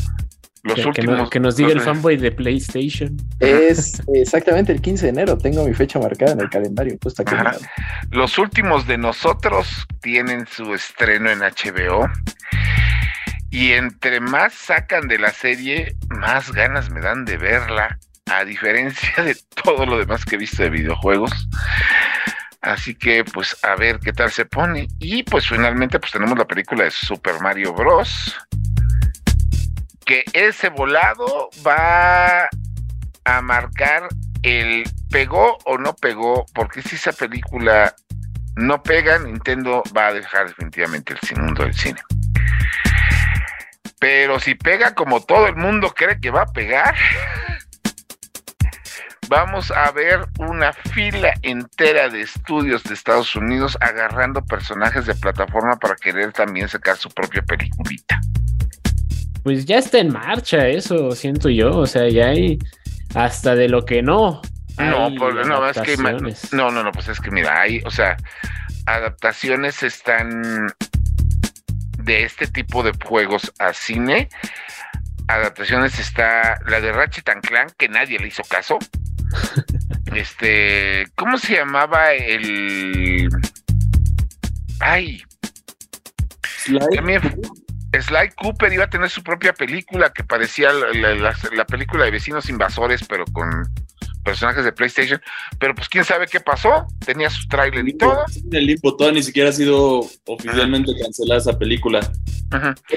los 0.63 0.85
últimos. 0.87 1.31
Que, 1.31 1.41
nos 1.41 1.57
diga 1.57 1.73
el 1.73 1.81
fanboy 1.81 2.17
de 2.17 2.31
PlayStation. 2.31 3.17
Es 3.41 4.01
exactamente 4.15 4.73
el 4.73 4.81
15 4.81 5.07
de 5.07 5.11
enero, 5.11 5.37
tengo 5.37 5.67
mi 5.67 5.75
fecha 5.75 5.99
marcada 5.99 6.33
en 6.33 6.41
el 6.41 6.51
calendario, 6.51 6.97
aquí. 7.19 7.65
Los 8.11 8.39
últimos 8.39 8.87
de 8.87 8.99
nosotros 8.99 9.87
tienen 10.01 10.47
su 10.47 10.73
estreno 10.75 11.31
en 11.31 11.41
HBO. 11.41 12.09
Y 13.51 13.73
entre 13.73 14.21
más 14.21 14.55
sacan 14.55 15.09
de 15.09 15.19
la 15.19 15.31
serie, 15.31 15.95
más 16.09 16.53
ganas 16.53 16.91
me 16.91 17.01
dan 17.01 17.25
de 17.25 17.37
verla. 17.37 17.99
A 18.27 18.45
diferencia 18.45 19.25
de 19.25 19.37
todo 19.63 19.85
lo 19.85 19.99
demás 19.99 20.25
que 20.25 20.37
he 20.37 20.39
visto 20.39 20.63
de 20.63 20.71
videojuegos. 20.71 21.49
Así 22.63 22.95
que 22.95 23.25
pues 23.25 23.57
a 23.65 23.75
ver 23.75 23.99
qué 23.99 24.13
tal 24.13 24.31
se 24.31 24.47
pone. 24.47 24.87
Y 25.01 25.25
pues 25.25 25.49
finalmente 25.49 25.99
pues 25.99 26.13
tenemos 26.13 26.39
la 26.39 26.47
película 26.47 26.85
de 26.85 26.93
Super 26.93 27.41
Mario 27.41 27.75
Bros. 27.75 28.37
Que 30.05 30.25
ese 30.33 30.69
volado 30.69 31.51
va 31.67 32.49
a 33.25 33.43
marcar 33.43 34.09
el 34.43 34.85
pegó 35.11 35.59
o 35.65 35.79
no 35.79 35.95
pegó, 35.95 36.45
porque 36.55 36.83
si 36.83 36.97
esa 36.97 37.13
película 37.13 37.95
no 38.57 38.83
pega, 38.83 39.19
Nintendo 39.19 39.83
va 39.97 40.09
a 40.09 40.13
dejar 40.13 40.49
definitivamente 40.49 41.15
el 41.31 41.43
mundo 41.43 41.63
del 41.65 41.75
cine. 41.75 42.01
Pero 43.99 44.41
si 44.41 44.55
pega 44.55 44.95
como 44.95 45.21
todo 45.21 45.47
el 45.47 45.57
mundo 45.57 45.95
cree 45.95 46.19
que 46.21 46.31
va 46.31 46.43
a 46.43 46.53
pegar, 46.53 46.97
vamos 49.29 49.71
a 49.71 49.91
ver 49.93 50.27
una 50.39 50.73
fila 50.73 51.33
entera 51.43 52.09
de 52.09 52.23
estudios 52.23 52.83
de 52.83 52.95
Estados 52.95 53.37
Unidos 53.37 53.79
agarrando 53.81 54.45
personajes 54.45 55.07
de 55.07 55.15
plataforma 55.15 55.77
para 55.77 55.95
querer 55.95 56.33
también 56.33 56.69
sacar 56.69 56.97
su 56.97 57.09
propia 57.11 57.43
peliculita. 57.43 58.21
Pues 59.43 59.65
ya 59.67 59.79
está 59.79 59.99
en 59.99 60.13
marcha 60.13 60.69
eso, 60.69 61.13
siento 61.13 61.49
yo, 61.49 61.71
o 61.71 61.87
sea, 61.87 62.09
ya 62.09 62.29
hay 62.29 62.59
hasta 63.15 63.55
de 63.55 63.69
lo 63.69 63.85
que 63.85 64.03
no. 64.03 64.41
No, 64.79 65.11
pues, 65.19 65.47
no, 65.47 65.69
es 65.69 65.79
que 65.81 65.97
no, 66.53 66.71
no, 66.71 66.83
no, 66.83 66.93
pues 66.93 67.09
es 67.09 67.21
que 67.21 67.31
mira, 67.31 67.61
hay, 67.61 67.81
o 67.85 67.91
sea, 67.91 68.17
adaptaciones 68.87 69.83
están 69.83 70.67
de 71.99 72.25
este 72.25 72.47
tipo 72.47 72.83
de 72.83 72.93
juegos 73.05 73.53
a 73.59 73.73
cine. 73.73 74.29
Adaptaciones 75.29 75.99
está 75.99 76.59
la 76.67 76.81
de 76.81 76.93
Ratchet 76.93 77.29
and 77.29 77.43
Clank, 77.43 77.73
que 77.77 77.89
nadie 77.89 78.19
le 78.19 78.29
hizo 78.29 78.43
caso 78.45 78.79
este, 80.15 81.07
¿cómo 81.15 81.39
se 81.39 81.55
llamaba 81.55 82.13
el... 82.13 83.29
Ay. 84.81 85.23
Sly 88.01 88.31
Cooper 88.37 88.73
iba 88.73 88.85
a 88.85 88.91
tener 88.91 89.11
su 89.11 89.23
propia 89.23 89.53
película 89.53 90.13
que 90.13 90.25
parecía 90.25 90.73
la, 90.73 91.65
película 91.67 92.05
de 92.05 92.11
vecinos 92.11 92.49
invasores, 92.49 93.05
pero 93.07 93.25
con 93.33 93.69
personajes 94.25 94.65
de 94.65 94.73
PlayStation. 94.73 95.21
Pero 95.59 95.75
pues 95.75 95.89
quién 95.89 96.05
sabe 96.05 96.27
qué 96.27 96.41
pasó. 96.41 96.87
Tenía 97.05 97.29
su 97.29 97.47
tráiler 97.49 97.87
y 97.87 97.97
todo. 97.97 98.25
El 98.51 98.67
limbo 98.67 98.97
todo 98.97 99.13
ni 99.13 99.23
siquiera 99.23 99.51
ha 99.51 99.53
sido 99.53 100.01
oficialmente 100.27 100.93
cancelada 101.01 101.41
esa 101.41 101.59
película. 101.59 102.01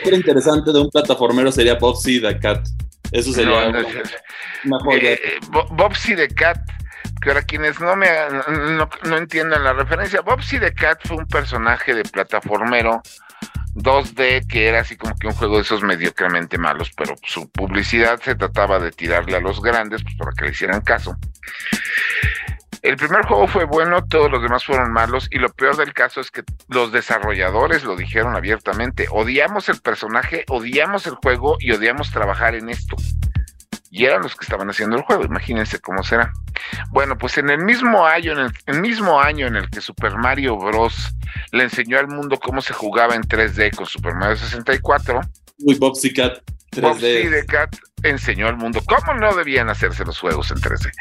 Otro 0.01 0.15
interesante 0.15 0.71
de 0.71 0.79
un 0.79 0.89
plataformero 0.89 1.51
sería 1.51 1.75
Boxy 1.75 2.21
the 2.21 2.39
Cat. 2.39 2.65
Eso 3.11 3.31
sería 3.31 3.71
no, 4.63 4.77
eh, 4.91 5.19
Bobsy 5.71 6.15
the 6.15 6.27
Cat, 6.27 6.57
que 7.21 7.29
ahora 7.29 7.43
quienes 7.43 7.79
no 7.79 7.95
me 7.95 8.07
no, 9.03 9.17
entiendan 9.17 9.63
la 9.63 9.73
referencia, 9.73 10.21
Bobsy 10.21 10.59
the 10.59 10.73
Cat 10.73 10.99
fue 11.05 11.17
un 11.17 11.27
personaje 11.27 11.93
de 11.93 12.03
plataformero 12.03 13.01
2D 13.75 14.47
que 14.47 14.67
era 14.67 14.79
así 14.81 14.95
como 14.95 15.15
que 15.15 15.27
un 15.27 15.33
juego 15.33 15.57
de 15.57 15.63
esos 15.63 15.83
mediocremente 15.83 16.57
malos, 16.57 16.91
pero 16.95 17.15
su 17.23 17.49
publicidad 17.49 18.19
se 18.21 18.35
trataba 18.35 18.79
de 18.79 18.91
tirarle 18.91 19.35
a 19.35 19.41
los 19.41 19.61
grandes 19.61 20.01
pues, 20.03 20.15
para 20.15 20.31
que 20.31 20.45
le 20.45 20.51
hicieran 20.51 20.81
caso. 20.81 21.15
El 22.81 22.97
primer 22.97 23.25
juego 23.25 23.47
fue 23.47 23.65
bueno, 23.65 24.05
todos 24.05 24.31
los 24.31 24.43
demás 24.43 24.63
fueron 24.63 24.93
malos 24.93 25.27
y 25.31 25.39
lo 25.39 25.49
peor 25.49 25.75
del 25.75 25.91
caso 25.91 26.21
es 26.21 26.29
que 26.29 26.43
los 26.69 26.91
desarrolladores 26.91 27.83
lo 27.83 27.95
dijeron 27.95 28.35
abiertamente, 28.35 29.07
odiamos 29.09 29.69
el 29.69 29.81
personaje, 29.81 30.45
odiamos 30.49 31.07
el 31.07 31.15
juego 31.15 31.57
y 31.59 31.71
odiamos 31.71 32.11
trabajar 32.11 32.53
en 32.53 32.69
esto. 32.69 32.95
Y 33.95 34.03
eran 34.03 34.23
los 34.23 34.35
que 34.35 34.43
estaban 34.43 34.69
haciendo 34.69 34.97
el 34.97 35.03
juego, 35.03 35.23
imagínense 35.23 35.79
cómo 35.79 36.03
será. 36.03 36.33
Bueno, 36.89 37.17
pues 37.17 37.37
en 37.37 37.49
el 37.49 37.59
mismo 37.63 38.05
año, 38.05 38.33
en 38.33 38.51
el, 38.65 38.81
mismo 38.81 39.21
año 39.21 39.47
en 39.47 39.55
el 39.55 39.69
que 39.69 39.79
Super 39.79 40.17
Mario 40.17 40.57
Bros. 40.57 41.15
le 41.53 41.63
enseñó 41.63 41.97
al 41.97 42.09
mundo 42.09 42.37
cómo 42.37 42.61
se 42.61 42.73
jugaba 42.73 43.15
en 43.15 43.21
3D 43.21 43.73
con 43.73 43.85
Super 43.85 44.13
Mario 44.15 44.35
64. 44.35 45.21
Uy, 45.59 45.75
Bobsy 45.75 46.13
Cat 46.13 46.39
3D. 46.73 47.45
Cat 47.45 47.73
enseñó 48.03 48.49
al 48.49 48.57
mundo 48.57 48.81
cómo 48.85 49.13
no 49.13 49.33
debían 49.33 49.69
hacerse 49.69 50.03
los 50.03 50.19
juegos 50.19 50.51
en 50.51 50.57
3D. 50.57 50.91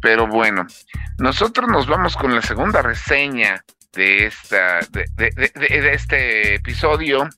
Pero 0.00 0.26
bueno, 0.28 0.66
nosotros 1.18 1.68
nos 1.68 1.86
vamos 1.86 2.16
con 2.16 2.34
la 2.34 2.40
segunda 2.40 2.80
reseña 2.80 3.62
de, 3.92 4.24
esta, 4.24 4.80
de, 4.92 5.92
este 5.92 6.54
episodio, 6.54 7.28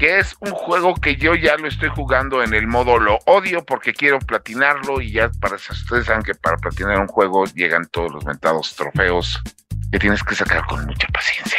que 0.00 0.18
es 0.18 0.34
un 0.40 0.50
juego 0.50 0.94
que 0.94 1.16
yo 1.16 1.34
ya 1.34 1.56
lo 1.56 1.68
estoy 1.68 1.90
jugando 1.90 2.42
en 2.42 2.54
el 2.54 2.66
modo 2.66 2.98
lo 2.98 3.18
odio 3.26 3.62
porque 3.66 3.92
quiero 3.92 4.18
platinarlo 4.18 5.02
y 5.02 5.12
ya 5.12 5.30
para 5.40 5.56
ustedes 5.56 6.06
saben 6.06 6.22
que 6.22 6.34
para 6.34 6.56
platinar 6.56 6.98
un 6.98 7.06
juego 7.06 7.44
llegan 7.54 7.86
todos 7.92 8.10
los 8.10 8.24
mentados 8.24 8.74
trofeos 8.74 9.38
que 9.92 9.98
tienes 9.98 10.22
que 10.22 10.34
sacar 10.34 10.64
con 10.66 10.86
mucha 10.86 11.06
paciencia. 11.08 11.58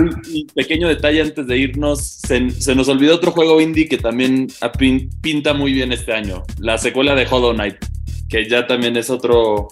Un, 0.00 0.20
pequeño 0.54 0.88
detalle 0.88 1.22
antes 1.22 1.46
de 1.46 1.56
irnos, 1.56 2.04
se, 2.04 2.50
se, 2.50 2.74
nos 2.74 2.88
olvidó 2.88 3.14
otro 3.14 3.30
juego 3.30 3.60
indie 3.60 3.88
que 3.88 3.98
también 3.98 4.48
pinta 5.22 5.54
muy 5.54 5.72
bien 5.72 5.92
este 5.92 6.12
año, 6.14 6.42
la 6.58 6.78
secuela 6.78 7.14
de 7.14 7.26
Hollow 7.30 7.52
Knight 7.52 7.76
que 8.28 8.48
ya 8.48 8.66
también 8.66 8.96
es 8.96 9.08
otro 9.08 9.68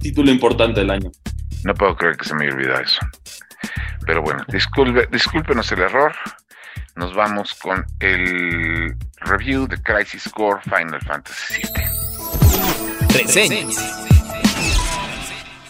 título 0.00 0.30
importante 0.30 0.80
del 0.80 0.90
año. 0.90 1.10
No 1.64 1.74
puedo 1.74 1.96
creer 1.96 2.16
que 2.16 2.24
se 2.24 2.34
me 2.34 2.50
olvidó 2.50 2.78
eso. 2.78 3.00
Pero 4.04 4.22
bueno, 4.22 4.44
disculpe, 4.48 5.08
discúlpenos 5.10 5.70
el 5.72 5.80
error. 5.80 6.12
Nos 6.94 7.14
vamos 7.14 7.54
con 7.54 7.84
el 8.00 8.94
review 9.20 9.66
de 9.66 9.80
Crisis 9.82 10.28
Core 10.28 10.60
Final 10.62 11.00
Fantasy 11.00 11.62
VII. 11.62 13.18
Reseñas. 13.22 14.11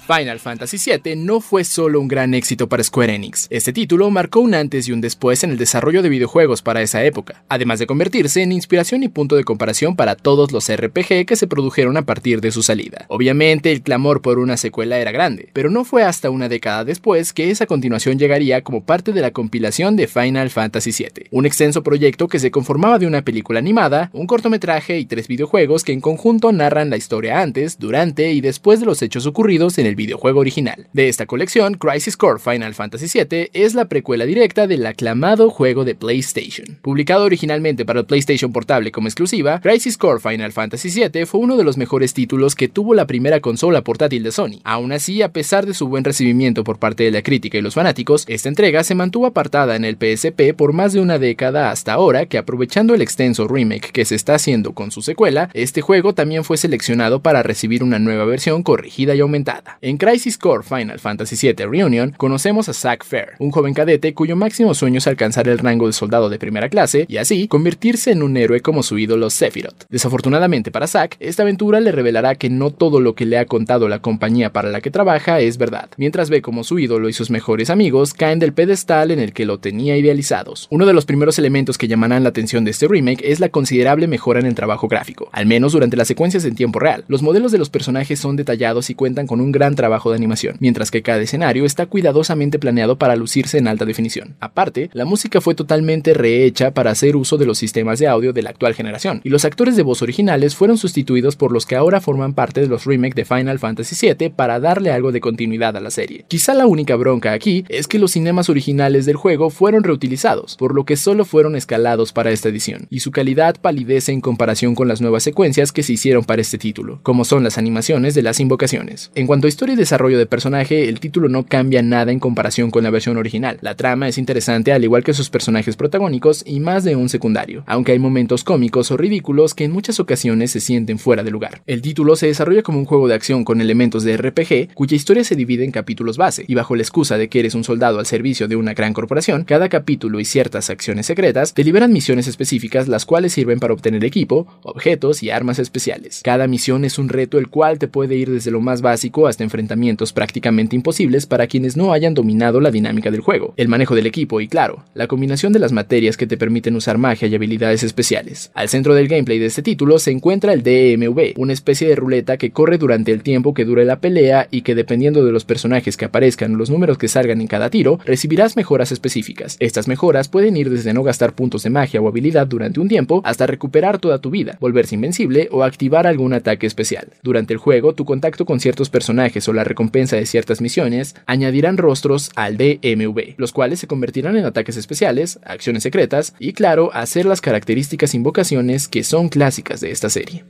Final 0.07 0.41
Fantasy 0.41 0.79
VII 0.79 1.15
no 1.15 1.41
fue 1.41 1.63
solo 1.63 2.01
un 2.01 2.09
gran 2.09 2.35
éxito 2.35 2.69
para 2.69 2.83
Square 2.83 3.15
Enix. 3.15 3.47
Este 3.51 3.73
título 3.73 4.11
marcó 4.11 4.41
un 4.41 4.53
antes 4.53 4.89
y 4.89 4.93
un 4.93 5.01
después 5.01 5.45
en 5.45 5.51
el 5.53 5.59
desarrollo 5.59 6.03
de 6.03 6.09
videojuegos 6.09 6.61
para 6.61 6.83
esa 6.83 7.05
época, 7.05 7.45
además 7.49 7.79
de 7.79 7.87
convertirse 7.87 8.43
en 8.43 8.51
inspiración 8.51 9.05
y 9.05 9.09
punto 9.09 9.37
de 9.37 9.45
comparación 9.45 9.95
para 9.95 10.17
todos 10.17 10.51
los 10.51 10.69
RPG 10.75 11.25
que 11.25 11.37
se 11.37 11.47
produjeron 11.47 11.97
a 11.97 12.03
partir 12.03 12.41
de 12.41 12.51
su 12.51 12.65
salida. 12.65 13.07
Obviamente, 13.09 13.71
el 13.71 13.83
clamor 13.83 14.23
por 14.23 14.41
una 14.41 14.57
secuela 14.57 14.99
era 14.99 15.13
grande, 15.13 15.51
pero 15.53 15.71
no 15.71 15.85
fue 15.85 16.03
hasta 16.03 16.31
una 16.31 16.49
década 16.49 16.85
después 16.85 17.33
que 17.33 17.51
esa 17.51 17.67
continuación 17.67 18.19
llegaría 18.19 18.63
como 18.63 18.85
parte 18.85 19.13
de 19.13 19.21
la 19.21 19.31
compilación 19.31 19.95
de 19.95 20.09
Final 20.09 20.51
Fantasy 20.51 20.91
VII, 20.91 21.29
un 21.31 21.47
extenso 21.47 21.85
proyecto 21.85 22.27
que 22.27 22.41
se 22.41 22.51
conformaba 22.51 22.99
de 22.99 23.07
una 23.07 23.23
película 23.23 23.61
animada, 23.61 24.11
un 24.13 24.27
cortometraje 24.27 24.99
y 24.99 25.07
tres 25.07 25.29
videojuegos 25.29 25.85
que 25.85 25.93
en 25.93 26.01
conjunto 26.01 26.51
narran 26.51 26.91
la 26.91 26.97
historia 26.97 27.41
antes, 27.41 27.79
durante 27.79 28.33
y 28.33 28.41
después 28.41 28.81
de 28.81 28.87
los 28.87 29.01
hechos 29.01 29.27
ocurridos 29.27 29.79
en 29.79 29.87
el 29.87 29.92
videojuego 29.95 30.41
original. 30.41 30.87
De 30.93 31.09
esta 31.09 31.27
colección, 31.27 31.75
Crisis 31.75 32.17
Core 32.17 32.39
Final 32.39 32.75
Fantasy 32.75 33.07
VII 33.07 33.51
es 33.53 33.75
la 33.75 33.87
precuela 33.87 34.25
directa 34.25 34.67
del 34.67 34.87
aclamado 34.87 35.51
juego 35.51 35.85
de 35.85 35.95
PlayStation. 35.95 36.79
Publicado 36.83 37.25
originalmente 37.25 37.85
para 37.85 38.01
el 38.01 38.07
PlayStation 38.07 38.53
Portable 38.53 38.93
como 38.93 39.09
exclusiva, 39.09 39.61
Crisis 39.61 39.99
Core 39.99 40.21
Final 40.21 40.53
Fantasy 40.53 40.89
VII 40.89 41.27
fue 41.27 41.41
uno 41.41 41.57
de 41.57 41.65
los 41.65 41.77
mejores 41.77 42.15
títulos 42.15 42.55
que 42.55 42.69
tuvo 42.69 42.95
la 42.95 43.07
primera 43.07 43.41
consola 43.41 43.83
portátil 43.83 44.23
de 44.23 44.33
Sony. 44.33 44.61
Aún 44.65 44.93
así, 44.93 45.23
a 45.23 45.33
pesar 45.33 45.67
de 45.67 45.75
su 45.75 45.89
buen 45.89 46.05
recibimiento 46.05 46.65
por 46.65 46.79
parte 46.79 47.05
de 47.05 47.11
la 47.11 47.23
crítica 47.23 47.59
y 47.59 47.63
los 47.63 47.75
fanáticos, 47.75 48.25
esta 48.29 48.49
entrega 48.49 48.85
se 48.85 48.95
mantuvo 48.95 49.27
apartada 49.27 49.77
en 49.77 49.85
el 49.85 49.97
PSP 49.97 50.55
por 50.57 50.73
más 50.73 50.93
de 50.93 51.01
una 51.01 51.19
década 51.19 51.71
hasta 51.71 51.93
ahora 51.93 52.27
que 52.27 52.39
aprovechando 52.39 52.95
el 52.95 53.03
extenso 53.03 53.49
remake 53.49 53.93
que 53.93 54.05
se 54.05 54.15
está 54.15 54.35
haciendo 54.35 54.73
con 54.73 54.91
su 54.91 55.03
secuela, 55.03 55.51
este 55.55 55.81
juego 55.81 56.15
también 56.15 56.45
fue 56.45 56.57
seleccionado 56.57 57.21
para 57.21 57.43
recibir 57.43 57.83
una 57.83 57.99
nueva 57.99 58.25
versión 58.25 58.63
corregida 58.63 59.15
y 59.15 59.21
aumentada. 59.21 59.79
En 59.85 59.97
Crisis 59.97 60.39
Core 60.39 60.63
Final 60.63 61.01
Fantasy 61.01 61.35
VII 61.35 61.67
Reunion 61.67 62.15
conocemos 62.17 62.69
a 62.69 62.73
Zack 62.73 63.05
Fair, 63.05 63.31
un 63.41 63.51
joven 63.51 63.75
cadete 63.75 64.15
cuyo 64.15 64.37
máximo 64.37 64.75
sueño 64.75 64.99
es 64.99 65.09
alcanzar 65.09 65.49
el 65.49 65.59
rango 65.59 65.89
de 65.89 65.93
soldado 65.93 66.29
de 66.29 66.39
primera 66.39 66.69
clase 66.69 67.05
y 67.09 67.17
así 67.17 67.49
convertirse 67.49 68.13
en 68.13 68.23
un 68.23 68.37
héroe 68.37 68.61
como 68.61 68.85
su 68.85 68.97
ídolo 68.97 69.29
Sephiroth. 69.29 69.87
Desafortunadamente 69.89 70.71
para 70.71 70.87
Zack, 70.87 71.17
esta 71.19 71.43
aventura 71.43 71.81
le 71.81 71.91
revelará 71.91 72.37
que 72.37 72.49
no 72.49 72.71
todo 72.71 73.01
lo 73.01 73.17
que 73.17 73.27
le 73.27 73.39
ha 73.39 73.47
contado 73.47 73.89
la 73.89 73.99
compañía 73.99 74.53
para 74.53 74.71
la 74.71 74.81
que 74.81 74.93
trabaja 74.93 75.41
es 75.41 75.59
verdad, 75.59 75.91
mientras 75.97 76.31
ve 76.31 76.43
como 76.43 76.63
su 76.63 76.79
ídolo 76.79 77.09
y 77.09 77.13
sus 77.13 77.31
mejores 77.31 77.69
amigos 77.69 78.15
caen 78.15 78.39
del 78.39 78.53
pedestal 78.53 79.11
en 79.11 79.19
el 79.19 79.33
que 79.33 79.47
lo 79.47 79.59
tenía 79.59 79.97
idealizados. 79.97 80.69
Uno 80.71 80.87
de 80.87 80.93
los 80.93 81.07
primeros 81.07 81.41
elementos 81.41 81.77
que 81.77 81.89
llamarán 81.89 82.23
la 82.23 82.29
atención 82.29 82.65
de 82.65 82.71
este 82.71 82.87
remake 82.87 83.25
es 83.25 83.41
la 83.41 83.49
considerable 83.49 84.07
mejora 84.07 84.39
en 84.39 84.47
el 84.47 84.55
trabajo 84.55 84.87
gráfico, 84.87 85.29
al 85.33 85.47
menos 85.47 85.73
durante 85.73 85.97
las 85.97 86.07
secuencias 86.07 86.45
en 86.45 86.55
tiempo 86.55 86.79
real. 86.79 87.05
Los 87.09 87.23
modelos 87.23 87.51
de 87.51 87.59
los 87.59 87.69
personajes 87.69 88.21
son 88.21 88.37
detallados 88.37 88.89
y 88.89 88.95
cuentan 88.95 89.27
con 89.27 89.41
un 89.41 89.51
gran 89.51 89.72
trabajo 89.77 90.11
de 90.11 90.17
animación, 90.17 90.57
mientras 90.61 90.91
que 90.91 91.03
cada 91.03 91.21
escenario 91.21 91.65
está 91.65 91.87
cuidadosamente 91.87 92.59
planeado 92.59 92.97
para 92.99 93.17
lucirse 93.17 93.59
en 93.59 93.69
alta 93.69 93.85
definición. 93.85 94.37
Aparte, 94.41 94.91
la 94.93 95.05
música 95.05 95.41
fue 95.41 95.55
totalmente 95.55 96.15
rehecha 96.15 96.73
para 96.73 96.91
hacer 96.91 97.17
uso 97.17 97.39
de 97.39 97.47
los 97.47 97.59
sistemas 97.59 97.99
de 97.99 98.09
audio 98.09 98.33
de 98.33 98.43
la 98.43 98.51
actual 98.51 98.75
generación, 98.75 99.21
y 99.25 99.31
los 99.31 99.45
actores 99.45 99.77
de 99.77 99.83
voz 99.83 100.03
originales 100.03 100.55
fueron 100.55 100.79
sustituidos 100.79 101.37
por 101.37 101.53
los 101.53 101.67
que 101.67 101.77
ahora 101.77 102.01
forman 102.01 102.35
parte 102.35 102.61
de 102.61 102.69
los 102.69 102.85
remakes 102.85 103.15
de 103.15 103.25
Final 103.25 103.59
Fantasy 103.59 104.15
VII 104.15 104.31
para 104.31 104.61
darle 104.61 104.91
algo 104.91 105.13
de 105.13 105.21
continuidad 105.21 105.77
a 105.77 105.81
la 105.81 105.91
serie. 105.91 106.25
Quizá 106.29 106.55
la 106.55 106.67
única 106.67 106.97
bronca 106.97 107.33
aquí 107.33 107.65
es 107.69 107.87
que 107.87 107.99
los 107.99 108.13
cinemas 108.13 108.49
originales 108.49 109.07
del 109.07 109.17
juego 109.17 109.51
fueron 109.51 109.85
reutilizados, 109.85 110.57
por 110.57 110.75
lo 110.75 110.85
que 110.85 110.97
solo 110.97 111.25
fueron 111.25 111.57
escalados 111.57 112.13
para 112.13 112.31
esta 112.31 112.49
edición, 112.49 112.87
y 112.91 113.01
su 113.01 113.11
calidad 113.11 113.57
palidece 113.61 114.13
en 114.13 114.21
comparación 114.21 114.75
con 114.75 114.89
las 114.89 115.01
nuevas 115.01 115.23
secuencias 115.23 115.73
que 115.73 115.83
se 115.83 115.95
hicieron 115.95 116.25
para 116.25 116.43
este 116.43 116.59
título, 116.59 117.01
como 117.03 117.25
son 117.25 117.45
las 117.45 117.59
animaciones 117.59 118.15
de 118.15 118.23
las 118.23 118.41
invocaciones. 118.41 119.11
En 119.15 119.27
cuanto 119.27 119.47
a 119.47 119.51
y 119.71 119.77
desarrollo 119.77 120.19
de 120.19 120.27
personaje, 120.27 120.89
el 120.89 120.99
título 120.99 121.29
no 121.29 121.45
cambia 121.47 121.83
nada 121.83 122.11
en 122.11 122.19
comparación 122.19 122.71
con 122.71 122.83
la 122.83 122.91
versión 122.91 123.17
original. 123.17 123.59
La 123.61 123.77
trama 123.77 124.09
es 124.09 124.19
interesante 124.19 124.73
al 124.73 124.83
igual 124.83 125.05
que 125.05 125.15
sus 125.15 125.31
personajes 125.31 125.77
protagónicos 125.77 126.43
y 126.47 126.61
más 126.61 126.85
de 126.85 126.97
un 126.97 127.09
secundario, 127.09 127.63
aunque 127.67 127.93
hay 127.93 127.99
momentos 127.99 128.45
cómicos 128.45 128.91
o 128.91 128.97
ridículos 128.97 129.55
que 129.55 129.65
en 129.65 129.73
muchas 129.73 130.01
ocasiones 130.01 130.51
se 130.51 130.61
sienten 130.61 130.99
fuera 130.99 131.23
de 131.23 131.31
lugar. 131.31 131.63
El 131.67 131.83
título 131.83 132.17
se 132.17 132.27
desarrolla 132.27 132.63
como 132.63 132.79
un 132.79 132.87
juego 132.87 133.09
de 133.09 133.15
acción 133.15 133.45
con 133.45 133.61
elementos 133.61 134.05
de 134.05 134.17
RPG, 134.17 134.75
cuya 134.75 134.97
historia 134.97 135.25
se 135.25 135.37
divide 135.37 135.65
en 135.65 135.71
capítulos 135.71 136.17
base, 136.17 136.45
y 136.49 136.55
bajo 136.55 136.75
la 136.75 136.83
excusa 136.83 137.17
de 137.17 137.29
que 137.29 137.41
eres 137.41 137.55
un 137.55 137.65
soldado 137.65 137.99
al 137.99 138.07
servicio 138.07 138.49
de 138.49 138.57
una 138.57 138.75
gran 138.75 138.93
corporación, 138.93 139.45
cada 139.45 139.69
capítulo 139.69 140.19
y 140.19 140.25
ciertas 140.25 140.71
acciones 140.71 141.07
secretas 141.07 141.55
te 141.55 141.65
liberan 141.65 141.93
misiones 141.93 142.27
específicas 142.27 142.89
las 142.89 143.07
cuales 143.07 143.33
sirven 143.33 143.61
para 143.61 143.75
obtener 143.75 144.05
equipo, 144.05 144.47
objetos 144.63 145.23
y 145.23 145.31
armas 145.31 145.59
especiales. 145.59 146.21
Cada 146.25 146.47
misión 146.47 146.85
es 146.85 146.99
un 146.99 147.09
reto 147.09 147.39
el 147.39 147.49
cual 147.49 147.79
te 147.79 147.89
puede 147.89 148.17
ir 148.17 148.31
desde 148.31 148.51
lo 148.51 148.61
más 148.61 148.83
básico 148.83 149.27
hasta 149.27 149.45
enfrentamientos 149.53 150.15
prácticamente 150.15 150.75
imposibles 150.77 151.27
para 151.27 151.47
quienes 151.47 151.77
no 151.77 151.93
hayan 151.93 152.15
dominado 152.15 152.59
la 152.59 152.71
dinámica 152.71 153.11
del 153.11 153.21
juego, 153.21 153.53
el 153.59 153.69
manejo 153.69 153.95
del 153.95 154.07
equipo 154.07 154.41
y 154.41 154.49
claro, 154.49 154.85
la 154.95 155.09
combinación 155.09 155.53
de 155.53 155.59
las 155.59 155.73
materias 155.73 156.17
que 156.17 156.27
te 156.27 156.39
permiten 156.39 156.75
usar 156.75 156.97
magia 156.97 157.29
y 157.29 157.35
habilidades 157.35 157.83
especiales. 157.83 158.51
Al 158.55 158.71
centro 158.71 158.95
del 158.95 159.09
gameplay 159.09 159.39
de 159.39 159.47
este 159.47 159.61
título 159.61 159.99
se 159.99 160.11
encuentra 160.11 160.55
el 160.55 160.63
DMV, 160.63 161.35
una 161.37 161.53
especie 161.53 161.87
de 161.87 161.97
ruleta 161.97 162.39
que 162.39 162.51
corre 162.51 162.79
durante 162.79 163.13
el 163.13 163.23
tiempo 163.23 163.53
que 163.53 163.67
dure 163.67 163.85
la 163.85 164.01
pelea 164.01 164.49
y 164.51 164.63
que 164.63 164.75
dependiendo 164.75 165.23
de 165.23 165.33
los 165.33 165.45
personajes 165.45 165.99
que 165.99 166.07
aparezcan 166.07 166.55
o 166.55 166.57
los 166.57 166.71
números 166.71 166.97
que 166.97 167.09
salgan 167.09 167.43
en 167.43 167.47
cada 167.47 167.69
tiro, 167.69 167.99
recibirás 168.07 168.57
mejoras 168.57 168.91
específicas. 168.91 169.59
Estas 169.61 169.87
mejoras 169.87 170.29
pueden 170.29 170.57
ir 170.57 170.71
desde 170.71 170.95
no 170.95 171.03
gastar 171.03 171.35
puntos 171.35 171.63
de 171.63 171.71
magia 171.71 172.01
o 172.01 172.09
habilidad 172.09 172.47
durante 172.47 172.81
un 172.81 172.89
tiempo 172.89 173.21
hasta 173.25 173.47
recuperar 173.47 173.99
toda 173.99 174.19
tu 174.19 174.31
vida, 174.31 174.57
volverse 174.61 174.95
invencible 174.95 175.51
o 175.53 175.63
activar 175.63 176.07
algún 176.07 176.33
ataque 176.33 176.67
especial. 176.67 177.09
Durante 177.23 177.53
el 177.53 177.59
juego, 177.59 177.95
tu 177.95 178.07
contacto 178.07 178.47
con 178.47 178.61
ciertos 178.61 178.89
personajes 178.89 179.42
o 179.49 179.53
la 179.53 179.65
recompensa 179.65 180.17
de 180.17 180.27
ciertas 180.27 180.61
misiones 180.61 181.15
añadirán 181.27 181.79
rostros 181.79 182.31
al 182.37 182.57
DMV, 182.57 183.35
los 183.37 183.53
cuales 183.53 183.81
se 183.81 183.87
convertirán 183.87 184.37
en 184.37 184.45
ataques 184.45 184.77
especiales, 184.77 185.39
acciones 185.45 185.83
secretas 185.83 186.35
y 186.39 186.53
claro, 186.53 186.91
hacer 186.93 187.27
las 187.27 187.41
características 187.41 188.15
invocaciones 188.15 188.89
que 188.89 189.05
son 189.05 189.29
clásicas 189.29 189.81
de 189.81 189.91
esta 189.91 190.11
serie. 190.11 190.45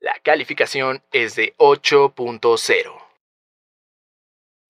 La 0.00 0.14
calificación 0.22 1.02
es 1.12 1.36
de 1.36 1.54
8.0. 1.58 3.05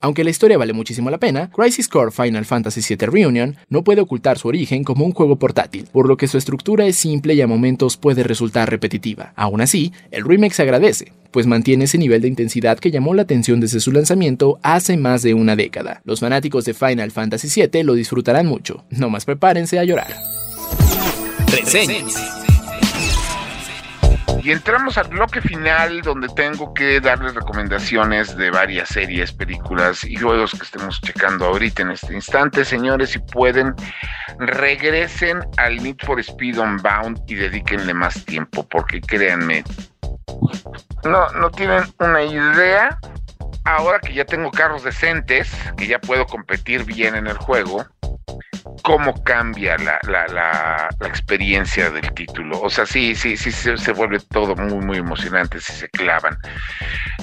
Aunque 0.00 0.24
la 0.24 0.30
historia 0.30 0.58
vale 0.58 0.74
muchísimo 0.74 1.10
la 1.10 1.18
pena, 1.18 1.50
Crisis 1.50 1.88
Core 1.88 2.10
Final 2.10 2.44
Fantasy 2.44 2.82
VII 2.86 3.06
Reunion 3.06 3.56
no 3.70 3.82
puede 3.82 4.02
ocultar 4.02 4.38
su 4.38 4.48
origen 4.48 4.84
como 4.84 5.06
un 5.06 5.12
juego 5.12 5.38
portátil, 5.38 5.88
por 5.90 6.06
lo 6.06 6.18
que 6.18 6.28
su 6.28 6.36
estructura 6.36 6.84
es 6.84 6.96
simple 6.96 7.32
y 7.32 7.40
a 7.40 7.46
momentos 7.46 7.96
puede 7.96 8.22
resultar 8.22 8.68
repetitiva. 8.68 9.32
Aún 9.36 9.62
así, 9.62 9.92
el 10.10 10.24
remake 10.24 10.52
se 10.52 10.62
agradece, 10.62 11.12
pues 11.30 11.46
mantiene 11.46 11.84
ese 11.84 11.96
nivel 11.96 12.20
de 12.20 12.28
intensidad 12.28 12.78
que 12.78 12.90
llamó 12.90 13.14
la 13.14 13.22
atención 13.22 13.58
desde 13.58 13.80
su 13.80 13.90
lanzamiento 13.90 14.58
hace 14.62 14.98
más 14.98 15.22
de 15.22 15.32
una 15.32 15.56
década. 15.56 16.02
Los 16.04 16.20
fanáticos 16.20 16.66
de 16.66 16.74
Final 16.74 17.10
Fantasy 17.10 17.48
VII 17.62 17.82
lo 17.82 17.94
disfrutarán 17.94 18.46
mucho, 18.46 18.84
no 18.90 19.08
más 19.08 19.24
prepárense 19.24 19.78
a 19.78 19.84
llorar. 19.84 20.14
Y 24.46 24.52
entramos 24.52 24.96
al 24.96 25.08
bloque 25.08 25.40
final 25.40 26.02
donde 26.02 26.28
tengo 26.28 26.72
que 26.72 27.00
darles 27.00 27.34
recomendaciones 27.34 28.36
de 28.36 28.52
varias 28.52 28.90
series, 28.90 29.32
películas 29.32 30.04
y 30.04 30.14
juegos 30.14 30.52
que 30.52 30.62
estemos 30.62 31.00
checando 31.00 31.46
ahorita 31.46 31.82
en 31.82 31.90
este 31.90 32.14
instante. 32.14 32.64
Señores, 32.64 33.10
si 33.10 33.18
pueden, 33.18 33.74
regresen 34.38 35.40
al 35.56 35.82
Need 35.82 35.96
for 36.04 36.20
Speed 36.20 36.60
Unbound 36.60 37.22
y 37.26 37.34
dedíquenle 37.34 37.92
más 37.92 38.24
tiempo, 38.24 38.64
porque 38.68 39.00
créanme, 39.00 39.64
no, 41.02 41.28
no 41.30 41.50
tienen 41.50 41.82
una 41.98 42.22
idea. 42.22 42.96
Ahora 43.64 43.98
que 43.98 44.14
ya 44.14 44.24
tengo 44.24 44.52
carros 44.52 44.84
decentes, 44.84 45.50
que 45.76 45.88
ya 45.88 45.98
puedo 45.98 46.24
competir 46.24 46.84
bien 46.84 47.16
en 47.16 47.26
el 47.26 47.36
juego, 47.36 47.84
cómo 48.86 49.20
cambia 49.24 49.76
la, 49.78 49.98
la, 50.04 50.88
experiencia 51.08 51.90
del 51.90 52.08
título. 52.14 52.60
O 52.60 52.70
sea, 52.70 52.86
sí, 52.86 53.16
sí, 53.16 53.36
sí, 53.36 53.50
se, 53.50 53.92
vuelve 53.92 54.20
todo 54.30 54.54
muy, 54.54 54.78
muy 54.78 54.98
emocionante 54.98 55.58
si 55.60 55.72
se 55.72 55.88
clavan. 55.88 56.38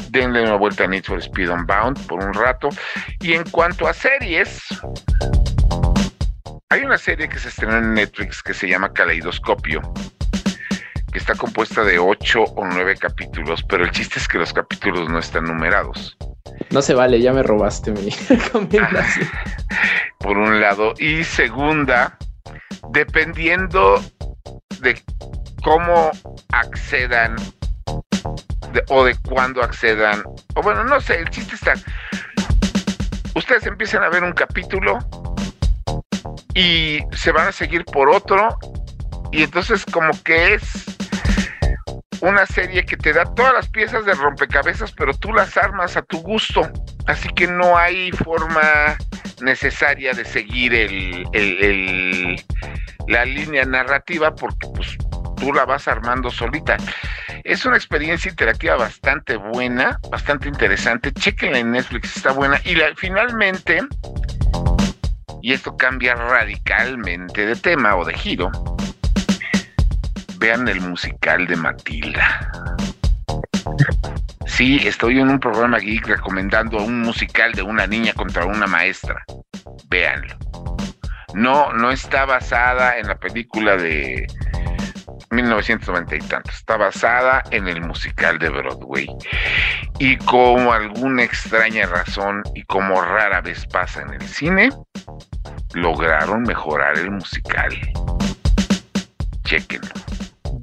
Denle 0.10 0.42
una 0.42 0.58
vuelta 0.58 0.84
a 0.84 0.88
Need 0.88 1.06
for 1.06 1.20
Speed 1.20 1.50
Unbound 1.50 2.06
por 2.06 2.22
un 2.22 2.34
rato. 2.34 2.68
Y 3.22 3.32
en 3.32 3.46
cuanto 3.50 3.88
a 3.88 3.94
series, 3.94 4.62
hay 6.68 6.82
una 6.82 6.98
serie 6.98 7.30
que 7.30 7.40
se 7.40 7.48
estrenó 7.48 7.78
en 7.78 7.94
Netflix 7.94 8.44
que 8.44 8.54
se 8.54 8.68
llama 8.68 8.92
Caleidoscopio 8.92 9.82
que 11.14 11.20
está 11.20 11.36
compuesta 11.36 11.84
de 11.84 12.00
ocho 12.00 12.44
o 12.44 12.66
nueve 12.66 12.98
capítulos, 12.98 13.64
pero 13.70 13.84
el 13.86 13.92
chiste 13.92 14.18
es 14.18 14.28
que 14.28 14.40
los 14.40 14.52
capítulos 14.52 15.08
no 15.10 15.20
están 15.20 15.44
numerados. 15.44 16.18
No 16.72 16.82
se 16.82 16.94
vale, 16.94 17.22
ya 17.22 17.34
me 17.34 17.44
robaste 17.44 17.92
mi 17.92 18.10
recomendación. 18.30 19.30
Por 20.20 20.38
un 20.38 20.60
lado. 20.60 20.94
Y 20.98 21.24
segunda, 21.24 22.18
dependiendo 22.92 24.04
de 24.82 25.02
cómo 25.64 26.12
accedan 26.52 27.36
o 28.90 29.04
de 29.04 29.16
cuándo 29.30 29.62
accedan, 29.62 30.24
o 30.56 30.62
bueno, 30.62 30.84
no 30.84 31.00
sé, 31.00 31.20
el 31.20 31.30
chiste 31.30 31.56
está. 31.56 31.74
Ustedes 33.36 33.66
empiezan 33.66 34.04
a 34.04 34.10
ver 34.10 34.24
un 34.24 34.34
capítulo 34.34 35.00
y 36.54 37.00
se 37.12 37.32
van 37.32 37.48
a 37.48 37.52
seguir 37.52 37.84
por 37.86 38.10
otro 38.10 38.58
y 39.32 39.44
entonces 39.44 39.86
como 39.86 40.12
que 40.24 40.56
es 40.56 40.62
una 42.24 42.46
serie 42.46 42.86
que 42.86 42.96
te 42.96 43.12
da 43.12 43.26
todas 43.26 43.54
las 43.54 43.68
piezas 43.68 44.06
de 44.06 44.14
rompecabezas, 44.14 44.94
pero 44.94 45.14
tú 45.14 45.34
las 45.34 45.58
armas 45.58 45.98
a 45.98 46.02
tu 46.04 46.20
gusto. 46.20 46.62
Así 47.06 47.28
que 47.30 47.48
no 47.48 47.78
hay 47.78 48.12
forma 48.12 48.98
necesaria 49.42 50.14
de 50.14 50.24
seguir 50.24 50.74
el, 50.74 52.42
la 53.10 53.26
línea 53.26 53.66
narrativa 53.66 54.34
porque 54.34 54.68
pues 54.74 54.98
tú 55.36 55.52
la 55.52 55.66
vas 55.66 55.90
armando 55.90 56.32
solita. 56.32 56.78
Es 57.44 57.66
una 57.66 57.76
experiencia 57.76 58.32
interactiva 58.32 58.78
bastante 58.78 59.36
buena, 59.36 60.00
bastante 60.10 60.48
interesante. 60.48 61.12
Chequenla 61.12 61.60
en 61.60 61.72
Netflix, 61.72 62.16
está 62.16 62.32
buena. 62.32 62.58
Y 62.64 62.78
finalmente, 62.96 63.82
y 65.42 65.52
esto 65.52 65.76
cambia 65.76 66.16
radicalmente 66.16 67.46
de 67.46 67.56
tema 67.58 67.98
o 67.98 68.06
de 68.06 68.14
giro, 68.14 68.50
vean 70.44 70.68
el 70.68 70.82
musical 70.82 71.48
de 71.48 71.56
Matilda. 71.56 72.52
Sí, 74.46 74.86
estoy 74.86 75.22
en 75.22 75.30
un 75.30 75.40
programa 75.40 75.80
geek 75.80 76.06
recomendando 76.06 76.84
un 76.84 77.00
musical 77.00 77.54
de 77.54 77.62
una 77.62 77.88
niña 77.88 78.12
contra 78.12 78.46
una 78.46 78.68
maestra. 78.68 79.24
Véanlo. 79.88 80.36
No, 81.34 81.72
no 81.72 81.92
está 81.92 82.26
basada 82.26 82.98
en 82.98 83.08
la 83.08 83.16
película 83.16 83.78
de 83.78 84.28
1990 85.32 86.14
y 86.14 86.20
tantos. 86.20 86.56
Está 86.56 86.76
basada 86.76 87.42
en 87.52 87.70
el 87.70 87.80
musical 87.80 88.38
de 88.38 88.50
Broadway. 88.50 89.08
Y 90.00 90.18
como 90.18 90.74
alguna 90.74 91.24
extraña 91.24 91.86
razón 91.86 92.44
y 92.54 92.64
como 92.64 93.02
rara 93.02 93.40
vez 93.40 93.66
pasa 93.68 94.02
en 94.02 94.16
el 94.16 94.28
cine, 94.28 94.72
lograron 95.74 96.44
mejorar 96.44 96.98
el 96.98 97.12
musical. 97.12 97.74
Chequenlo 99.46 99.94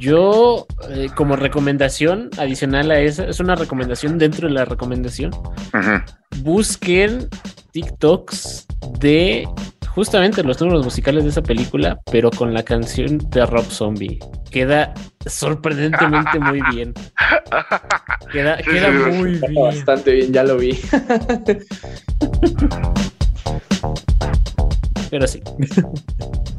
Yo, 0.00 0.66
eh, 0.88 1.08
como 1.14 1.36
recomendación 1.36 2.30
adicional 2.38 2.90
a 2.90 2.98
esa, 3.00 3.26
es 3.26 3.38
una 3.38 3.54
recomendación 3.54 4.16
dentro 4.16 4.48
de 4.48 4.54
la 4.54 4.64
recomendación. 4.64 5.30
Busquen 6.38 7.28
TikToks 7.72 8.66
de 8.98 9.46
justamente 9.88 10.42
los 10.42 10.58
números 10.58 10.86
musicales 10.86 11.24
de 11.24 11.30
esa 11.30 11.42
película, 11.42 12.00
pero 12.10 12.30
con 12.30 12.54
la 12.54 12.62
canción 12.62 13.18
de 13.18 13.44
Rob 13.44 13.66
Zombie. 13.66 14.18
Queda 14.50 14.94
sorprendentemente 15.26 16.38
muy 16.40 16.62
bien. 16.72 16.94
Queda, 18.32 18.56
queda 18.56 18.90
muy 18.90 19.32
bien. 19.32 19.54
Bastante 19.54 20.12
bien, 20.12 20.32
ya 20.32 20.44
lo 20.44 20.56
vi. 20.56 20.80
pero 25.10 25.26
sí. 25.26 25.42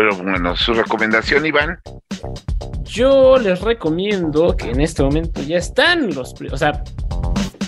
Pero 0.00 0.16
bueno, 0.16 0.56
su 0.56 0.72
recomendación, 0.72 1.44
Iván. 1.44 1.78
Yo 2.84 3.36
les 3.36 3.60
recomiendo 3.60 4.56
que 4.56 4.70
en 4.70 4.80
este 4.80 5.02
momento 5.02 5.42
ya 5.42 5.58
están 5.58 6.14
los. 6.14 6.32
O 6.50 6.56
sea, 6.56 6.82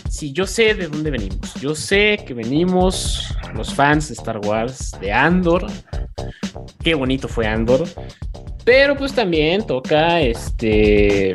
si 0.09 0.33
yo 0.33 0.47
sé 0.47 0.73
de 0.73 0.89
dónde 0.89 1.11
venimos, 1.11 1.53
yo 1.57 1.75
sé 1.75 2.25
que 2.27 2.33
venimos 2.33 3.37
los 3.55 3.75
fans 3.75 4.09
de 4.09 4.15
Star 4.15 4.39
Wars, 4.39 4.93
de 4.99 5.13
Andor. 5.13 5.67
Qué 6.83 6.95
bonito 6.95 7.29
fue 7.29 7.47
Andor. 7.47 7.87
Pero 8.65 8.97
pues 8.97 9.13
también 9.13 9.67
toca 9.67 10.19
este 10.23 11.35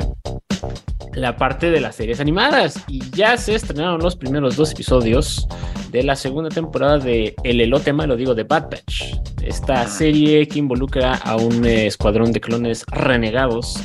la 1.14 1.36
parte 1.36 1.70
de 1.70 1.80
las 1.80 1.96
series 1.96 2.20
animadas 2.20 2.82
y 2.88 3.02
ya 3.10 3.36
se 3.36 3.54
estrenaron 3.54 4.00
los 4.00 4.16
primeros 4.16 4.56
dos 4.56 4.72
episodios 4.72 5.46
de 5.90 6.02
la 6.02 6.16
segunda 6.16 6.50
temporada 6.50 6.98
de 6.98 7.34
El 7.44 7.60
elote 7.60 7.92
malo, 7.92 8.16
digo, 8.16 8.34
de 8.34 8.44
Bad 8.44 8.70
Batch. 8.70 9.14
Esta 9.42 9.82
ah. 9.82 9.86
serie 9.86 10.46
que 10.46 10.58
involucra 10.58 11.14
a 11.14 11.36
un 11.36 11.64
eh, 11.64 11.86
escuadrón 11.86 12.32
de 12.32 12.40
clones 12.40 12.84
renegados 12.88 13.80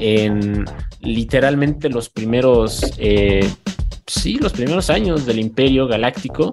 en 0.00 0.64
literalmente 1.00 1.88
los 1.88 2.08
primeros 2.08 2.92
eh, 2.98 3.48
sí, 4.06 4.38
los 4.38 4.52
primeros 4.52 4.90
años 4.90 5.26
del 5.26 5.38
Imperio 5.38 5.86
Galáctico. 5.86 6.52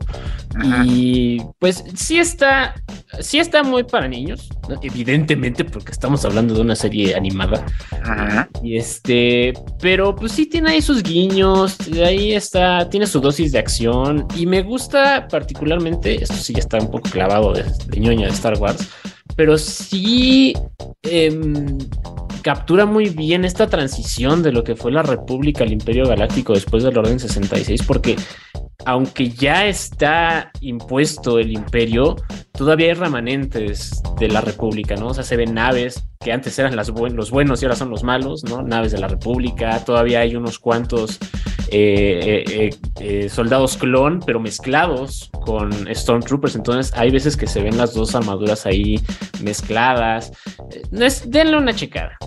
Y 0.86 1.40
pues 1.60 1.84
sí 1.96 2.20
está, 2.20 2.76
sí 3.20 3.40
está 3.40 3.64
muy 3.64 3.84
para 3.84 4.08
niños, 4.08 4.50
evidentemente, 4.82 5.64
porque 5.64 5.92
estamos 5.92 6.26
hablando 6.26 6.54
de 6.54 6.62
una 6.62 6.76
serie 6.76 7.16
animada. 7.16 7.66
Y 8.62 8.78
este, 8.78 9.54
pero 9.80 10.16
pues 10.16 10.34
sí 10.34 10.46
tiene 10.46 10.72
ahí 10.72 10.82
sus 10.82 11.04
guiños, 11.04 11.78
ahí 12.06 12.34
está, 12.34 12.90
tiene 12.90 13.08
su 13.08 13.22
dosis 13.22 13.52
de 13.52 13.60
acción. 13.60 14.28
Y 14.36 14.46
me 14.46 14.62
gusta 14.62 15.28
particularmente, 15.30 16.22
esto 16.22 16.36
sí 16.36 16.54
ya 16.54 16.60
está 16.60 16.78
un 16.78 16.92
poco 16.92 17.10
clavado 17.10 17.54
de, 17.54 17.64
de 17.88 18.00
ñoña 18.00 18.28
de 18.28 18.34
Star 18.34 18.58
Wars 18.58 18.90
pero 19.36 19.58
sí 19.58 20.54
em, 21.04 21.78
captura 22.42 22.86
muy 22.86 23.10
bien 23.10 23.46
esta 23.46 23.68
transición 23.68 24.44
de 24.44 24.52
lo 24.52 24.64
que 24.64 24.76
fue 24.76 24.92
la 24.92 25.04
República 25.04 25.64
al 25.64 25.72
Imperio 25.72 26.08
Galáctico 26.08 26.54
después 26.54 26.84
del 26.84 26.98
Orden 26.98 27.20
66, 27.20 27.84
porque 27.84 28.16
aunque 28.86 29.30
ya 29.30 29.68
está 29.68 30.52
impuesto 30.62 31.40
el 31.40 31.52
imperio, 31.52 32.16
todavía 32.52 32.88
hay 32.88 32.94
remanentes 32.94 34.02
de 34.20 34.28
la 34.28 34.42
República, 34.42 34.96
¿no? 34.96 35.08
O 35.08 35.14
sea, 35.14 35.24
se 35.24 35.38
ven 35.38 35.54
naves 35.54 36.04
que 36.20 36.32
antes 36.32 36.58
eran 36.60 36.76
los 36.76 36.92
buenos 37.32 37.62
y 37.62 37.66
ahora 37.66 37.76
son 37.76 37.90
los 37.90 38.04
malos, 38.04 38.44
¿no? 38.44 38.64
Naves 38.64 38.92
de 38.92 39.00
la 39.00 39.08
República, 39.08 39.84
todavía 39.86 40.22
hay 40.22 40.36
unos 40.36 40.60
cuantos 40.60 41.20
eh, 41.74 42.44
eh, 42.50 42.70
eh, 43.00 43.30
soldados 43.30 43.78
clon, 43.78 44.20
pero 44.26 44.42
mezclados 44.42 45.30
con 45.46 45.72
Stormtroopers, 45.94 46.56
entonces 46.56 46.94
hay 46.98 47.12
veces 47.12 47.38
que 47.38 47.48
se 47.48 47.62
ven 47.62 47.78
las 47.78 47.94
dos 47.94 48.14
armaduras 48.14 48.66
ahí 48.66 49.00
mezcladas. 49.42 50.34
denle 51.26 51.58
una 51.58 51.74
checada. 51.74 52.18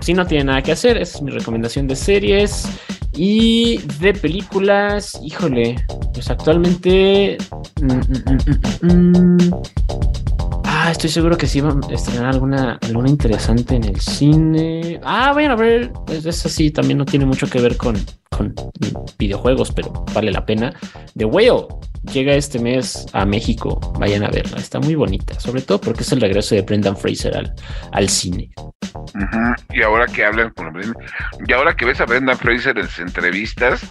Si 0.00 0.14
no 0.14 0.26
tiene 0.26 0.44
nada 0.44 0.62
que 0.62 0.72
hacer, 0.72 0.96
esa 0.96 1.18
es 1.18 1.22
mi 1.22 1.30
recomendación 1.30 1.86
de 1.86 1.96
series. 1.96 2.66
Y 3.16 3.78
de 4.00 4.12
películas, 4.12 5.18
híjole, 5.22 5.76
pues 6.12 6.30
actualmente... 6.30 7.38
Mm, 7.80 7.92
mm, 8.82 9.36
mm, 9.36 9.50
ah, 10.84 10.90
estoy 10.90 11.08
seguro 11.08 11.38
que 11.38 11.46
sí 11.46 11.62
van 11.62 11.80
a 11.82 11.94
estrenar 11.94 12.26
alguna, 12.26 12.78
alguna 12.82 13.08
interesante 13.08 13.76
en 13.76 13.84
el 13.84 14.00
cine. 14.00 15.00
Ah, 15.02 15.32
vayan 15.32 15.52
a 15.52 15.56
ver, 15.56 15.90
esa 16.08 16.48
sí, 16.48 16.70
también 16.70 16.98
no 16.98 17.06
tiene 17.06 17.24
mucho 17.24 17.48
que 17.48 17.58
ver 17.58 17.78
con, 17.78 17.96
con 18.28 18.54
videojuegos, 19.18 19.72
pero 19.72 20.04
vale 20.12 20.30
la 20.30 20.44
pena. 20.44 20.74
The 21.16 21.24
Whale 21.24 21.68
llega 22.12 22.34
este 22.34 22.58
mes 22.58 23.06
a 23.14 23.24
México, 23.24 23.80
vayan 23.98 24.24
a 24.24 24.28
verla, 24.28 24.58
está 24.58 24.78
muy 24.78 24.94
bonita, 24.94 25.40
sobre 25.40 25.62
todo 25.62 25.80
porque 25.80 26.02
es 26.02 26.12
el 26.12 26.20
regreso 26.20 26.54
de 26.54 26.60
Brendan 26.60 26.98
Fraser 26.98 27.34
al, 27.34 27.54
al 27.92 28.08
cine. 28.10 28.50
Y 29.72 29.82
ahora 29.82 30.06
que 30.06 30.22
hablan 30.22 30.50
con 30.50 30.74
y 31.48 31.52
ahora 31.54 31.74
que 31.74 31.86
ves 31.86 32.00
a 32.02 32.04
Brendan 32.04 32.36
Fraser 32.36 32.78
en 32.78 32.88
sus 32.88 32.98
entrevistas, 32.98 33.90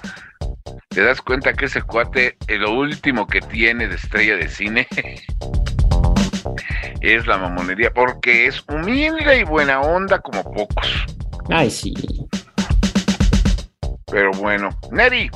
te 0.89 1.01
das 1.01 1.21
cuenta 1.21 1.53
que 1.53 1.65
ese 1.65 1.81
cuate, 1.81 2.37
lo 2.47 2.71
último 2.71 3.25
que 3.25 3.41
tiene 3.41 3.87
de 3.87 3.95
estrella 3.95 4.35
de 4.35 4.47
cine 4.47 4.87
es 7.03 7.27
la 7.27 7.37
mamonería, 7.37 7.91
porque 7.93 8.47
es 8.47 8.63
humilde 8.69 9.39
y 9.39 9.43
buena 9.43 9.81
onda 9.81 10.19
como 10.19 10.43
pocos. 10.43 11.05
Ay, 11.49 11.69
sí. 11.69 11.93
Pero 14.09 14.31
bueno, 14.39 14.69
Neri. 14.91 15.29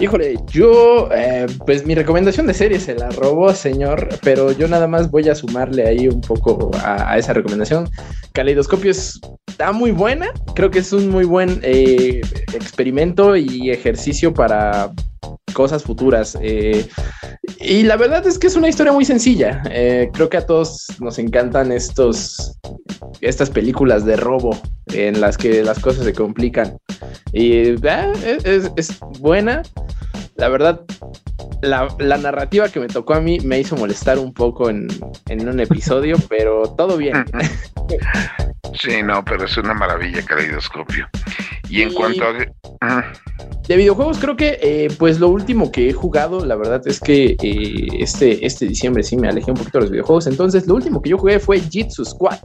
Híjole, 0.00 0.36
yo, 0.46 1.08
eh, 1.12 1.46
pues 1.66 1.84
mi 1.84 1.94
recomendación 1.94 2.46
de 2.46 2.54
serie 2.54 2.78
se 2.78 2.94
la 2.94 3.10
robó, 3.10 3.52
señor, 3.52 4.08
pero 4.22 4.52
yo 4.52 4.68
nada 4.68 4.86
más 4.86 5.10
voy 5.10 5.28
a 5.28 5.34
sumarle 5.34 5.88
ahí 5.88 6.06
un 6.06 6.20
poco 6.20 6.70
a, 6.84 7.18
esa 7.18 7.32
recomendación. 7.32 7.88
Caleidoscopio 8.32 8.92
está 8.92 9.72
muy 9.72 9.90
buena, 9.90 10.32
creo 10.54 10.70
que 10.70 10.78
es 10.78 10.92
un 10.92 11.08
muy 11.10 11.24
buen 11.24 11.60
eh, 11.62 12.20
experimento 12.54 13.34
y 13.34 13.70
ejercicio 13.70 14.32
para 14.32 14.92
cosas 15.52 15.82
futuras. 15.82 16.36
Eh, 16.40 16.88
y 17.60 17.82
la 17.82 17.96
verdad 17.96 18.26
es 18.26 18.38
que 18.38 18.46
es 18.46 18.56
una 18.56 18.68
historia 18.68 18.92
muy 18.92 19.04
sencilla. 19.04 19.62
creo 20.12 20.28
que 20.28 20.36
a 20.36 20.46
todos 20.46 20.86
nos 21.00 21.18
encantan 21.18 21.72
estos, 21.72 22.58
estas 23.20 23.50
películas 23.50 24.04
de 24.04 24.16
robo 24.16 24.56
en 24.92 25.20
las 25.20 25.36
que 25.36 25.62
las 25.62 25.78
cosas 25.78 26.04
se 26.04 26.12
complican. 26.12 26.78
Y 27.32 27.58
es, 27.58 28.70
es 28.76 28.98
buena 29.20 29.62
la 30.38 30.48
verdad, 30.48 30.80
la, 31.62 32.16
narrativa 32.18 32.68
que 32.68 32.78
me 32.78 32.86
tocó 32.86 33.14
a 33.14 33.20
mí 33.20 33.38
me 33.40 33.58
hizo 33.58 33.76
molestar 33.76 34.18
un 34.18 34.32
poco 34.32 34.70
en, 34.70 34.88
un 35.28 35.60
episodio, 35.60 36.16
pero 36.28 36.74
todo 36.76 36.96
bien. 36.96 37.24
Sí, 38.78 39.02
no, 39.02 39.24
pero 39.24 39.46
es 39.46 39.56
una 39.56 39.72
maravilla, 39.72 40.22
Caleidoscopio. 40.22 41.08
Y 41.70 41.82
en 41.82 41.92
cuanto 41.92 42.22
a... 42.82 43.12
De 43.66 43.76
videojuegos, 43.76 44.18
creo 44.18 44.36
que 44.36 44.58
eh, 44.62 44.88
pues 44.98 45.18
lo 45.18 45.30
último 45.30 45.72
que 45.72 45.88
he 45.88 45.92
jugado, 45.92 46.44
la 46.44 46.54
verdad 46.54 46.86
es 46.86 47.00
que 47.00 47.36
eh, 47.42 47.88
este, 47.98 48.44
este 48.46 48.66
diciembre 48.66 49.02
sí 49.02 49.16
me 49.16 49.28
alejé 49.28 49.50
un 49.50 49.56
poquito 49.56 49.78
de 49.78 49.84
los 49.84 49.90
videojuegos. 49.90 50.26
Entonces, 50.26 50.66
lo 50.66 50.74
último 50.74 51.00
que 51.00 51.10
yo 51.10 51.18
jugué 51.18 51.40
fue 51.40 51.60
Jitsu 51.60 52.04
Squad. 52.04 52.38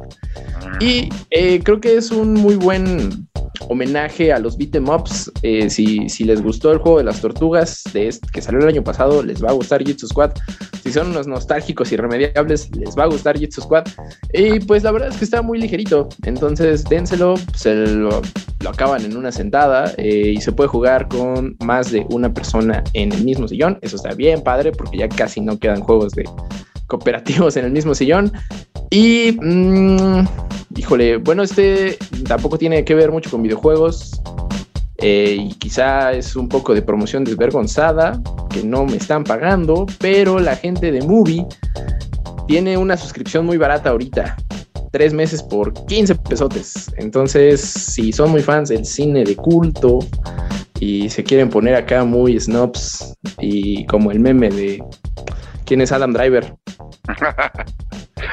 Y 0.80 1.10
eh, 1.30 1.60
creo 1.62 1.80
que 1.82 1.98
es 1.98 2.10
un 2.10 2.34
muy 2.34 2.56
buen 2.56 3.28
homenaje 3.68 4.34
a 4.34 4.40
los 4.40 4.58
beat'em 4.58 4.90
ups. 4.90 5.32
si, 5.70 6.10
si 6.10 6.24
les 6.24 6.42
gustó 6.42 6.72
el 6.72 6.80
juego 6.80 6.98
de 6.98 7.06
las 7.06 7.22
tortugas 7.22 7.84
de 7.94 8.08
este, 8.08 8.28
que 8.32 8.42
salió 8.42 8.60
el 8.60 8.68
año 8.68 8.84
pasado, 8.84 9.24
les 9.24 9.44
va 9.44 9.50
a 9.50 9.54
gustar 9.54 9.84
Jitsu 9.84 10.08
Squad. 10.08 10.32
Si 10.84 10.92
son 10.92 11.12
unos 11.12 11.28
nostálgicos 11.28 11.92
irremediables, 11.92 12.70
les 12.76 12.98
va 12.98 13.04
a 13.04 13.08
gustar 13.08 13.38
Jitsu 13.38 13.62
Squad. 13.62 13.86
Y 14.34 14.60
pues 14.60 14.84
la 14.84 14.92
verdad 14.92 15.10
es 15.10 15.18
que 15.18 15.26
está 15.26 15.42
muy 15.42 15.60
ligerito. 15.60 16.10
Entonces, 16.26 16.84
dénselo, 16.84 17.36
se 17.56 17.74
lo, 17.88 18.22
lo 18.64 18.70
acaban 18.70 19.04
en 19.04 19.16
una 19.16 19.32
sentada 19.32 19.94
y 19.98 20.40
se 20.42 20.52
puede 20.52 20.70
jugar 20.70 21.08
con 21.08 21.56
más 21.64 21.92
de 21.92 22.06
una 22.10 22.34
persona 22.34 22.84
en 22.94 23.12
el 23.12 23.24
mismo 23.24 23.48
sillón. 23.48 23.78
Eso 23.82 23.96
está 23.98 24.14
bien 24.14 24.42
padre 24.42 24.72
porque 24.72 24.98
ya 24.98 25.10
casi 25.10 25.42
no 25.42 25.60
quedan 25.60 25.82
juegos 25.82 26.14
de 26.14 26.24
cooperativos 26.88 27.56
en 27.58 27.66
el 27.66 27.72
mismo 27.72 27.94
sillón. 27.94 28.32
Y, 28.90 29.38
mm, 29.42 30.26
híjole, 30.76 31.18
bueno, 31.18 31.44
este 31.44 31.98
tampoco 32.28 32.58
tiene 32.58 32.84
que 32.84 32.96
ver 32.96 33.12
mucho 33.12 33.30
con 33.30 33.42
videojuegos. 33.42 34.22
Eh, 34.98 35.38
y 35.38 35.54
quizá 35.56 36.14
es 36.14 36.36
un 36.36 36.48
poco 36.48 36.74
de 36.74 36.82
promoción 36.82 37.24
desvergonzada, 37.24 38.22
que 38.50 38.64
no 38.64 38.86
me 38.86 38.96
están 38.96 39.24
pagando, 39.24 39.86
pero 40.00 40.40
la 40.40 40.56
gente 40.56 40.92
de 40.92 41.02
Movie 41.02 41.46
tiene 42.48 42.78
una 42.78 42.96
suscripción 42.96 43.46
muy 43.46 43.58
barata 43.58 43.90
ahorita. 43.90 44.38
Tres 44.92 45.14
meses 45.14 45.42
por 45.44 45.74
15 45.88 46.16
pesotes. 46.16 46.92
Entonces, 46.98 47.60
si 47.60 48.14
son 48.14 48.32
muy 48.32 48.42
fans 48.42 48.70
del 48.70 48.86
cine 48.86 49.24
de 49.24 49.36
culto, 49.36 50.00
y 50.84 51.10
se 51.10 51.24
quieren 51.24 51.50
poner 51.50 51.76
acá 51.76 52.04
muy 52.04 52.38
snobs 52.38 53.16
y 53.40 53.86
como 53.86 54.12
el 54.12 54.20
meme 54.20 54.50
de 54.50 54.84
quién 55.66 55.82
es 55.82 55.92
Adam 55.92 56.14
Driver. 56.14 56.56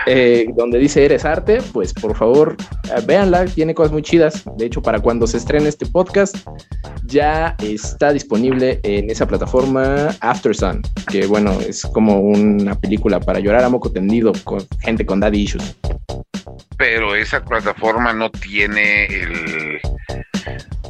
Eh, 0.07 0.47
donde 0.57 0.79
dice 0.79 1.05
eres 1.05 1.25
arte, 1.25 1.61
pues 1.73 1.93
por 1.93 2.17
favor 2.17 2.57
eh, 2.85 3.03
véanla, 3.07 3.45
tiene 3.45 3.75
cosas 3.75 3.93
muy 3.93 4.03
chidas. 4.03 4.45
De 4.57 4.67
hecho, 4.67 4.81
para 4.81 5.01
cuando 5.01 5.27
se 5.27 5.37
estrene 5.37 5.69
este 5.69 5.85
podcast, 5.85 6.37
ya 7.05 7.55
está 7.63 8.13
disponible 8.13 8.81
en 8.83 9.11
esa 9.11 9.27
plataforma 9.27 10.09
After 10.21 10.55
Sun, 10.55 10.83
que 11.11 11.27
bueno, 11.27 11.53
es 11.61 11.83
como 11.83 12.21
una 12.21 12.75
película 12.77 13.21
para 13.21 13.41
llorar 13.41 13.65
a 13.65 13.69
moco 13.69 13.91
tendido 13.93 14.33
con 14.45 14.67
gente 14.81 15.05
con 15.05 15.21
daddy 15.21 15.43
issues. 15.43 15.77
pero 16.79 17.15
esa 17.15 17.45
plataforma 17.45 18.13
no 18.15 18.31
tiene 18.31 19.05
el, 19.05 19.81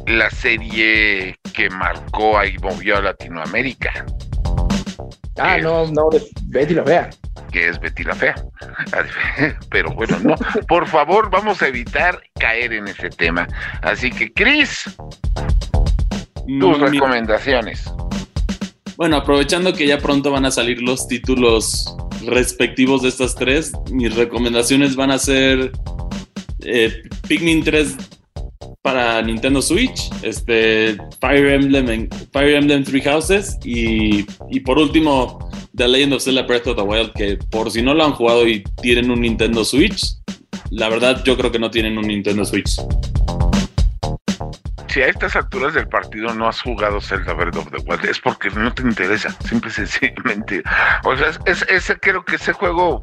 la 0.07 0.29
serie 0.29 1.35
que 1.53 1.69
marcó 1.69 2.43
y 2.45 2.57
movió 2.59 2.97
a 2.97 3.01
Latinoamérica. 3.01 4.05
Ah, 5.37 5.57
no, 5.57 5.87
no, 5.87 6.09
Betty 6.43 6.73
la 6.73 6.83
Fea. 6.83 7.09
Que 7.51 7.69
es 7.69 7.79
Betty 7.79 8.03
la 8.03 8.15
Fea. 8.15 8.35
Pero 9.69 9.91
bueno, 9.93 10.19
no. 10.19 10.35
Por 10.67 10.87
favor, 10.87 11.29
vamos 11.29 11.61
a 11.61 11.67
evitar 11.67 12.21
caer 12.39 12.73
en 12.73 12.87
ese 12.87 13.09
tema. 13.09 13.47
Así 13.81 14.09
que, 14.09 14.31
Chris, 14.33 14.83
tus 16.59 16.79
recomendaciones. 16.79 17.83
Bueno, 18.97 19.17
aprovechando 19.17 19.73
que 19.73 19.87
ya 19.87 19.97
pronto 19.97 20.31
van 20.31 20.45
a 20.45 20.51
salir 20.51 20.81
los 20.81 21.07
títulos 21.07 21.95
respectivos 22.25 23.01
de 23.01 23.09
estas 23.09 23.35
tres, 23.35 23.71
mis 23.91 24.15
recomendaciones 24.15 24.95
van 24.95 25.11
a 25.11 25.17
ser 25.17 25.71
eh, 26.59 27.01
Pikmin 27.27 27.63
3 27.63 27.97
para 28.81 29.21
Nintendo 29.21 29.61
Switch, 29.61 30.09
este, 30.23 30.97
Fire 31.19 31.53
Emblem, 31.53 32.09
Fire 32.33 32.55
Emblem 32.55 32.83
Three 32.83 33.01
Houses 33.01 33.57
y, 33.63 34.25
y, 34.49 34.59
por 34.61 34.79
último 34.79 35.49
The 35.75 35.87
Legend 35.87 36.13
of 36.13 36.23
Zelda 36.23 36.43
Breath 36.43 36.67
of 36.67 36.77
the 36.77 36.81
Wild, 36.81 37.13
que 37.13 37.37
por 37.49 37.69
si 37.69 37.81
no 37.81 37.93
lo 37.93 38.03
han 38.03 38.13
jugado 38.13 38.47
y 38.47 38.63
tienen 38.81 39.11
un 39.11 39.21
Nintendo 39.21 39.63
Switch, 39.63 40.15
la 40.71 40.89
verdad 40.89 41.23
yo 41.23 41.37
creo 41.37 41.51
que 41.51 41.59
no 41.59 41.69
tienen 41.69 41.97
un 41.97 42.07
Nintendo 42.07 42.43
Switch. 42.43 42.81
Si 44.87 45.01
a 45.01 45.07
estas 45.07 45.37
alturas 45.37 45.73
del 45.73 45.87
partido 45.87 46.33
no 46.33 46.49
has 46.49 46.61
jugado 46.61 46.99
Zelda 46.99 47.33
Breath 47.33 47.55
of 47.55 47.71
the 47.71 47.77
Wild, 47.85 48.03
es 48.03 48.19
porque 48.19 48.49
no 48.49 48.73
te 48.73 48.81
interesa, 48.81 49.29
simple 49.47 49.69
y 49.69 49.73
sencillamente. 49.73 50.63
O 51.05 51.15
sea, 51.15 51.31
es, 51.45 51.93
creo 52.01 52.25
que 52.25 52.35
ese 52.35 52.51
juego 52.51 52.99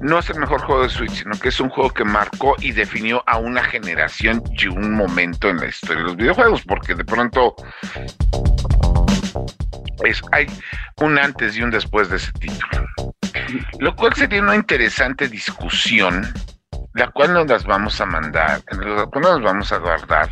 no 0.00 0.18
es 0.18 0.30
el 0.30 0.38
mejor 0.38 0.60
juego 0.62 0.82
de 0.82 0.88
Switch, 0.88 1.22
sino 1.22 1.38
que 1.38 1.48
es 1.48 1.60
un 1.60 1.68
juego 1.68 1.90
que 1.90 2.04
marcó 2.04 2.54
y 2.58 2.72
definió 2.72 3.22
a 3.26 3.38
una 3.38 3.62
generación 3.62 4.42
y 4.50 4.66
un 4.66 4.92
momento 4.92 5.48
en 5.48 5.58
la 5.58 5.66
historia 5.66 5.98
de 5.98 6.04
los 6.04 6.16
videojuegos, 6.16 6.62
porque 6.62 6.94
de 6.94 7.04
pronto 7.04 7.54
es, 10.04 10.20
hay 10.32 10.46
un 11.00 11.18
antes 11.18 11.56
y 11.56 11.62
un 11.62 11.70
después 11.70 12.10
de 12.10 12.16
ese 12.16 12.32
título. 12.32 12.86
Lo 13.78 13.94
cual 13.96 14.14
sería 14.14 14.42
una 14.42 14.56
interesante 14.56 15.28
discusión, 15.28 16.32
la 16.94 17.08
cual 17.10 17.34
nos 17.34 17.46
las 17.46 17.64
vamos 17.64 18.00
a 18.00 18.06
mandar, 18.06 18.62
la 18.70 19.06
cual 19.06 19.22
nos 19.22 19.42
vamos 19.42 19.72
a 19.72 19.78
guardar 19.78 20.30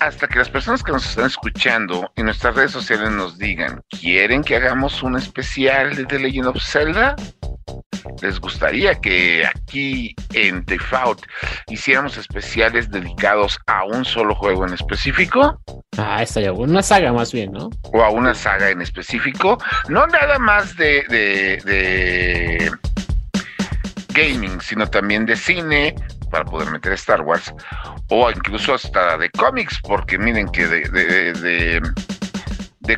hasta 0.00 0.28
que 0.28 0.38
las 0.38 0.50
personas 0.50 0.82
que 0.82 0.92
nos 0.92 1.06
están 1.06 1.26
escuchando 1.26 2.10
en 2.16 2.26
nuestras 2.26 2.54
redes 2.54 2.72
sociales 2.72 3.10
nos 3.10 3.38
digan, 3.38 3.82
¿quieren 4.00 4.42
que 4.42 4.56
hagamos 4.56 5.02
un 5.02 5.16
especial 5.16 5.94
de 5.96 6.04
The 6.04 6.18
Legend 6.18 6.48
of 6.48 6.62
Zelda? 6.62 7.16
¿Les 8.22 8.40
gustaría 8.40 8.94
que 8.94 9.44
aquí 9.46 10.14
en 10.32 10.64
Default 10.64 11.22
hiciéramos 11.68 12.16
especiales 12.16 12.90
dedicados 12.90 13.58
a 13.66 13.84
un 13.84 14.04
solo 14.04 14.34
juego 14.34 14.66
en 14.66 14.74
específico? 14.74 15.60
Ah, 15.98 16.22
estaría 16.22 16.50
bueno. 16.50 16.72
Una 16.72 16.82
saga 16.82 17.12
más 17.12 17.32
bien, 17.32 17.52
¿no? 17.52 17.70
O 17.92 18.02
a 18.02 18.10
una 18.10 18.34
saga 18.34 18.70
en 18.70 18.80
específico. 18.82 19.58
No 19.88 20.06
nada 20.06 20.38
más 20.38 20.76
de, 20.76 21.04
de, 21.08 21.60
de 21.64 22.70
gaming, 24.14 24.60
sino 24.60 24.86
también 24.86 25.26
de 25.26 25.36
cine, 25.36 25.94
para 26.30 26.44
poder 26.44 26.70
meter 26.70 26.92
Star 26.92 27.20
Wars, 27.22 27.52
o 28.08 28.30
incluso 28.30 28.74
hasta 28.74 29.16
de 29.18 29.30
cómics, 29.30 29.78
porque 29.82 30.18
miren 30.18 30.48
que 30.48 30.66
de, 30.66 30.88
de 30.88 31.32
de 31.32 31.82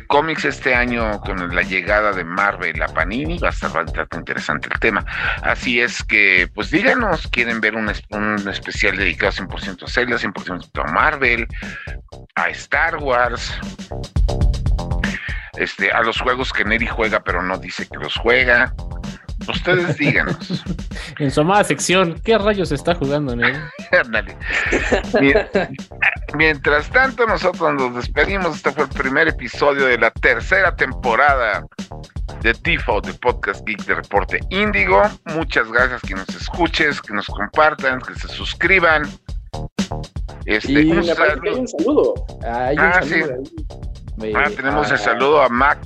cómics 0.07 0.45
este 0.45 0.75
año 0.75 1.19
con 1.21 1.55
la 1.55 1.61
llegada 1.63 2.11
de 2.11 2.23
Marvel 2.23 2.81
a 2.81 2.87
Panini, 2.87 3.39
va 3.39 3.47
a 3.47 3.51
estar 3.51 3.71
bastante 3.71 4.17
interesante 4.17 4.69
el 4.71 4.79
tema. 4.79 5.05
Así 5.41 5.81
es 5.81 6.03
que, 6.03 6.49
pues 6.53 6.69
díganos, 6.69 7.27
quieren 7.27 7.59
ver 7.59 7.75
un, 7.75 7.89
especial 7.89 8.97
dedicado 8.97 9.31
100% 9.31 9.83
a 9.83 9.87
Zelda, 9.87 10.17
100% 10.17 10.69
a 10.83 10.91
Marvel, 10.91 11.47
a 12.35 12.49
Star 12.49 12.97
Wars, 12.97 13.51
este, 15.57 15.91
a 15.91 16.01
los 16.03 16.19
juegos 16.21 16.53
que 16.53 16.63
Neri 16.63 16.87
juega 16.87 17.21
pero 17.21 17.41
no 17.41 17.57
dice 17.57 17.87
que 17.87 17.97
los 17.97 18.15
juega. 18.15 18.73
Ustedes 19.47 19.97
díganos. 19.97 20.63
en 21.19 21.31
su 21.31 21.41
amada 21.41 21.63
sección, 21.63 22.19
¿qué 22.23 22.37
rayos 22.37 22.71
está 22.71 22.95
jugando? 22.95 23.35
Mientras 26.35 26.89
tanto, 26.89 27.25
nosotros 27.25 27.73
nos 27.75 27.95
despedimos. 27.95 28.57
Este 28.57 28.71
fue 28.71 28.83
el 28.83 28.89
primer 28.89 29.27
episodio 29.27 29.85
de 29.85 29.97
la 29.97 30.11
tercera 30.11 30.75
temporada 30.75 31.65
de 32.41 32.53
Default, 32.63 33.07
de 33.07 33.13
Podcast 33.15 33.65
Geek 33.65 33.85
de 33.85 33.95
Reporte 33.95 34.39
Índigo. 34.49 35.01
Muchas 35.25 35.71
gracias 35.71 36.01
que 36.01 36.15
nos 36.15 36.29
escuches, 36.29 37.01
que 37.01 37.13
nos 37.13 37.27
compartan, 37.27 38.01
que 38.01 38.15
se 38.15 38.27
suscriban. 38.27 39.09
Este, 40.45 40.85
un, 40.85 41.03
saludo. 41.03 42.13
Hay 42.43 42.77
un 42.77 42.83
ah, 42.83 43.01
saludo. 43.01 43.43
Ah, 44.35 44.49
tenemos 44.55 44.91
el 44.91 44.97
saludo 44.97 45.41
a 45.41 45.49
Mac 45.49 45.79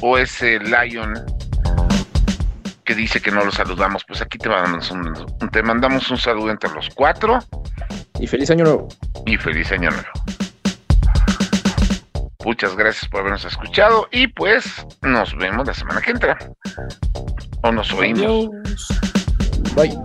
OS 0.00 0.42
Lion 0.42 1.14
que 2.84 2.94
dice 2.94 3.20
que 3.20 3.30
no 3.30 3.44
lo 3.44 3.50
saludamos. 3.50 4.04
Pues 4.04 4.20
aquí 4.20 4.38
te 4.38 4.48
mandamos 4.48 4.90
un, 4.90 5.50
te 5.50 5.62
mandamos 5.62 6.10
un 6.10 6.18
saludo 6.18 6.50
entre 6.50 6.70
los 6.70 6.90
cuatro. 6.90 7.38
Y 8.18 8.26
feliz 8.26 8.50
año 8.50 8.64
nuevo. 8.64 8.88
Y 9.26 9.36
feliz 9.36 9.72
año 9.72 9.90
nuevo. 9.90 10.08
Muchas 12.44 12.76
gracias 12.76 13.08
por 13.08 13.20
habernos 13.20 13.44
escuchado 13.46 14.06
y 14.12 14.26
pues 14.26 14.86
nos 15.00 15.34
vemos 15.36 15.66
la 15.66 15.72
semana 15.72 16.00
que 16.02 16.10
entra. 16.10 16.36
O 17.62 17.72
nos 17.72 17.90
oímos. 17.92 18.50
Bye. 19.74 19.98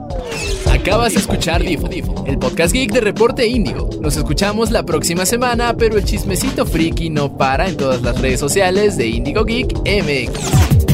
Acabas 0.72 1.14
de 1.14 1.20
escuchar 1.20 1.62
Difo, 1.62 1.90
el 2.26 2.40
podcast 2.40 2.74
geek 2.74 2.92
de 2.92 3.02
Reporte 3.02 3.46
Índigo. 3.46 3.90
Nos 4.02 4.16
escuchamos 4.16 4.72
la 4.72 4.84
próxima 4.84 5.26
semana, 5.26 5.76
pero 5.76 5.98
el 5.98 6.06
chismecito 6.06 6.66
friki 6.66 7.10
no 7.10 7.36
para 7.36 7.68
en 7.68 7.76
todas 7.76 8.02
las 8.02 8.20
redes 8.22 8.40
sociales 8.40 8.96
de 8.96 9.08
Indigo 9.08 9.44
Geek 9.44 9.74
MX. 9.80 10.79